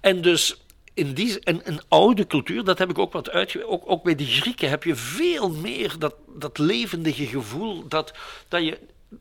En 0.00 0.22
dus 0.22 0.56
in 0.94 1.14
die, 1.14 1.40
en 1.40 1.60
een 1.64 1.80
oude 1.88 2.26
cultuur, 2.26 2.64
dat 2.64 2.78
heb 2.78 2.90
ik 2.90 2.98
ook 2.98 3.12
wat 3.12 3.30
uitge... 3.30 3.66
Ook, 3.66 3.82
ook 3.86 4.02
bij 4.02 4.14
de 4.14 4.26
Grieken 4.26 4.68
heb 4.68 4.84
je 4.84 4.94
veel 4.94 5.50
meer 5.50 5.94
dat, 5.98 6.14
dat 6.26 6.58
levendige 6.58 7.26
gevoel 7.26 7.88
dat, 7.88 8.12
dat, 8.48 8.64
je, 8.64 8.78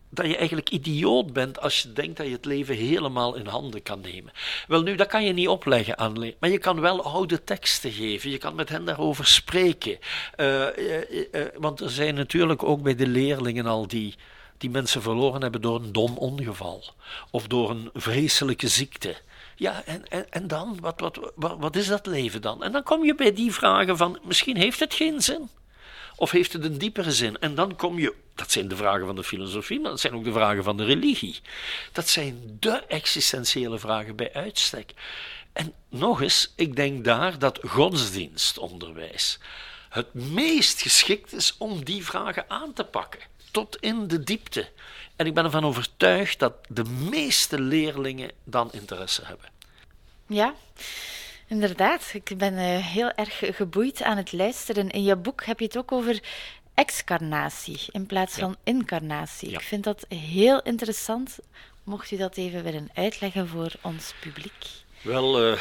dat 0.09 0.25
je 0.25 0.37
eigenlijk 0.37 0.69
idioot 0.69 1.33
bent 1.33 1.59
als 1.59 1.81
je 1.81 1.93
denkt 1.93 2.17
dat 2.17 2.25
je 2.25 2.31
het 2.31 2.45
leven 2.45 2.75
helemaal 2.75 3.35
in 3.35 3.45
handen 3.45 3.83
kan 3.83 4.01
nemen. 4.01 4.31
Wel 4.67 4.81
nu, 4.81 4.95
dat 4.95 5.07
kan 5.07 5.25
je 5.25 5.33
niet 5.33 5.47
opleggen 5.47 5.97
aan 5.97 6.33
maar 6.39 6.49
je 6.49 6.57
kan 6.57 6.79
wel 6.79 7.03
oude 7.03 7.43
teksten 7.43 7.91
geven, 7.91 8.29
je 8.29 8.37
kan 8.37 8.55
met 8.55 8.69
hen 8.69 8.85
daarover 8.85 9.27
spreken. 9.27 9.97
Uh, 10.37 10.77
uh, 10.77 11.09
uh, 11.31 11.45
want 11.57 11.79
er 11.79 11.89
zijn 11.89 12.15
natuurlijk 12.15 12.63
ook 12.63 12.81
bij 12.81 12.95
de 12.95 13.07
leerlingen 13.07 13.65
al 13.65 13.87
die 13.87 14.15
die 14.57 14.69
mensen 14.69 15.01
verloren 15.01 15.41
hebben 15.41 15.61
door 15.61 15.75
een 15.75 15.91
dom 15.91 16.17
ongeval 16.17 16.83
of 17.31 17.47
door 17.47 17.69
een 17.69 17.89
vreselijke 17.93 18.67
ziekte. 18.67 19.15
Ja, 19.55 19.83
en, 19.85 20.07
en, 20.07 20.25
en 20.29 20.47
dan? 20.47 20.77
Wat, 20.81 20.99
wat, 20.99 21.31
wat, 21.35 21.55
wat 21.59 21.75
is 21.75 21.87
dat 21.87 22.05
leven 22.05 22.41
dan? 22.41 22.63
En 22.63 22.71
dan 22.71 22.83
kom 22.83 23.05
je 23.05 23.15
bij 23.15 23.33
die 23.33 23.53
vragen 23.53 23.97
van, 23.97 24.19
misschien 24.23 24.57
heeft 24.57 24.79
het 24.79 24.93
geen 24.93 25.21
zin. 25.21 25.49
Of 26.19 26.31
heeft 26.31 26.53
het 26.53 26.63
een 26.63 26.77
diepere 26.77 27.11
zin? 27.11 27.39
En 27.39 27.55
dan 27.55 27.75
kom 27.75 27.99
je, 27.99 28.13
dat 28.35 28.51
zijn 28.51 28.67
de 28.67 28.75
vragen 28.75 29.05
van 29.05 29.15
de 29.15 29.23
filosofie, 29.23 29.79
maar 29.79 29.91
dat 29.91 29.99
zijn 29.99 30.13
ook 30.13 30.23
de 30.23 30.31
vragen 30.31 30.63
van 30.63 30.77
de 30.77 30.85
religie. 30.85 31.39
Dat 31.91 32.09
zijn 32.09 32.57
de 32.59 32.83
existentiële 32.87 33.79
vragen 33.79 34.15
bij 34.15 34.33
uitstek. 34.33 34.93
En 35.53 35.73
nog 35.89 36.21
eens, 36.21 36.53
ik 36.55 36.75
denk 36.75 37.03
daar 37.03 37.39
dat 37.39 37.59
godsdienstonderwijs 37.63 39.39
het 39.89 40.13
meest 40.13 40.81
geschikt 40.81 41.33
is 41.33 41.55
om 41.57 41.83
die 41.83 42.05
vragen 42.05 42.45
aan 42.47 42.73
te 42.73 42.83
pakken, 42.83 43.19
tot 43.51 43.77
in 43.79 44.07
de 44.07 44.23
diepte. 44.23 44.69
En 45.15 45.25
ik 45.25 45.33
ben 45.33 45.43
ervan 45.43 45.65
overtuigd 45.65 46.39
dat 46.39 46.53
de 46.69 46.83
meeste 46.83 47.59
leerlingen 47.59 48.31
dan 48.43 48.69
interesse 48.71 49.21
hebben. 49.25 49.49
Ja, 50.27 50.53
inderdaad. 51.47 52.11
Ik 52.13 52.37
ben 52.37 52.53
uh, 52.53 52.85
heel 52.85 53.11
erg 53.11 53.43
geboeid 53.55 54.03
aan 54.03 54.17
het 54.17 54.33
luisteren. 54.33 54.89
In 54.89 55.03
je 55.03 55.15
boek 55.15 55.45
heb 55.45 55.59
je 55.59 55.65
het 55.65 55.77
ook 55.77 55.91
over 55.91 56.19
excarnatie 56.73 57.79
in 57.91 58.05
plaats 58.05 58.35
van 58.35 58.55
incarnatie. 58.63 59.49
Ik 59.49 59.61
vind 59.61 59.83
dat 59.83 60.05
heel 60.09 60.61
interessant. 60.61 61.39
Mocht 61.83 62.11
u 62.11 62.17
dat 62.17 62.37
even 62.37 62.63
willen 62.63 62.89
uitleggen 62.93 63.47
voor 63.47 63.71
ons 63.81 64.13
publiek? 64.19 64.65
Wel, 65.01 65.51
uh, 65.51 65.59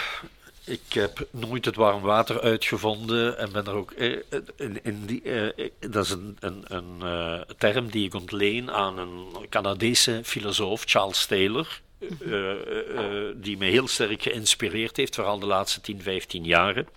ik 0.64 0.92
heb 0.92 1.28
nooit 1.30 1.64
het 1.64 1.76
warm 1.76 2.02
water 2.02 2.40
uitgevonden 2.40 3.38
en 3.38 3.52
ben 3.52 3.66
er 3.66 3.74
ook 3.74 3.90
eh, 3.90 4.16
in, 4.56 4.84
in 4.84 5.06
die, 5.06 5.22
eh, 5.22 5.68
dat 5.90 6.04
is 6.04 6.10
een, 6.10 6.36
een, 6.40 6.64
een 6.66 7.44
term 7.58 7.90
die 7.90 8.06
ik 8.06 8.14
ontleen 8.14 8.70
aan 8.70 8.98
een 8.98 9.48
Canadese 9.48 10.20
filosoof, 10.24 10.82
Charles 10.86 11.26
Taylor, 11.26 11.80
uh, 11.98 12.52
die 13.34 13.56
me 13.56 13.66
heel 13.66 13.88
sterk 13.88 14.22
geïnspireerd 14.22 14.96
heeft, 14.96 15.14
vooral 15.14 15.38
de 15.38 15.46
laatste 15.46 15.80
10, 15.80 16.02
15 16.02 16.44
jaren. 16.44 16.88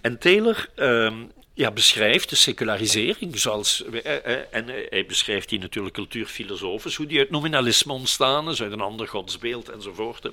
En 0.00 0.18
Taylor 0.18 0.68
ehm, 0.74 1.14
ja, 1.54 1.70
beschrijft 1.70 2.30
de 2.30 2.36
secularisering, 2.36 3.38
zoals, 3.38 3.84
eh, 3.84 4.16
eh, 4.16 4.44
en 4.50 4.68
hij 4.90 5.06
beschrijft 5.06 5.48
die 5.48 5.58
natuurlijk 5.58 5.94
cultuurfilosofisch, 5.94 6.96
hoe 6.96 7.06
die 7.06 7.18
uit 7.18 7.30
nominalisme 7.30 7.92
ontstaan 7.92 8.50
is, 8.50 8.62
uit 8.62 8.72
een 8.72 8.80
ander 8.80 9.08
godsbeeld 9.08 9.68
enzovoort. 9.68 10.30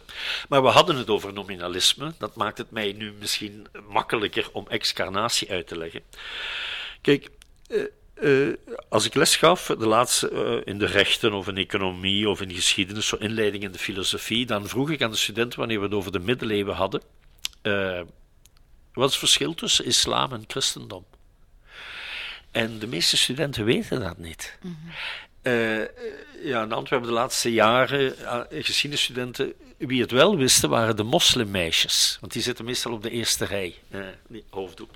Maar 0.50 0.62
we 0.62 0.68
hadden 0.68 0.96
het 0.96 1.10
over 1.10 1.34
nominalisme, 1.34 2.14
dat 2.18 2.36
maakt 2.36 2.58
het 2.58 2.72
mij 2.72 2.92
nu 2.92 3.14
misschien 3.20 3.68
makkelijker 3.88 4.50
om 4.52 4.68
excarnatie 4.68 5.52
uit 5.52 5.68
te 5.68 5.78
leggen. 5.78 6.02
Kijk, 7.02 7.30
uh, 8.22 8.54
als 8.90 9.06
ik 9.06 9.16
les 9.16 9.36
gaf, 9.36 9.66
de 9.66 9.88
laatste 9.88 10.62
in 10.66 10.78
de 10.78 10.86
rechten 10.86 11.34
of 11.34 11.48
in 11.48 11.58
economie 11.58 12.30
of 12.30 12.42
in 12.42 12.54
geschiedenis, 12.54 13.08
zo 13.08 13.16
inleiding 13.16 13.64
in 13.64 13.72
de 13.72 13.78
filosofie, 13.78 14.46
dan 14.46 14.68
vroeg 14.68 14.90
ik 14.90 15.02
aan 15.02 15.12
de 15.12 15.18
studenten 15.18 15.60
wanneer 15.60 15.80
we 15.80 15.86
het 15.86 15.94
over 15.94 16.12
de 16.12 16.20
middeleeuwen 16.20 16.76
hadden. 16.76 17.02
Wat 18.94 19.08
is 19.08 19.12
het 19.12 19.16
verschil 19.16 19.54
tussen 19.54 19.86
islam 19.86 20.34
en 20.34 20.44
christendom? 20.48 21.06
En 22.52 22.80
de 22.80 22.88
meeste 22.88 23.18
studenten 23.18 23.66
weten 23.66 24.00
dat 24.00 24.18
niet. 24.18 24.58
Mm 24.62 24.78
ja, 26.44 26.64
in 26.64 26.72
Antwerpen 26.72 27.08
de 27.08 27.14
laatste 27.14 27.52
jaren, 27.52 28.16
geschiedenisstudenten, 28.50 29.54
wie 29.78 30.02
het 30.02 30.12
wel 30.12 30.38
wisten, 30.38 30.70
waren 30.70 30.96
de 30.96 31.04
moslimmeisjes. 31.04 32.18
Want 32.20 32.34
die 32.34 32.42
zitten 32.42 32.66
meestal 32.66 32.92
op 32.92 33.04
de 33.04 33.10
eerste 33.10 33.46
rij, 33.46 33.76
hoofddoek. 34.50 34.90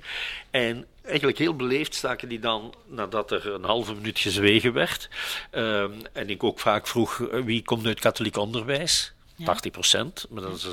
En 0.50 0.86
eigenlijk 1.06 1.38
heel 1.38 1.56
beleefd 1.56 1.94
staken 1.94 2.28
die 2.28 2.38
dan, 2.38 2.74
nadat 2.86 3.30
er 3.30 3.52
een 3.52 3.64
halve 3.64 3.94
minuut 3.94 4.18
gezwegen 4.18 4.72
werd, 4.72 5.08
ehm, 5.50 5.92
en 6.12 6.30
ik 6.30 6.44
ook 6.44 6.60
vaak 6.60 6.86
vroeg, 6.86 7.16
wie 7.44 7.62
komt 7.62 7.86
uit 7.86 8.00
katholiek 8.00 8.36
onderwijs? 8.36 9.12
80 9.44 9.72
procent, 9.72 10.26
maar 10.30 10.42
dat 10.42 10.56
is 10.56 10.66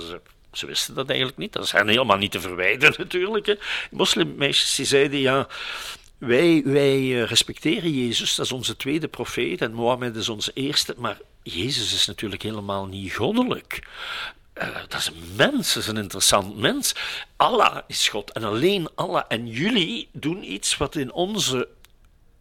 ze 0.54 0.66
wisten 0.66 0.96
dat 0.96 1.10
eigenlijk 1.10 1.38
niet. 1.38 1.54
Dat 1.54 1.64
is 1.64 1.72
hen 1.72 1.88
helemaal 1.88 2.18
niet 2.18 2.32
te 2.32 2.40
verwijden 2.40 2.94
natuurlijk. 2.98 3.46
Hè. 3.46 3.56
Moslimmeisjes 3.92 4.76
die 4.76 4.86
zeiden, 4.86 5.20
ja, 5.20 5.48
wij, 6.18 6.62
wij 6.66 6.98
eh, 6.98 7.24
respecteren 7.24 7.92
Jezus, 7.92 8.36
dat 8.36 8.46
is 8.46 8.52
onze 8.52 8.76
tweede 8.76 9.08
profeet 9.08 9.62
en 9.62 9.74
Mohammed 9.74 10.16
is 10.16 10.30
onze 10.30 10.52
eerste, 10.54 10.96
maar 10.98 11.18
Jezus 11.44 11.94
is 11.94 12.06
natuurlijk 12.06 12.42
helemaal 12.42 12.86
niet 12.86 13.14
goddelijk. 13.14 13.88
Uh, 14.54 14.76
dat 14.88 15.00
is 15.00 15.08
een 15.08 15.36
mens, 15.36 15.74
dat 15.74 15.84
is 15.84 15.90
een 15.90 15.98
interessant 15.98 16.58
mens. 16.58 16.96
Allah 17.36 17.78
is 17.88 18.08
God 18.08 18.32
en 18.32 18.44
alleen 18.44 18.90
Allah. 18.96 19.24
En 19.28 19.48
jullie 19.48 20.10
doen 20.12 20.52
iets 20.52 20.78
wat 20.78 20.96
in 20.96 21.12
onze 21.12 21.68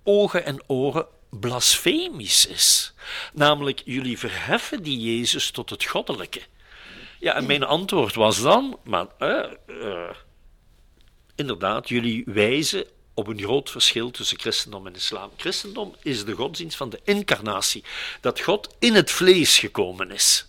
ogen 0.03 0.45
en 0.45 0.63
oren 0.67 1.07
blasfemisch 1.31 2.47
is. 2.47 2.93
Namelijk, 3.33 3.83
jullie 3.85 4.19
verheffen 4.19 4.83
die 4.83 5.17
Jezus 5.17 5.51
tot 5.51 5.71
het 5.71 5.85
goddelijke. 5.85 6.43
Ja, 7.19 7.35
en 7.35 7.47
mijn 7.47 7.65
antwoord 7.65 8.15
was 8.15 8.41
dan, 8.41 8.79
maar 8.85 9.07
uh, 9.19 9.45
uh, 9.67 10.11
inderdaad, 11.35 11.89
jullie 11.89 12.23
wijzen 12.27 12.87
op 13.15 13.27
een 13.27 13.39
groot 13.39 13.71
verschil 13.71 14.11
tussen 14.11 14.39
christendom 14.39 14.87
en 14.87 14.95
islam. 14.95 15.31
Christendom 15.37 15.95
is 16.03 16.25
de 16.25 16.33
godsdienst 16.33 16.77
van 16.77 16.91
de 16.91 17.01
incarnatie, 17.05 17.85
dat 18.21 18.41
God 18.41 18.75
in 18.79 18.95
het 18.95 19.11
vlees 19.11 19.59
gekomen 19.59 20.11
is. 20.11 20.47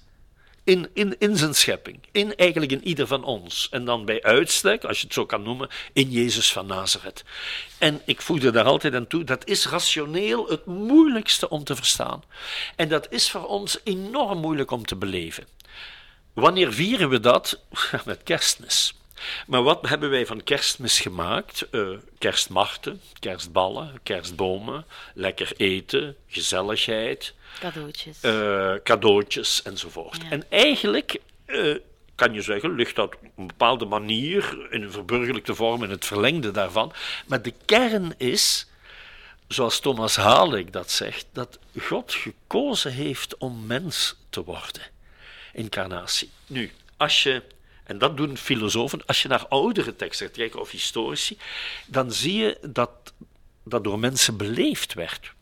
In, 0.64 0.90
in, 1.20 1.38
zijn 1.38 1.56
schepping, 1.56 2.00
in 2.12 2.36
eigenlijk 2.36 2.72
in 2.72 2.88
ieder 2.88 3.08
van 3.08 3.24
ons. 3.24 3.68
En 3.72 3.86
dan 3.86 4.06
bij 4.06 4.24
uitstek, 4.24 4.84
als 4.84 4.98
je 5.00 5.06
het 5.06 5.14
zo 5.14 5.26
kan 5.26 5.44
noemen, 5.44 5.70
in 5.94 6.12
Jezus 6.12 6.52
van 6.52 6.66
Nazareth. 6.66 7.24
En 7.78 8.02
ik 8.06 8.22
voegde 8.22 8.52
daar 8.52 8.66
altijd 8.66 8.96
aan 8.96 9.08
toe, 9.08 9.24
dat 9.24 9.48
is 9.48 9.68
rationeel 9.68 10.48
het 10.48 10.66
moeilijkste 10.66 11.50
om 11.50 11.64
te 11.64 11.76
verstaan. 11.76 12.24
En 12.76 12.90
dat 12.90 13.12
is 13.12 13.32
voor 13.32 13.46
ons 13.46 13.80
enorm 13.84 14.40
moeilijk 14.40 14.72
om 14.72 14.86
te 14.86 14.96
beleven. 14.96 15.48
Wanneer 16.34 16.74
vieren 16.74 17.10
we 17.10 17.20
dat? 17.20 17.60
Met 18.06 18.24
kerstmis. 18.24 18.94
Maar 19.48 19.64
wat 19.64 19.88
hebben 19.90 20.10
wij 20.10 20.26
van 20.26 20.44
kerstmis 20.44 21.00
gemaakt? 21.00 21.68
Uh, 21.72 21.98
kerstmarten, 22.18 23.02
kerstballen, 23.20 24.00
kerstbomen, 24.04 24.86
lekker 25.14 25.52
eten, 25.58 26.16
gezelligheid. 26.28 27.34
Cadeautjes. 27.60 28.18
Uh, 28.24 28.74
cadeautjes 28.84 29.62
enzovoort. 29.62 30.22
En 30.30 30.44
eigenlijk 30.50 31.20
uh, 31.46 31.78
kan 32.16 32.34
je 32.34 32.42
zeggen, 32.42 32.76
ligt 32.76 32.96
dat 32.96 33.16
op 33.16 33.22
een 33.36 33.48
bepaalde 33.48 33.86
manier, 33.86 34.68
in 34.70 34.82
een 34.82 34.92
verburgerlijke 34.92 35.56
vorm, 35.56 35.84
in 35.84 35.90
het 35.90 36.06
verlengde 36.06 36.52
daarvan. 36.52 36.94
Maar 37.28 37.42
de 37.42 37.54
kern 37.66 38.14
is, 38.18 38.68
zoals 39.48 39.80
Thomas 39.80 40.16
Halik 40.16 40.74
dat 40.74 40.92
zegt, 40.92 41.26
dat 41.32 41.60
God 41.80 42.14
gekozen 42.14 42.92
heeft 42.92 43.38
om 43.38 43.66
mens 43.66 44.16
te 44.30 44.44
worden 44.44 44.82
incarnatie. 45.54 46.30
Nu, 46.48 46.72
als 46.98 47.24
je, 47.24 47.44
en 47.84 47.98
dat 47.98 48.18
doen 48.18 48.38
filosofen, 48.38 49.06
als 49.06 49.22
je 49.22 49.28
naar 49.28 49.48
oudere 49.48 49.96
teksten 49.96 50.32
kijkt 50.32 50.56
of 50.56 50.72
historici, 50.72 51.38
dan 51.88 52.12
zie 52.12 52.38
je 52.38 52.58
dat 52.62 53.14
dat 53.64 53.84
door 53.84 54.00
mensen 54.00 54.38
beleefd 54.38 54.94
werd. 54.94 55.34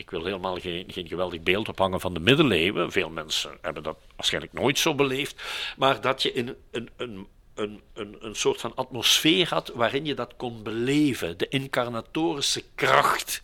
Ik 0.00 0.10
wil 0.10 0.24
helemaal 0.24 0.60
geen, 0.60 0.84
geen 0.88 1.08
geweldig 1.08 1.40
beeld 1.40 1.68
ophangen 1.68 2.00
van 2.00 2.14
de 2.14 2.20
middeleeuwen. 2.20 2.92
Veel 2.92 3.10
mensen 3.10 3.58
hebben 3.60 3.82
dat 3.82 3.98
waarschijnlijk 4.16 4.52
nooit 4.52 4.78
zo 4.78 4.94
beleefd. 4.94 5.42
Maar 5.76 6.00
dat 6.00 6.22
je 6.22 6.32
in 6.32 6.56
een, 6.70 6.90
een, 6.96 7.26
een, 7.54 7.80
een, 7.94 8.16
een 8.20 8.34
soort 8.34 8.60
van 8.60 8.74
atmosfeer 8.74 9.48
had 9.48 9.72
waarin 9.74 10.04
je 10.04 10.14
dat 10.14 10.36
kon 10.36 10.62
beleven. 10.62 11.38
De 11.38 11.48
incarnatorische 11.48 12.64
kracht 12.74 13.42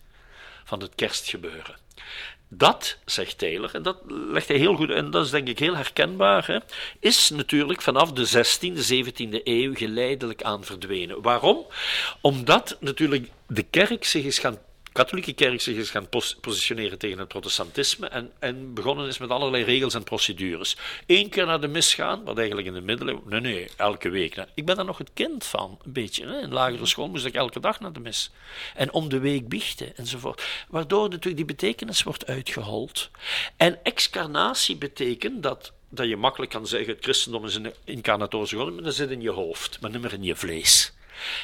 van 0.65 0.81
het 0.81 0.95
kerstgebeuren. 0.95 1.77
dat, 2.49 2.99
zegt 3.05 3.39
Taylor, 3.39 3.75
en 3.75 3.83
dat 3.83 3.99
legt 4.07 4.49
hij 4.49 4.57
heel 4.57 4.75
goed, 4.75 4.91
en 4.91 5.11
dat 5.11 5.25
is 5.25 5.31
denk 5.31 5.49
ik 5.49 5.59
heel 5.59 5.77
herkenbaar, 5.77 6.47
hè, 6.47 6.59
is 7.01 7.31
natuurlijk 7.31 7.83
vanaf 7.83 8.13
de 8.13 8.27
16e, 8.27 8.95
17e 8.95 9.43
eeuw 9.45 9.75
geleidelijk 9.75 10.43
aan 10.43 10.65
verdwenen. 10.65 11.23
Waarom? 11.23 11.67
Omdat 12.21 12.77
natuurlijk 12.81 13.31
de 13.47 13.63
kerk 13.63 14.05
zich 14.05 14.25
is 14.25 14.39
gaan 14.39 14.59
katholieke 14.97 15.33
kerk 15.33 15.61
zich 15.61 15.77
is 15.77 15.91
gaan 15.91 16.09
positioneren 16.41 16.99
tegen 16.99 17.19
het 17.19 17.29
protestantisme 17.29 18.09
en, 18.09 18.33
en 18.39 18.75
begonnen 18.75 19.09
is 19.09 19.19
met 19.19 19.31
allerlei 19.31 19.65
regels 19.65 19.95
en 19.95 20.05
procedures. 20.05 20.77
Eén 21.07 21.29
keer 21.29 21.47
naar 21.47 21.61
de 21.61 21.69
mis 21.69 21.95
gaan, 21.95 22.25
wat 22.25 22.39
eigenlijk 22.39 22.67
in 22.67 22.75
de 22.75 22.81
middeleeuwen, 22.81 23.23
nee, 23.27 23.41
nee, 23.41 23.69
elke 23.77 24.09
week. 24.09 24.35
Nou, 24.35 24.49
ik 24.55 24.65
ben 24.65 24.77
daar 24.77 24.85
nog 24.85 24.99
het 24.99 25.11
kind 25.15 25.45
van, 25.45 25.79
een 25.85 25.93
beetje. 25.93 26.27
Hè. 26.27 26.41
In 26.41 26.53
lagere 26.53 26.87
school 26.87 27.09
moest 27.09 27.25
ik 27.25 27.35
elke 27.35 27.61
dag 27.61 27.81
naar 27.81 27.93
de 27.93 28.01
mis. 28.01 28.31
En 28.75 28.93
om 28.93 29.09
de 29.09 29.19
week 29.19 29.49
biechten, 29.49 29.97
enzovoort. 29.97 30.43
Waardoor 30.69 31.09
natuurlijk 31.09 31.37
die 31.37 31.45
betekenis 31.45 32.03
wordt 32.03 32.27
uitgehold. 32.27 33.11
En 33.57 33.85
excarnatie 33.85 34.77
betekent 34.77 35.43
dat 35.43 35.73
dat 35.89 36.09
je 36.09 36.17
makkelijk 36.17 36.51
kan 36.51 36.67
zeggen: 36.67 36.95
het 36.95 37.05
christendom 37.05 37.45
is 37.45 37.55
een 37.55 37.73
incarnatorische 37.85 38.57
god, 38.57 38.75
maar 38.75 38.83
dat 38.83 38.95
zit 38.95 39.11
in 39.11 39.21
je 39.21 39.31
hoofd, 39.31 39.81
maar 39.81 39.91
niet 39.91 40.01
meer 40.01 40.13
in 40.13 40.23
je 40.23 40.37
vlees. 40.37 40.93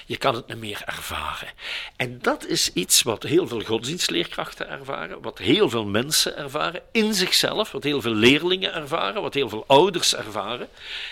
Je 0.07 0.17
kan 0.17 0.35
het 0.35 0.47
niet 0.47 0.59
meer 0.59 0.83
ervaren. 0.87 1.49
En 1.97 2.19
dat 2.23 2.47
is 2.47 2.73
iets 2.73 3.03
wat 3.03 3.23
heel 3.23 3.49
veel 3.49 3.61
godsdienstleerkrachten 3.61 4.69
ervaren, 4.69 5.23
wat 5.23 5.39
heel 5.39 5.69
veel 5.69 5.85
mensen 5.85 6.37
ervaren 6.37 6.83
in 6.93 7.15
zichzelf, 7.15 7.73
wat 7.73 7.83
heel 7.83 8.01
veel 8.01 8.15
leerlingen 8.15 8.75
ervaren, 8.75 9.23
wat 9.23 9.35
heel 9.35 9.49
veel 9.49 9.65
ouders 9.67 10.15
ervaren. 10.15 10.69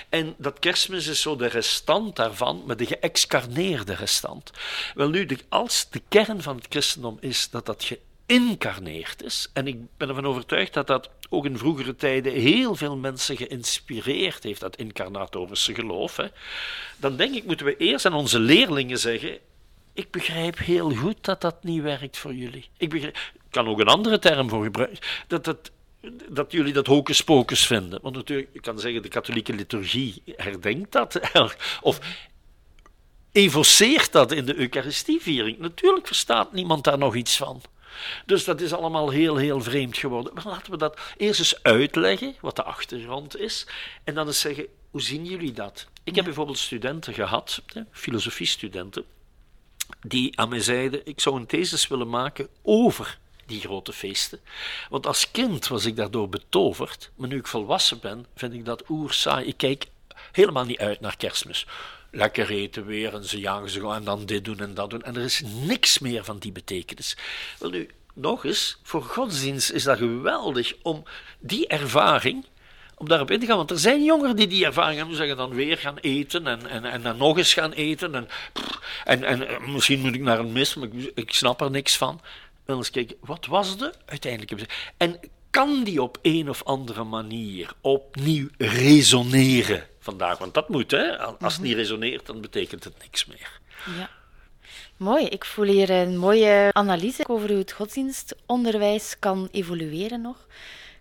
En 0.09 0.35
dat 0.39 0.59
kerstmis 0.59 1.07
is 1.07 1.21
zo 1.21 1.37
de 1.37 1.47
restant 1.47 2.17
daarvan, 2.17 2.63
maar 2.67 2.77
de 2.77 2.87
geëxcarneerde 2.87 3.95
restant. 3.95 4.51
Wel 4.95 5.09
nu, 5.09 5.29
als 5.49 5.87
de 5.91 6.03
kern 6.09 6.43
van 6.43 6.57
het 6.57 6.67
christendom 6.69 7.17
is 7.21 7.51
dat 7.51 7.67
dat 7.67 7.93
geïncarneerd 8.27 9.23
is, 9.23 9.51
en 9.53 9.67
ik 9.67 9.77
ben 9.97 10.09
ervan 10.09 10.27
overtuigd 10.27 10.75
dat 10.75 10.87
dat 10.87 11.11
ook 11.33 11.45
in 11.45 11.59
vroegere 11.59 11.97
tijden 11.97 12.33
heel 12.33 12.75
veel 12.75 12.97
mensen 12.97 13.37
geïnspireerd 13.37 14.43
heeft, 14.43 14.61
dat 14.61 14.77
incarnatorische 14.77 15.75
geloof, 15.75 16.17
hè, 16.17 16.27
dan 16.97 17.17
denk 17.17 17.35
ik 17.35 17.45
moeten 17.45 17.67
we 17.67 17.77
eerst 17.77 18.07
aan 18.07 18.15
onze 18.15 18.39
leerlingen 18.39 18.99
zeggen: 18.99 19.39
Ik 19.95 20.11
begrijp 20.11 20.59
heel 20.59 20.91
goed 20.91 21.25
dat 21.25 21.41
dat 21.41 21.65
niet 21.65 21.83
werkt 21.83 22.19
voor 22.19 22.35
jullie. 22.35 22.69
Ik 22.77 23.13
kan 23.51 23.69
ook 23.69 23.81
een 23.81 23.87
andere 23.87 24.19
term 24.19 24.49
voor 24.49 24.65
gebruiken. 24.65 24.99
Dat, 25.27 25.45
dat, 25.45 25.71
dat 26.29 26.53
jullie 26.53 26.73
dat 26.73 26.87
hocus 26.87 27.25
pocus 27.25 27.67
vinden. 27.67 27.99
Want 28.03 28.15
natuurlijk, 28.15 28.49
ik 28.53 28.63
kan 28.63 28.79
zeggen, 28.79 29.03
de 29.03 29.09
katholieke 29.09 29.53
liturgie 29.53 30.23
herdenkt 30.37 30.93
dat. 30.93 31.21
Of 31.81 32.01
evoceert 33.33 34.13
dat 34.13 34.33
in 34.33 34.45
de 34.45 34.55
Eucharistieviering. 34.55 35.59
Natuurlijk 35.59 36.07
verstaat 36.07 36.53
niemand 36.53 36.85
daar 36.85 36.99
nog 36.99 37.15
iets 37.15 37.37
van. 37.37 37.63
Dus 38.27 38.45
dat 38.45 38.61
is 38.61 38.73
allemaal 38.73 39.11
heel, 39.11 39.37
heel 39.37 39.61
vreemd 39.61 39.99
geworden. 39.99 40.35
Maar 40.35 40.45
laten 40.47 40.71
we 40.71 40.79
dat 40.79 41.01
eerst 41.17 41.39
eens 41.39 41.63
uitleggen, 41.63 42.35
wat 42.41 42.57
de 42.57 42.63
achtergrond 42.63 43.37
is, 43.37 43.67
en 44.05 44.15
dan 44.15 44.27
eens 44.27 44.41
zeggen, 44.41 44.67
hoe 44.91 45.03
zien 45.03 45.25
jullie 45.25 45.53
dat? 45.53 45.87
Ik 46.05 46.15
heb 46.15 46.25
bijvoorbeeld 46.25 46.59
studenten 46.59 47.15
gehad, 47.15 47.63
filosofiestudenten, 47.91 49.05
die 50.07 50.39
aan 50.39 50.49
mij 50.49 50.61
zeiden, 50.61 51.07
ik 51.07 51.21
zou 51.21 51.37
een 51.37 51.47
thesis 51.47 51.89
willen 51.89 52.09
maken 52.09 52.49
over 52.63 53.19
die 53.47 53.61
grote 53.61 53.93
feesten. 53.93 54.41
Want 54.89 55.07
als 55.07 55.31
kind 55.31 55.69
was 55.69 55.85
ik 55.85 55.97
daardoor 55.97 56.29
betoverd, 56.29 57.11
maar 57.15 57.29
nu 57.29 57.37
ik 57.37 57.47
volwassen 57.47 58.01
ben, 58.01 58.27
vind 58.35 58.53
ik 58.53 58.65
dat 58.65 58.89
oerzaai. 58.89 59.47
Ik 59.47 59.57
kijk 59.57 59.87
helemaal 60.33 60.65
niet 60.65 60.79
uit 60.79 61.01
naar 61.01 61.17
kerstmis 61.17 61.67
lekker 62.11 62.51
eten 62.51 62.87
weer 62.87 63.15
en 63.15 63.25
ze 63.25 63.41
jagen 63.41 63.71
ze 63.71 63.89
en 63.89 64.05
dan 64.05 64.27
dit 64.27 64.45
doen 64.45 64.59
en 64.59 64.75
dat 64.75 64.91
doen. 64.91 65.03
En 65.03 65.17
er 65.17 65.23
is 65.23 65.43
niks 65.67 65.99
meer 65.99 66.25
van 66.25 66.39
die 66.39 66.53
betekenis. 66.53 67.17
Wel 67.59 67.71
nu, 67.71 67.89
nog 68.15 68.45
eens, 68.45 68.79
voor 68.83 69.03
godsdienst 69.03 69.71
is 69.71 69.83
dat 69.83 69.99
geweldig 69.99 70.75
om 70.83 71.03
die 71.39 71.67
ervaring, 71.67 72.47
om 72.97 73.09
daarop 73.09 73.31
in 73.31 73.41
te 73.41 73.47
gaan. 73.47 73.57
Want 73.57 73.71
er 73.71 73.79
zijn 73.79 74.05
jongeren 74.05 74.37
die 74.37 74.47
die 74.47 74.65
ervaring 74.65 74.99
hebben, 74.99 75.17
zeggen 75.17 75.37
dan 75.37 75.55
weer 75.55 75.79
gaan 75.79 75.99
eten 76.01 76.47
en, 76.47 76.67
en, 76.67 76.85
en 76.85 77.03
dan 77.03 77.17
nog 77.17 77.39
eens 77.39 77.53
gaan 77.53 77.73
eten. 77.73 78.15
En, 78.15 78.29
en, 79.05 79.25
en 79.25 79.73
misschien 79.73 80.01
moet 80.01 80.15
ik 80.15 80.21
naar 80.21 80.39
een 80.39 80.53
mis, 80.53 80.75
maar 80.75 80.89
ik, 80.93 81.13
ik 81.15 81.33
snap 81.33 81.61
er 81.61 81.71
niks 81.71 81.97
van. 81.97 82.21
Wel 82.65 82.77
eens 82.77 82.91
kijken, 82.91 83.17
wat 83.21 83.47
was 83.47 83.79
de 83.79 83.93
uiteindelijke... 84.07 84.67
En 84.97 85.21
kan 85.51 85.85
die 85.85 86.03
op 86.03 86.19
een 86.23 86.49
of 86.49 86.65
andere 86.65 87.05
manier 87.05 87.73
opnieuw 87.81 88.49
resoneren 88.59 89.90
vandaag? 90.01 90.39
Want 90.39 90.55
dat 90.55 90.69
moet, 90.69 90.91
hè? 90.91 91.19
Als 91.19 91.35
het 91.39 91.53
mhm. 91.53 91.63
niet 91.63 91.77
resoneert, 91.77 92.27
dan 92.27 92.41
betekent 92.41 92.85
het 92.85 92.95
niks 93.03 93.27
meer. 93.27 93.61
Ja. 93.99 94.11
Mooi, 94.97 95.27
ik 95.27 95.45
voel 95.45 95.65
hier 95.65 95.91
een 95.91 96.19
mooie 96.19 96.71
analyse 96.73 97.29
over 97.29 97.49
hoe 97.49 97.59
het 97.59 97.73
godsdienstonderwijs 97.73 99.19
kan 99.19 99.49
evolueren 99.53 100.21
nog. 100.21 100.47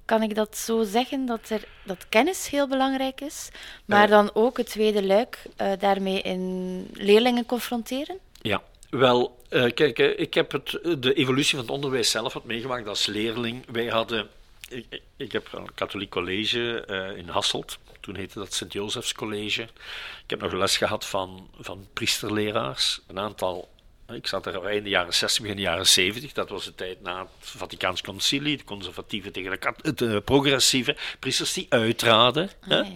Kan 0.05 0.21
ik 0.21 0.35
dat 0.35 0.57
zo 0.57 0.83
zeggen, 0.83 1.25
dat, 1.25 1.49
er, 1.49 1.63
dat 1.83 2.05
kennis 2.09 2.49
heel 2.49 2.67
belangrijk 2.67 3.21
is, 3.21 3.49
maar 3.85 4.03
eh. 4.03 4.09
dan 4.09 4.29
ook 4.33 4.57
het 4.57 4.67
tweede 4.67 5.05
luik 5.05 5.37
uh, 5.61 5.71
daarmee 5.79 6.21
in 6.21 6.87
leerlingen 6.93 7.45
confronteren? 7.45 8.17
Ja, 8.41 8.61
wel, 8.89 9.37
uh, 9.49 9.71
kijk, 9.73 9.99
ik 9.99 10.33
heb 10.33 10.51
het, 10.51 10.79
de 10.99 11.13
evolutie 11.13 11.55
van 11.55 11.65
het 11.65 11.75
onderwijs 11.75 12.09
zelf 12.09 12.33
wat 12.33 12.45
meegemaakt 12.45 12.87
als 12.87 13.05
leerling. 13.05 13.65
Wij 13.71 13.87
hadden 13.87 14.27
ik, 14.69 15.01
ik, 15.17 15.31
heb 15.31 15.47
een 15.53 15.73
katholiek 15.73 16.09
college 16.09 16.85
in 17.17 17.27
Hasselt. 17.27 17.77
Toen 18.09 18.17
heette 18.17 18.39
dat 18.39 18.53
Sint-Josefs 18.53 19.13
College. 19.13 19.61
Ik 20.23 20.29
heb 20.29 20.41
nog 20.41 20.53
les 20.53 20.77
gehad 20.77 21.05
van, 21.05 21.49
van 21.59 21.87
priesterleraars. 21.93 23.01
Een 23.07 23.19
aantal 23.19 23.69
ik 24.13 24.27
zat 24.27 24.45
er 24.45 24.65
einde 24.65 24.89
jaren 24.89 25.13
60, 25.13 25.41
begin 25.41 25.59
jaren 25.59 25.87
70. 25.87 26.31
Dat 26.31 26.49
was 26.49 26.65
de 26.65 26.75
tijd 26.75 27.01
na 27.01 27.19
het 27.19 27.29
Vaticaans 27.39 28.01
Concilie. 28.01 28.57
De 28.57 28.63
conservatieve 28.63 29.31
tegen 29.31 29.59
de, 29.81 29.93
de 29.93 30.21
progressieve. 30.21 30.95
Priesters 31.19 31.53
die 31.53 31.65
uitraden. 31.69 32.49
Ja, 32.67 32.87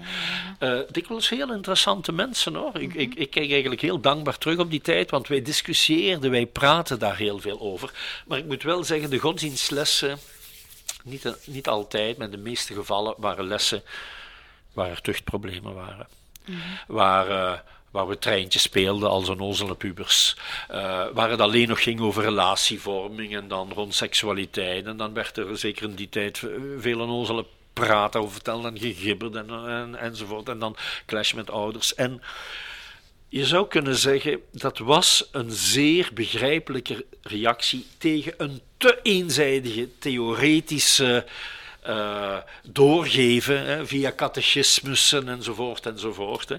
ja. 0.60 0.78
Uh, 0.78 0.82
dikwijls 0.92 1.30
heel 1.30 1.54
interessante 1.54 2.12
mensen 2.12 2.56
hoor. 2.56 2.80
ik, 2.80 2.94
ik, 2.94 3.14
ik, 3.16 3.30
kijk 3.30 3.52
eigenlijk 3.52 3.82
heel 3.82 4.00
dankbaar 4.00 4.38
terug 4.38 4.58
op 4.58 4.70
die 4.70 4.82
tijd. 4.82 5.10
Want 5.10 5.28
wij 5.28 5.42
discussieerden, 5.42 6.32
wij 6.32 6.46
praten 6.46 7.00
daar 7.00 7.18
heel 7.18 7.40
veel 7.40 7.60
over. 7.60 7.92
Maar 8.28 8.38
ik 8.38 8.46
moet 8.46 8.64
wel 8.64 8.84
zeggen, 8.84 9.10
de 9.10 9.20
godsdienstlessen 9.20 10.20
niet, 11.04 11.36
niet 11.46 11.68
altijd, 11.68 12.18
maar 12.18 12.26
in 12.26 12.32
de 12.32 12.50
meeste 12.50 12.74
gevallen 12.74 13.16
waren 13.18 13.48
lessen 13.48 13.84
waar 14.74 14.90
er 14.90 15.02
tuchtproblemen 15.02 15.74
waren. 15.74 16.08
Mhm. 16.46 16.58
Waar, 16.88 17.30
uh, 17.30 17.60
waar 17.92 18.08
we 18.08 18.18
treintjes 18.18 18.62
speelden 18.62 19.10
als 19.10 19.30
onnozele 19.30 19.76
pubers. 19.76 20.36
Uh, 20.72 21.06
waar 21.14 21.30
het 21.30 21.40
alleen 21.40 21.68
nog 21.68 21.84
ging 21.84 22.00
over 22.00 22.24
relatievorming 22.24 23.36
en 23.36 23.48
dan 23.48 23.72
rond 23.72 23.96
seksualiteit. 23.96 24.86
En 24.86 24.98
dan 24.98 25.14
werd 25.14 25.38
er 25.38 25.58
zeker 25.58 25.90
in 25.90 25.96
die 25.96 26.10
tijd 26.10 26.44
veel 26.80 27.00
onnozele 27.00 27.46
praten 27.74 28.20
over 28.20 28.34
verteld 28.34 28.66
en 28.66 28.80
gegibberd 28.80 29.36
en, 29.36 29.50
en, 29.50 29.96
enzovoort. 29.96 30.50
En 30.50 30.60
dan 30.60 30.76
clash 31.06 31.34
met 31.34 31.50
ouders. 31.50 31.96
En 31.96 32.22
je 33.30 33.46
zou 33.46 33.68
kunnen 33.68 33.96
zeggen 33.96 34.42
dat 34.52 34.78
was 34.78 35.30
een 35.32 35.52
zeer 35.52 36.10
begrijpelijke 36.14 37.06
reactie 37.22 37.86
tegen 37.98 38.34
een 38.38 38.62
te 38.78 39.00
eenzijdige 39.04 39.90
theoretische 40.00 41.26
uh, 41.88 42.38
doorgeven 42.64 43.66
hè, 43.66 43.88
via 43.88 44.12
catechismussen 44.16 45.28
enzovoort 45.30 45.86
enzovoort. 45.86 46.50
Hè. 46.50 46.56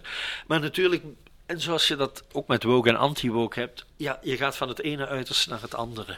Maar 0.47 0.61
natuurlijk, 0.61 1.03
en 1.47 1.61
zoals 1.61 1.89
je 1.89 1.97
dat 1.97 2.25
ook 2.33 2.49
met 2.49 2.62
woke 2.62 2.89
en 2.89 2.97
anti-woke 2.97 3.61
hebt, 3.61 3.85
ja, 3.97 4.18
je 4.22 4.37
gaat 4.37 4.57
van 4.57 4.68
het 4.68 4.81
ene 4.81 5.07
uiterste 5.07 5.49
naar 5.49 5.62
het 5.62 5.75
andere. 5.75 6.16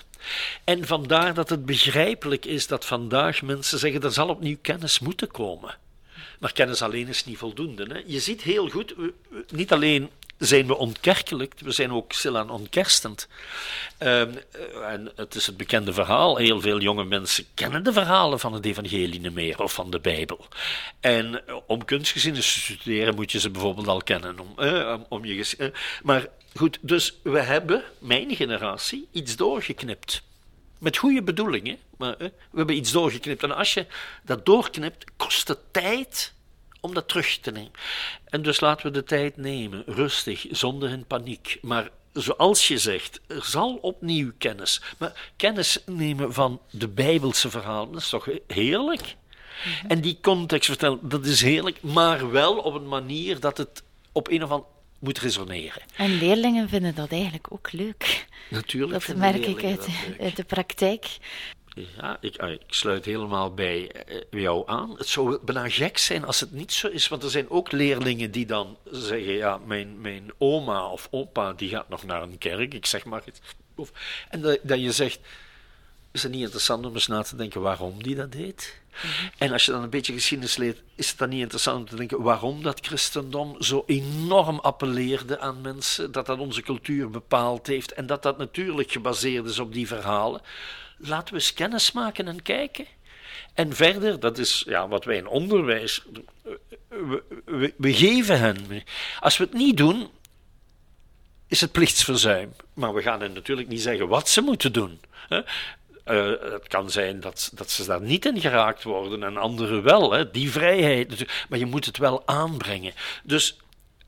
En 0.64 0.86
vandaar 0.86 1.34
dat 1.34 1.48
het 1.48 1.66
begrijpelijk 1.66 2.44
is 2.44 2.66
dat 2.66 2.84
vandaag 2.84 3.42
mensen 3.42 3.78
zeggen 3.78 4.02
er 4.02 4.12
zal 4.12 4.28
opnieuw 4.28 4.58
kennis 4.62 4.98
moeten 4.98 5.30
komen. 5.30 5.78
Maar 6.38 6.52
kennis 6.52 6.82
alleen 6.82 7.08
is 7.08 7.24
niet 7.24 7.38
voldoende. 7.38 7.84
Hè. 7.84 8.02
Je 8.06 8.20
ziet 8.20 8.42
heel 8.42 8.68
goed, 8.68 8.94
niet 9.50 9.72
alleen 9.72 10.10
zijn 10.38 10.66
we 10.66 10.76
ontkerkelijkt, 10.76 11.60
we 11.60 11.72
zijn 11.72 11.92
ook 11.92 12.12
stilaan 12.12 12.50
ontkerstend. 12.50 13.28
Um, 13.98 14.34
en 14.82 15.12
het 15.16 15.34
is 15.34 15.46
het 15.46 15.56
bekende 15.56 15.92
verhaal, 15.92 16.36
heel 16.36 16.60
veel 16.60 16.80
jonge 16.80 17.04
mensen 17.04 17.44
kennen 17.54 17.84
de 17.84 17.92
verhalen 17.92 18.40
van 18.40 18.52
het 18.52 18.64
evangelie 18.64 19.20
niet 19.20 19.34
meer, 19.34 19.62
of 19.62 19.72
van 19.72 19.90
de 19.90 20.00
Bijbel. 20.00 20.46
En 21.00 21.42
om 21.66 21.84
kunstgeschiedenis 21.84 22.52
te 22.52 22.60
studeren 22.60 23.14
moet 23.14 23.32
je 23.32 23.40
ze 23.40 23.50
bijvoorbeeld 23.50 23.88
al 23.88 24.02
kennen. 24.02 24.40
Om, 24.40 24.52
eh, 24.56 24.94
om 25.08 25.24
je, 25.24 25.54
eh, 25.58 25.68
maar 26.02 26.26
goed, 26.54 26.78
dus 26.80 27.18
we 27.22 27.40
hebben, 27.40 27.82
mijn 27.98 28.36
generatie, 28.36 29.08
iets 29.12 29.36
doorgeknipt. 29.36 30.22
Met 30.78 30.96
goede 30.96 31.22
bedoelingen, 31.22 31.78
maar 31.98 32.16
eh, 32.16 32.28
we 32.50 32.56
hebben 32.56 32.76
iets 32.76 32.92
doorgeknipt. 32.92 33.42
En 33.42 33.56
als 33.56 33.74
je 33.74 33.86
dat 34.24 34.46
doorknipt, 34.46 35.04
kost 35.16 35.48
het 35.48 35.58
tijd 35.70 36.34
om 36.80 36.94
dat 36.94 37.08
terug 37.08 37.38
te 37.38 37.50
nemen. 37.50 37.70
En 38.24 38.42
dus 38.42 38.60
laten 38.60 38.86
we 38.86 38.92
de 38.92 39.04
tijd 39.04 39.36
nemen, 39.36 39.82
rustig, 39.86 40.46
zonder 40.50 40.90
in 40.90 41.06
paniek. 41.06 41.58
Maar 41.62 41.88
zoals 42.12 42.68
je 42.68 42.78
zegt, 42.78 43.20
er 43.26 43.44
zal 43.44 43.74
opnieuw 43.74 44.32
kennis. 44.38 44.82
Maar 44.98 45.32
kennis 45.36 45.78
nemen 45.86 46.32
van 46.32 46.60
de 46.70 46.88
Bijbelse 46.88 47.50
verhalen, 47.50 47.92
dat 47.92 48.00
is 48.00 48.08
toch 48.08 48.28
heerlijk? 48.46 49.16
Mhm. 49.64 49.86
En 49.86 50.00
die 50.00 50.18
context 50.20 50.68
vertellen, 50.68 50.98
dat 51.02 51.26
is 51.26 51.42
heerlijk, 51.42 51.82
maar 51.82 52.30
wel 52.30 52.56
op 52.58 52.74
een 52.74 52.88
manier 52.88 53.40
dat 53.40 53.58
het 53.58 53.82
op 54.12 54.28
een 54.28 54.42
of 54.42 54.50
andere 54.50 54.74
moet 54.98 55.18
resoneren. 55.18 55.82
En 55.96 56.18
leerlingen 56.18 56.68
vinden 56.68 56.94
dat 56.94 57.10
eigenlijk 57.12 57.52
ook 57.52 57.72
leuk. 57.72 58.26
Natuurlijk. 58.50 59.06
Dat 59.06 59.16
merk 59.16 59.46
ik 59.46 59.64
uit, 59.64 59.88
uit, 60.20 60.36
de 60.36 60.44
praktijk. 60.44 61.06
Ja, 61.76 62.16
ik, 62.20 62.36
ik, 62.36 62.60
sluit 62.66 63.04
helemaal 63.04 63.54
bij 63.54 63.90
jou 64.30 64.62
aan. 64.68 64.94
Het 64.98 65.08
zou 65.08 65.38
bijna 65.44 65.68
gek 65.68 65.98
zijn 65.98 66.24
als 66.24 66.40
het 66.40 66.52
niet 66.52 66.72
zo 66.72 66.88
is, 66.88 67.08
want 67.08 67.22
er 67.22 67.30
zijn 67.30 67.50
ook 67.50 67.72
leerlingen 67.72 68.30
die 68.30 68.46
dan 68.46 68.76
zeggen: 68.90 69.32
Ja, 69.32 69.58
mijn, 69.58 70.00
mijn 70.00 70.32
oma 70.38 70.86
of 70.88 71.08
opa 71.10 71.52
die 71.52 71.68
gaat 71.68 71.88
nog 71.88 72.04
naar 72.04 72.22
een 72.22 72.38
kerk, 72.38 72.74
ik 72.74 72.86
zeg 72.86 73.04
maar 73.04 73.22
iets. 73.26 73.40
Of, 73.74 73.92
en 74.28 74.40
dat, 74.40 74.58
dat 74.62 74.80
je 74.80 74.92
zegt: 74.92 75.18
Is 76.12 76.22
het 76.22 76.32
niet 76.32 76.42
interessant 76.42 76.86
om 76.86 76.94
eens 76.94 77.06
na 77.06 77.22
te 77.22 77.36
denken 77.36 77.60
waarom 77.60 78.02
die 78.02 78.14
dat 78.14 78.32
deed? 78.32 78.80
Mhm. 79.02 79.28
En 79.38 79.52
als 79.52 79.64
je 79.64 79.72
dan 79.72 79.82
een 79.82 79.90
beetje 79.90 80.12
geschiedenis 80.12 80.56
leert, 80.56 80.82
is 80.94 81.08
het 81.08 81.18
dan 81.18 81.28
niet 81.28 81.40
interessant 81.40 81.78
om 81.78 81.86
te 81.86 81.96
denken 81.96 82.22
waarom 82.22 82.62
dat 82.62 82.86
christendom 82.86 83.62
zo 83.62 83.84
enorm 83.86 84.58
appelleerde 84.58 85.38
aan 85.38 85.60
mensen, 85.60 86.12
dat 86.12 86.26
dat 86.26 86.38
onze 86.38 86.62
cultuur 86.62 87.10
bepaald 87.10 87.66
heeft 87.66 87.92
en 87.92 88.06
dat 88.06 88.22
dat 88.22 88.38
natuurlijk 88.38 88.90
gebaseerd 88.90 89.46
is 89.46 89.58
op 89.58 89.72
die 89.72 89.86
verhalen. 89.86 90.40
Laten 90.96 91.34
we 91.34 91.40
eens 91.40 91.54
kennis 91.54 91.92
maken 91.92 92.28
en 92.28 92.42
kijken. 92.42 92.86
En 93.54 93.72
verder, 93.72 94.20
dat 94.20 94.38
is 94.38 94.64
ja, 94.66 94.88
wat 94.88 95.04
wij 95.04 95.16
in 95.16 95.26
onderwijs. 95.26 96.02
We, 96.88 97.74
we, 97.76 97.94
geven 97.94 98.38
hen. 98.38 98.84
Als 99.20 99.36
we 99.36 99.44
het 99.44 99.52
niet 99.52 99.76
doen, 99.76 100.08
is 101.46 101.60
het 101.60 101.72
plichtsverzuim. 101.72 102.52
Maar 102.74 102.94
we 102.94 103.02
gaan 103.02 103.20
hen 103.20 103.32
natuurlijk 103.32 103.68
niet 103.68 103.80
zeggen 103.80 104.08
wat 104.08 104.28
ze 104.28 104.40
moeten 104.40 104.72
doen. 104.72 105.00
Uh, 105.30 105.40
het 106.52 106.68
kan 106.68 106.90
zijn 106.90 107.20
dat, 107.20 107.50
dat 107.54 107.70
ze 107.70 107.86
daar 107.86 108.00
niet 108.00 108.24
in 108.24 108.40
geraakt 108.40 108.82
worden 108.82 109.22
en 109.22 109.36
anderen 109.36 109.82
wel. 109.82 110.12
Hè? 110.12 110.30
Die 110.30 110.50
vrijheid. 110.50 111.26
Maar 111.48 111.58
je 111.58 111.66
moet 111.66 111.84
het 111.84 111.98
wel 111.98 112.26
aanbrengen. 112.26 112.92
Dus 113.22 113.56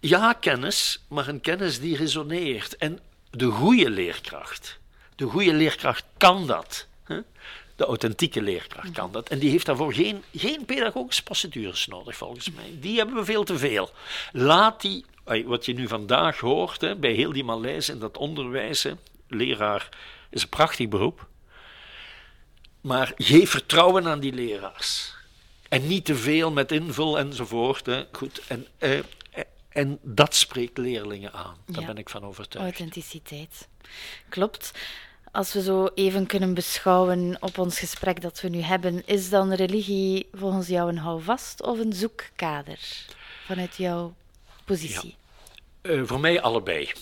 ja, 0.01 0.33
kennis, 0.33 1.05
maar 1.09 1.29
een 1.29 1.41
kennis 1.41 1.81
die 1.81 1.97
resoneert. 1.97 2.77
En 2.77 3.01
de 3.31 3.47
goede 3.47 3.91
leerkracht. 3.91 4.79
De 5.19 5.27
goede 5.27 5.53
leerkracht 5.53 6.05
kan 6.17 6.47
dat. 6.47 6.87
De 7.77 7.85
authentieke 7.85 8.43
leerkracht 8.43 8.91
kan 8.91 9.13
dat. 9.13 9.29
En 9.29 9.39
die 9.39 9.51
heeft 9.51 9.67
daarvoor 9.67 9.95
geen, 9.95 10.23
geen 10.35 10.65
pedagogische 10.65 11.23
procedures 11.23 11.87
nodig, 11.87 12.17
volgens 12.17 12.51
mij. 12.51 12.77
Die 12.81 12.97
hebben 12.97 13.17
we 13.17 13.25
veel 13.25 13.45
te 13.45 13.59
veel. 13.59 13.91
Laat 14.33 14.81
die, 14.81 15.05
wat 15.45 15.67
je 15.67 15.73
nu 15.73 15.89
vandaag 15.89 16.41
hoort, 16.41 16.81
hè, 16.81 16.97
bij 16.97 17.13
heel 17.13 17.33
die 17.33 17.45
malaise 17.45 17.93
in 17.93 17.99
dat 17.99 18.17
onderwijs, 18.17 18.87
leraar 19.29 19.89
is 20.31 20.43
een 20.43 20.49
prachtig 20.49 20.89
beroep. 20.89 21.27
Maar 22.81 23.13
geef 23.17 23.51
vertrouwen 23.51 24.07
aan 24.07 24.21
die 24.21 24.33
leraars. 24.33 25.15
En 25.69 25.87
niet 25.87 26.05
te 26.05 26.17
veel 26.17 26.51
met 26.51 26.73
invul 26.73 27.19
enzovoort. 27.19 27.87
Hè. 27.87 28.05
Goed. 28.13 28.43
En, 28.47 28.67
eh, 28.79 28.99
en 29.79 29.99
dat 30.03 30.35
spreekt 30.35 30.79
leerlingen 30.79 31.33
aan. 31.33 31.57
Daar 31.67 31.85
ben 31.85 31.97
ik 31.99 32.09
van 32.09 32.25
overtuigd. 32.25 32.69
Authenticiteit. 32.69 33.69
Klopt. 34.29 34.73
Als 35.33 35.53
we 35.53 35.63
zo 35.63 35.89
even 35.95 36.27
kunnen 36.27 36.55
beschouwen 36.55 37.37
op 37.41 37.59
ons 37.59 37.79
gesprek 37.79 38.21
dat 38.21 38.41
we 38.41 38.49
nu 38.49 38.61
hebben, 38.61 39.07
is 39.07 39.31
dan 39.31 39.53
religie 39.53 40.29
volgens 40.33 40.67
jou 40.67 40.89
een 40.89 40.99
houvast 40.99 41.63
of 41.63 41.79
een 41.79 41.93
zoekkader 41.93 42.79
vanuit 43.45 43.77
jouw 43.77 44.15
positie? 44.65 45.17
Ja. 45.83 46.05
voor 46.05 46.21
mij 46.21 46.41
allebei. 46.41 46.93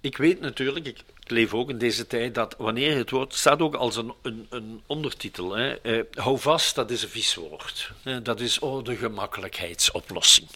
Ik 0.00 0.16
weet 0.16 0.40
natuurlijk, 0.40 0.86
ik, 0.86 0.98
ik 1.20 1.30
leef 1.30 1.54
ook 1.54 1.70
in 1.70 1.78
deze 1.78 2.06
tijd, 2.06 2.34
dat 2.34 2.54
wanneer 2.58 2.96
het 2.96 3.10
woord 3.10 3.34
staat 3.34 3.60
ook 3.60 3.74
als 3.74 3.96
een, 3.96 4.12
een, 4.22 4.46
een 4.50 4.82
ondertitel. 4.86 5.56
Hè, 5.56 5.74
eh, 5.74 6.04
hou 6.12 6.38
vast, 6.38 6.74
dat 6.74 6.90
is 6.90 7.02
een 7.02 7.08
vies 7.08 7.34
woord. 7.34 7.92
dat 8.22 8.40
is 8.40 8.58
oh, 8.58 8.84
de 8.84 8.96
gemakkelijkheidsoplossing. 8.96 10.48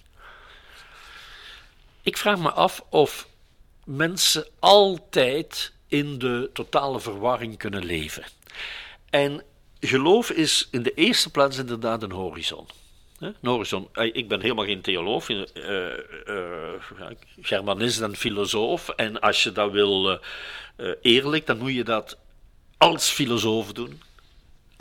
Ik 2.02 2.16
vraag 2.16 2.38
me 2.38 2.50
af 2.50 2.84
of 2.88 3.28
mensen 3.84 4.46
altijd 4.58 5.72
in 5.88 6.18
de 6.18 6.50
totale 6.52 7.00
verwarring 7.00 7.58
kunnen 7.58 7.84
leven. 7.84 8.24
En 9.10 9.42
geloof 9.80 10.30
is 10.30 10.68
in 10.70 10.82
de 10.82 10.94
eerste 10.94 11.30
plaats 11.30 11.58
inderdaad 11.58 12.02
een 12.02 12.12
horizon. 12.12 12.66
Horizon. 13.42 13.88
Ik 13.92 14.28
ben 14.28 14.40
helemaal 14.40 14.64
geen 14.64 14.80
theoloog, 14.80 15.28
uh, 15.28 15.44
uh, 16.26 17.10
Germanist 17.40 18.00
en 18.00 18.16
filosoof. 18.16 18.88
En 18.88 19.20
als 19.20 19.42
je 19.42 19.52
dat 19.52 19.70
wil 19.70 20.20
eerlijk, 21.02 21.46
dan 21.46 21.58
moet 21.58 21.74
je 21.74 21.84
dat 21.84 22.18
als 22.76 23.10
filosoof 23.10 23.72
doen. 23.72 24.00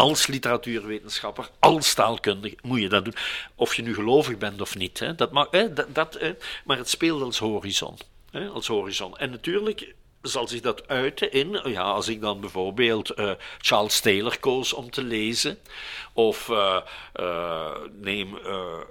Als 0.01 0.27
literatuurwetenschapper, 0.27 1.49
als 1.59 1.93
taalkundige 1.93 2.55
moet 2.61 2.81
je 2.81 2.89
dat 2.89 3.03
doen. 3.03 3.15
Of 3.55 3.75
je 3.75 3.81
nu 3.81 3.93
gelovig 3.93 4.37
bent 4.37 4.61
of 4.61 4.75
niet. 4.75 4.99
Hè. 4.99 5.15
Dat 5.15 5.31
mag, 5.31 5.47
hè, 5.51 5.73
dat, 5.73 5.95
dat 5.95 6.19
maar 6.65 6.77
het 6.77 6.89
speelt 6.89 7.21
als 7.21 7.37
horizon. 7.37 7.97
Hè, 8.31 8.47
als 8.47 8.67
horizon. 8.67 9.17
En 9.17 9.29
natuurlijk 9.29 9.95
zal 10.21 10.47
zich 10.47 10.61
dat 10.61 10.87
uiten 10.87 11.31
in, 11.31 11.59
ja, 11.63 11.81
als 11.81 12.07
ik 12.07 12.21
dan 12.21 12.39
bijvoorbeeld 12.39 13.19
uh, 13.19 13.31
Charles 13.57 13.99
Taylor 13.99 14.39
koos 14.39 14.73
om 14.73 14.89
te 14.89 15.03
lezen, 15.03 15.57
of 16.13 16.47
uh, 16.47 16.77
uh, 17.19 17.71
neem 18.01 18.37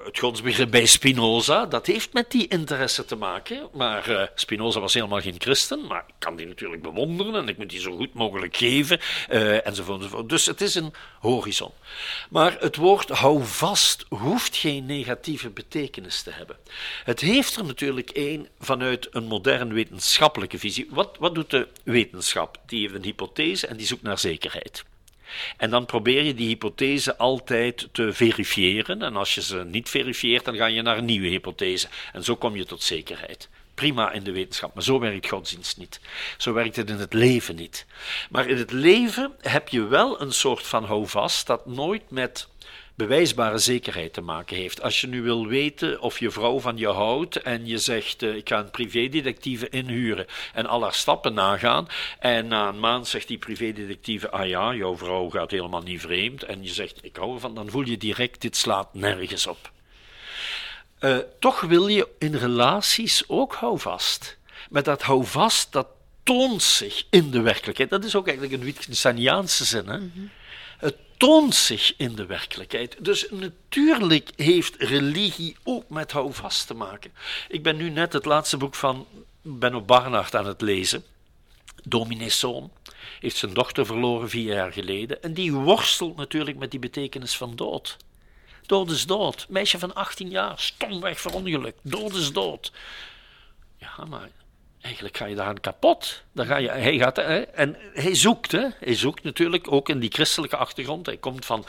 het 0.05 0.19
godsbegrip 0.19 0.71
bij 0.71 0.87
Spinoza, 0.87 1.67
dat 1.67 1.87
heeft 1.87 2.13
met 2.13 2.31
die 2.31 2.49
interesse 2.49 3.05
te 3.05 3.17
maken. 3.17 3.69
Maar 3.73 4.31
Spinoza 4.35 4.81
was 4.81 4.95
helemaal 4.95 5.21
geen 5.21 5.35
christen, 5.39 5.87
maar 5.87 6.05
ik 6.07 6.15
kan 6.19 6.37
die 6.37 6.47
natuurlijk 6.47 6.83
bewonderen 6.83 7.35
en 7.35 7.49
ik 7.49 7.59
moet 7.59 7.71
die 7.71 7.81
zo 7.81 7.97
goed 7.97 8.15
mogelijk 8.15 8.57
geven, 8.57 9.01
enzovoort, 9.29 9.99
enzovoort. 9.99 10.29
Dus 10.29 10.47
het 10.47 10.61
is 10.61 10.75
een 10.75 10.95
horizon. 11.21 11.71
Maar 12.31 12.57
het 12.61 12.77
woord 12.77 13.09
hou 13.09 13.45
vast 13.45 14.05
hoeft 14.09 14.57
geen 14.57 14.87
negatieve 14.87 15.51
betekenis 15.51 16.23
te 16.23 16.31
hebben. 16.31 16.57
Het 17.05 17.21
heeft 17.21 17.57
er 17.57 17.65
natuurlijk 17.65 18.11
één 18.11 18.49
vanuit 18.61 19.09
een 19.11 19.25
modern 19.25 19.73
wetenschappelijke 19.73 20.59
visie. 20.59 20.89
Wat, 20.91 21.17
wat 21.21 21.35
doet 21.35 21.51
de 21.51 21.69
wetenschap? 21.85 22.59
Die 22.67 22.81
heeft 22.81 22.95
een 22.95 23.05
hypothese 23.05 23.67
en 23.67 23.77
die 23.77 23.87
zoekt 23.87 24.03
naar 24.03 24.19
zekerheid. 24.19 24.85
En 25.57 25.71
dan 25.71 25.87
probeer 25.87 26.23
je 26.23 26.35
die 26.35 26.49
hypothese 26.49 27.17
altijd 27.17 27.89
te 27.93 28.13
verifiëren. 28.13 29.03
En 29.03 29.17
als 29.17 29.35
je 29.35 29.43
ze 29.43 29.65
niet 29.65 29.89
verifieert, 29.89 30.45
dan 30.45 30.57
ga 30.57 30.67
je 30.67 30.83
naar 30.83 30.99
een 30.99 31.05
nieuwe 31.05 31.29
hypothese. 31.29 31.89
En 32.13 32.25
zo 32.25 32.37
kom 32.37 32.57
je 32.57 32.65
tot 32.65 32.83
zekerheid. 32.83 33.49
Prima 33.75 34.13
in 34.13 34.25
de 34.25 34.33
wetenschap, 34.33 34.75
maar 34.75 34.83
zo 34.83 34.99
werkt 34.99 35.29
godsdienst 35.29 35.79
niet. 35.79 36.01
Zo 36.39 36.53
werkt 36.53 36.77
het 36.77 36.91
in 36.91 36.99
het 36.99 37.13
leven 37.13 37.57
niet. 37.57 37.87
Maar 38.31 38.49
in 38.49 38.57
het 38.57 38.73
leven 38.73 39.33
heb 39.41 39.69
je 39.69 39.85
wel 39.85 40.21
een 40.21 40.33
soort 40.33 40.67
van 40.67 40.85
houvast 40.85 41.47
dat 41.47 41.67
nooit 41.67 42.11
met 42.11 42.49
bewijsbare 43.07 43.59
zekerheid 43.59 44.13
te 44.13 44.21
maken 44.21 44.57
heeft. 44.57 44.83
Als 44.83 45.01
je 45.01 45.07
nu 45.07 45.23
wil 45.23 45.47
weten 45.47 46.01
of 46.01 46.19
je 46.19 46.31
vrouw 46.31 46.61
van 46.61 46.77
je 46.77 46.89
houdt 46.89 47.37
en 47.37 47.67
je 47.67 47.79
zegt 47.79 48.23
uh, 48.23 48.35
ik 48.35 48.49
ga 48.49 48.59
een 48.59 48.71
privédetectieve 48.71 49.69
inhuren 49.69 50.27
en 50.53 50.67
al 50.67 50.83
haar 50.83 50.95
stappen 50.95 51.35
nagaan 51.35 51.89
en 52.19 52.47
na 52.47 52.69
een 52.69 52.81
maand 52.81 53.09
zegt 53.09 53.29
die 53.29 53.39
privédetectieve 53.39 54.31
ah 54.31 54.49
ja, 54.49 54.75
jouw 54.75 54.97
vrouw 54.97 55.29
gaat 55.29 55.51
helemaal 55.51 55.83
niet 55.83 56.01
vreemd 56.01 56.43
en 56.43 56.63
je 56.63 56.69
zegt 56.69 57.05
ik 57.05 57.17
hou 57.17 57.35
ervan, 57.35 57.55
dan 57.55 57.71
voel 57.71 57.85
je 57.85 57.97
direct 57.97 58.41
dit 58.41 58.57
slaat 58.57 58.95
nergens 58.95 59.47
op. 59.47 59.71
Uh, 61.01 61.19
toch 61.39 61.61
wil 61.61 61.87
je 61.87 62.09
in 62.19 62.35
relaties 62.35 63.25
ook 63.27 63.55
houvast. 63.55 64.39
Met 64.71 64.85
dat 64.85 65.03
houvast, 65.03 65.73
dat 65.73 65.87
toont 66.23 66.63
zich 66.63 67.05
in 67.11 67.31
de 67.31 67.41
werkelijkheid. 67.41 67.91
Dat 67.91 68.05
is 68.05 68.15
ook 68.15 68.27
eigenlijk 68.29 68.57
een 68.57 68.65
Wittgensteiniaanse 68.65 69.65
zin. 69.65 69.89
Hè? 69.89 69.97
-hmm. 69.97 70.31
Toont 71.21 71.55
zich 71.55 71.95
in 71.97 72.15
de 72.15 72.27
werkelijkheid. 72.27 72.97
Dus 73.05 73.27
natuurlijk 73.31 74.31
heeft 74.37 74.77
religie 74.77 75.57
ook 75.65 75.89
met 75.89 76.13
houvast 76.13 76.67
te 76.67 76.75
maken. 76.75 77.13
Ik 77.49 77.63
ben 77.63 77.77
nu 77.77 77.91
net 77.91 78.13
het 78.13 78.25
laatste 78.25 78.57
boek 78.57 78.75
van 78.75 79.07
Benno 79.43 79.81
Barnard 79.81 80.35
aan 80.35 80.47
het 80.47 80.61
lezen. 80.61 81.05
Dominees 81.83 82.39
zoon 82.39 82.71
heeft 83.21 83.37
zijn 83.37 83.55
dochter 83.55 83.87
verloren 83.87 84.29
vier 84.29 84.55
jaar 84.55 84.73
geleden. 84.73 85.23
En 85.23 85.35
die 85.35 85.53
worstelt 85.53 86.17
natuurlijk 86.17 86.57
met 86.57 86.71
die 86.71 86.81
betekenis 86.81 87.37
van 87.37 87.57
dood. 87.57 87.97
Dood 88.67 88.91
is 88.91 89.07
dood. 89.07 89.47
Meisje 89.49 89.79
van 89.79 89.95
18 89.95 90.31
jaar, 90.31 90.59
stomweg 90.59 91.21
verongelukt. 91.21 91.79
Dood 91.83 92.15
is 92.15 92.33
dood. 92.33 92.73
Ja, 93.79 94.05
maar 94.09 94.31
eigenlijk 94.81 95.17
ga 95.17 95.25
je 95.25 95.35
daar 95.35 95.61
kapot. 95.61 96.23
Dan 96.33 96.47
ga 96.47 96.57
je, 96.57 96.69
hij 96.69 96.99
gaat, 96.99 97.17
hè, 97.17 97.41
en 97.41 97.77
hij 97.95 98.15
zoekt, 98.15 98.53
hè, 98.53 98.69
hij 98.81 98.95
zoekt 98.95 99.23
natuurlijk 99.23 99.73
ook 99.73 99.89
in 99.89 99.99
die 99.99 100.11
christelijke 100.11 100.57
achtergrond. 100.57 101.07
Hij 101.07 101.17
komt 101.17 101.47
van, 101.47 101.65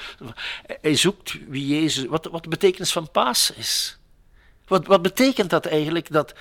hij 0.82 0.95
zoekt 0.95 1.38
wie 1.47 1.68
Jezus, 1.68 2.05
wat, 2.05 2.26
wat 2.26 2.43
de 2.43 2.49
betekenis 2.49 2.91
van 2.91 3.12
paas 3.12 3.51
is. 3.51 3.97
Wat, 4.68 4.86
wat 4.86 5.01
betekent 5.01 5.49
dat 5.49 5.66
eigenlijk 5.66 6.12
dat 6.12 6.34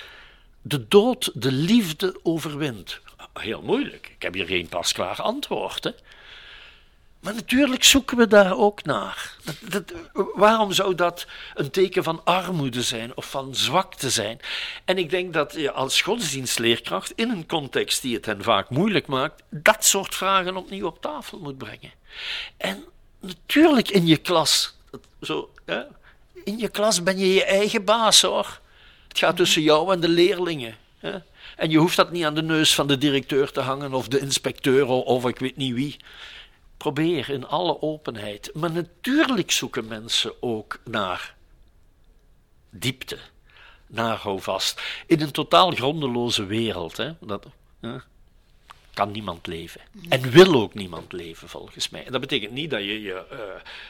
de 0.61 0.87
dood 0.87 1.31
de 1.33 1.51
liefde 1.51 2.19
overwint? 2.23 2.99
Heel 3.33 3.61
moeilijk. 3.61 4.11
Ik 4.15 4.21
heb 4.21 4.33
hier 4.33 4.45
geen 4.45 4.67
pasklaar 4.67 5.21
antwoord. 5.21 5.83
Hè. 5.83 5.91
Maar 7.21 7.33
natuurlijk 7.33 7.83
zoeken 7.83 8.17
we 8.17 8.27
daar 8.27 8.57
ook 8.57 8.83
naar. 8.83 9.35
Dat, 9.43 9.55
dat, 9.71 9.93
waarom 10.33 10.71
zou 10.71 10.95
dat 10.95 11.27
een 11.53 11.71
teken 11.71 12.03
van 12.03 12.21
armoede 12.23 12.81
zijn 12.81 13.17
of 13.17 13.29
van 13.29 13.55
zwakte 13.55 14.09
zijn? 14.09 14.39
En 14.85 14.97
ik 14.97 15.09
denk 15.09 15.33
dat 15.33 15.53
je 15.53 15.71
als 15.71 16.01
godsdienstleerkracht 16.01 17.11
in 17.15 17.29
een 17.29 17.47
context 17.47 18.01
die 18.01 18.15
het 18.15 18.25
hen 18.25 18.43
vaak 18.43 18.69
moeilijk 18.69 19.07
maakt, 19.07 19.43
dat 19.49 19.85
soort 19.85 20.15
vragen 20.15 20.55
opnieuw 20.55 20.85
op 20.85 21.01
tafel 21.01 21.39
moet 21.39 21.57
brengen. 21.57 21.91
En 22.57 22.85
natuurlijk 23.19 23.89
in 23.89 24.07
je 24.07 24.17
klas, 24.17 24.77
zo, 25.21 25.51
hè, 25.65 25.81
in 26.43 26.57
je 26.57 26.69
klas 26.69 27.03
ben 27.03 27.17
je 27.17 27.33
je 27.33 27.45
eigen 27.45 27.85
baas 27.85 28.21
hoor. 28.21 28.59
Het 29.07 29.17
gaat 29.17 29.35
tussen 29.35 29.61
jou 29.61 29.93
en 29.93 29.99
de 29.99 30.09
leerlingen. 30.09 30.75
Hè. 30.99 31.17
En 31.55 31.69
je 31.69 31.77
hoeft 31.77 31.95
dat 31.95 32.11
niet 32.11 32.23
aan 32.23 32.35
de 32.35 32.43
neus 32.43 32.75
van 32.75 32.87
de 32.87 32.97
directeur 32.97 33.51
te 33.51 33.59
hangen 33.59 33.93
of 33.93 34.07
de 34.07 34.19
inspecteur 34.19 34.87
of 34.87 35.25
ik 35.25 35.39
weet 35.39 35.57
niet 35.57 35.73
wie. 35.73 35.97
Probeer 36.81 37.29
in 37.29 37.47
alle 37.47 37.81
openheid. 37.81 38.51
Maar 38.53 38.71
natuurlijk 38.71 39.51
zoeken 39.51 39.87
mensen 39.87 40.33
ook 40.39 40.79
naar 40.85 41.35
diepte, 42.69 43.17
naar 43.87 44.17
houvast. 44.17 44.81
In 45.05 45.21
een 45.21 45.31
totaal 45.31 45.71
grondeloze 45.71 46.45
wereld. 46.45 46.97
Hè, 46.97 47.11
dat, 47.19 47.45
kan 48.93 49.11
niemand 49.11 49.47
leven. 49.47 49.81
En 50.09 50.29
wil 50.29 50.61
ook 50.61 50.73
niemand 50.73 51.11
leven, 51.11 51.49
volgens 51.49 51.89
mij. 51.89 52.03
dat 52.03 52.21
betekent 52.21 52.51
niet 52.51 52.69
dat 52.69 52.79
je 52.79 53.01
je 53.01 53.25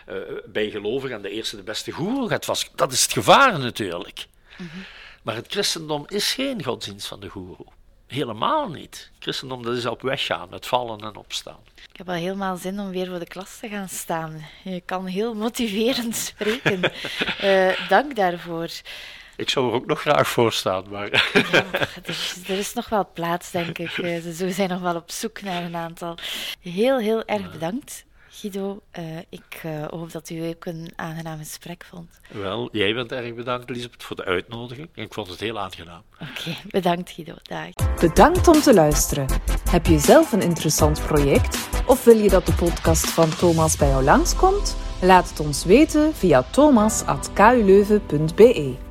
uh, 0.08 0.16
uh, 0.16 0.38
bijgelovig 0.46 1.12
aan 1.12 1.22
de 1.22 1.30
eerste 1.30 1.56
de 1.56 1.64
beste 1.64 1.92
goeroe 1.92 2.30
gaat 2.30 2.46
vast. 2.46 2.72
Dat 2.76 2.92
is 2.92 3.02
het 3.02 3.14
gevaar 3.14 3.60
natuurlijk. 3.60 4.28
Mhm. 4.58 4.68
Maar 5.22 5.36
het 5.36 5.52
christendom 5.52 6.06
is 6.08 6.34
geen 6.34 6.64
godsdienst 6.64 7.08
van 7.08 7.20
de 7.20 7.30
goeroe. 7.30 7.68
Helemaal 8.12 8.70
niet. 8.70 9.12
Christendom 9.20 9.64
dat 9.64 9.78
is 9.78 9.86
op 9.86 10.02
weg 10.02 10.26
gaan, 10.26 10.50
met 10.50 10.68
vallen 10.68 11.00
en 11.00 11.16
opstaan. 11.16 11.60
Ik 11.92 11.98
heb 11.98 12.10
al 12.10 12.16
helemaal 12.16 12.58
zin 12.58 12.80
om 12.80 12.90
weer 12.90 13.08
voor 13.08 13.20
de 13.20 13.28
klas 13.28 13.58
te 13.60 13.68
gaan 13.68 13.90
staan. 13.90 14.46
Je 14.64 14.82
kan 14.86 15.06
heel 15.06 15.34
motiverend 15.34 16.16
spreken. 16.28 16.82
uh, 17.44 17.90
dank 17.90 18.16
daarvoor. 18.16 18.70
Ik 19.36 19.50
zou 19.50 19.68
er 19.68 19.74
ook 19.74 19.86
nog 19.86 20.02
graag 20.02 20.28
voor 20.28 20.54
staan, 20.54 20.90
maar... 20.90 21.32
Ja, 21.52 21.66
er, 21.72 22.10
is, 22.10 22.36
er, 22.48 22.58
is, 22.58 22.74
nog 22.74 22.90
wel 22.90 23.10
plaats, 23.14 23.52
denk 23.52 23.78
ik. 23.78 23.98
Eh, 23.98 24.22
ze 24.22 24.52
zijn 24.52 24.70
nog 24.70 24.82
wel 24.82 24.96
op 24.96 25.12
zoek 25.12 25.42
naar 25.42 25.64
een 25.64 25.76
aantal. 25.76 26.18
Heel, 26.62 27.00
heel 27.00 27.26
erg 27.26 27.52
bedankt. 27.52 28.06
Guido, 28.34 28.82
uh, 29.00 29.18
ik 29.30 29.62
uh, 29.66 29.86
hoop 29.88 30.12
dat 30.12 30.30
u 30.30 30.48
ook 30.48 30.66
een 30.66 30.92
aangenaam 30.96 31.38
gesprek 31.38 31.86
vond. 31.90 32.20
Wel, 32.30 32.70
jij 32.72 32.94
bent 32.94 33.12
erg 33.12 33.34
bedankt, 33.34 33.70
Elisabeth, 33.70 34.04
voor 34.04 34.16
de 34.16 34.26
uitnodiging. 34.26 34.90
Ik 34.94 35.14
vond 35.14 35.30
het 35.30 35.40
heel 35.40 35.60
aangenaam. 35.60 36.02
Oké, 36.20 36.56
bedankt 36.78 37.10
Guido. 37.10 37.34
Dag. 37.42 37.70
Bedankt 38.00 38.48
om 38.48 38.62
te 38.62 38.74
luisteren. 38.74 39.28
Heb 39.70 39.86
je 39.86 40.00
zelf 40.00 40.32
een 40.32 40.42
interessant 40.42 41.06
project? 41.06 41.70
Of 41.86 42.04
wil 42.04 42.18
je 42.18 42.30
dat 42.30 42.46
de 42.46 42.54
podcast 42.54 43.10
van 43.10 43.30
Thomas 43.30 43.78
bij 43.78 43.88
jou 43.88 44.04
langskomt? 44.04 44.78
Laat 45.02 45.30
het 45.30 45.40
ons 45.40 45.66
weten 45.66 46.16
via 46.16 46.44
thomas.kuleuven.be. 46.44 48.91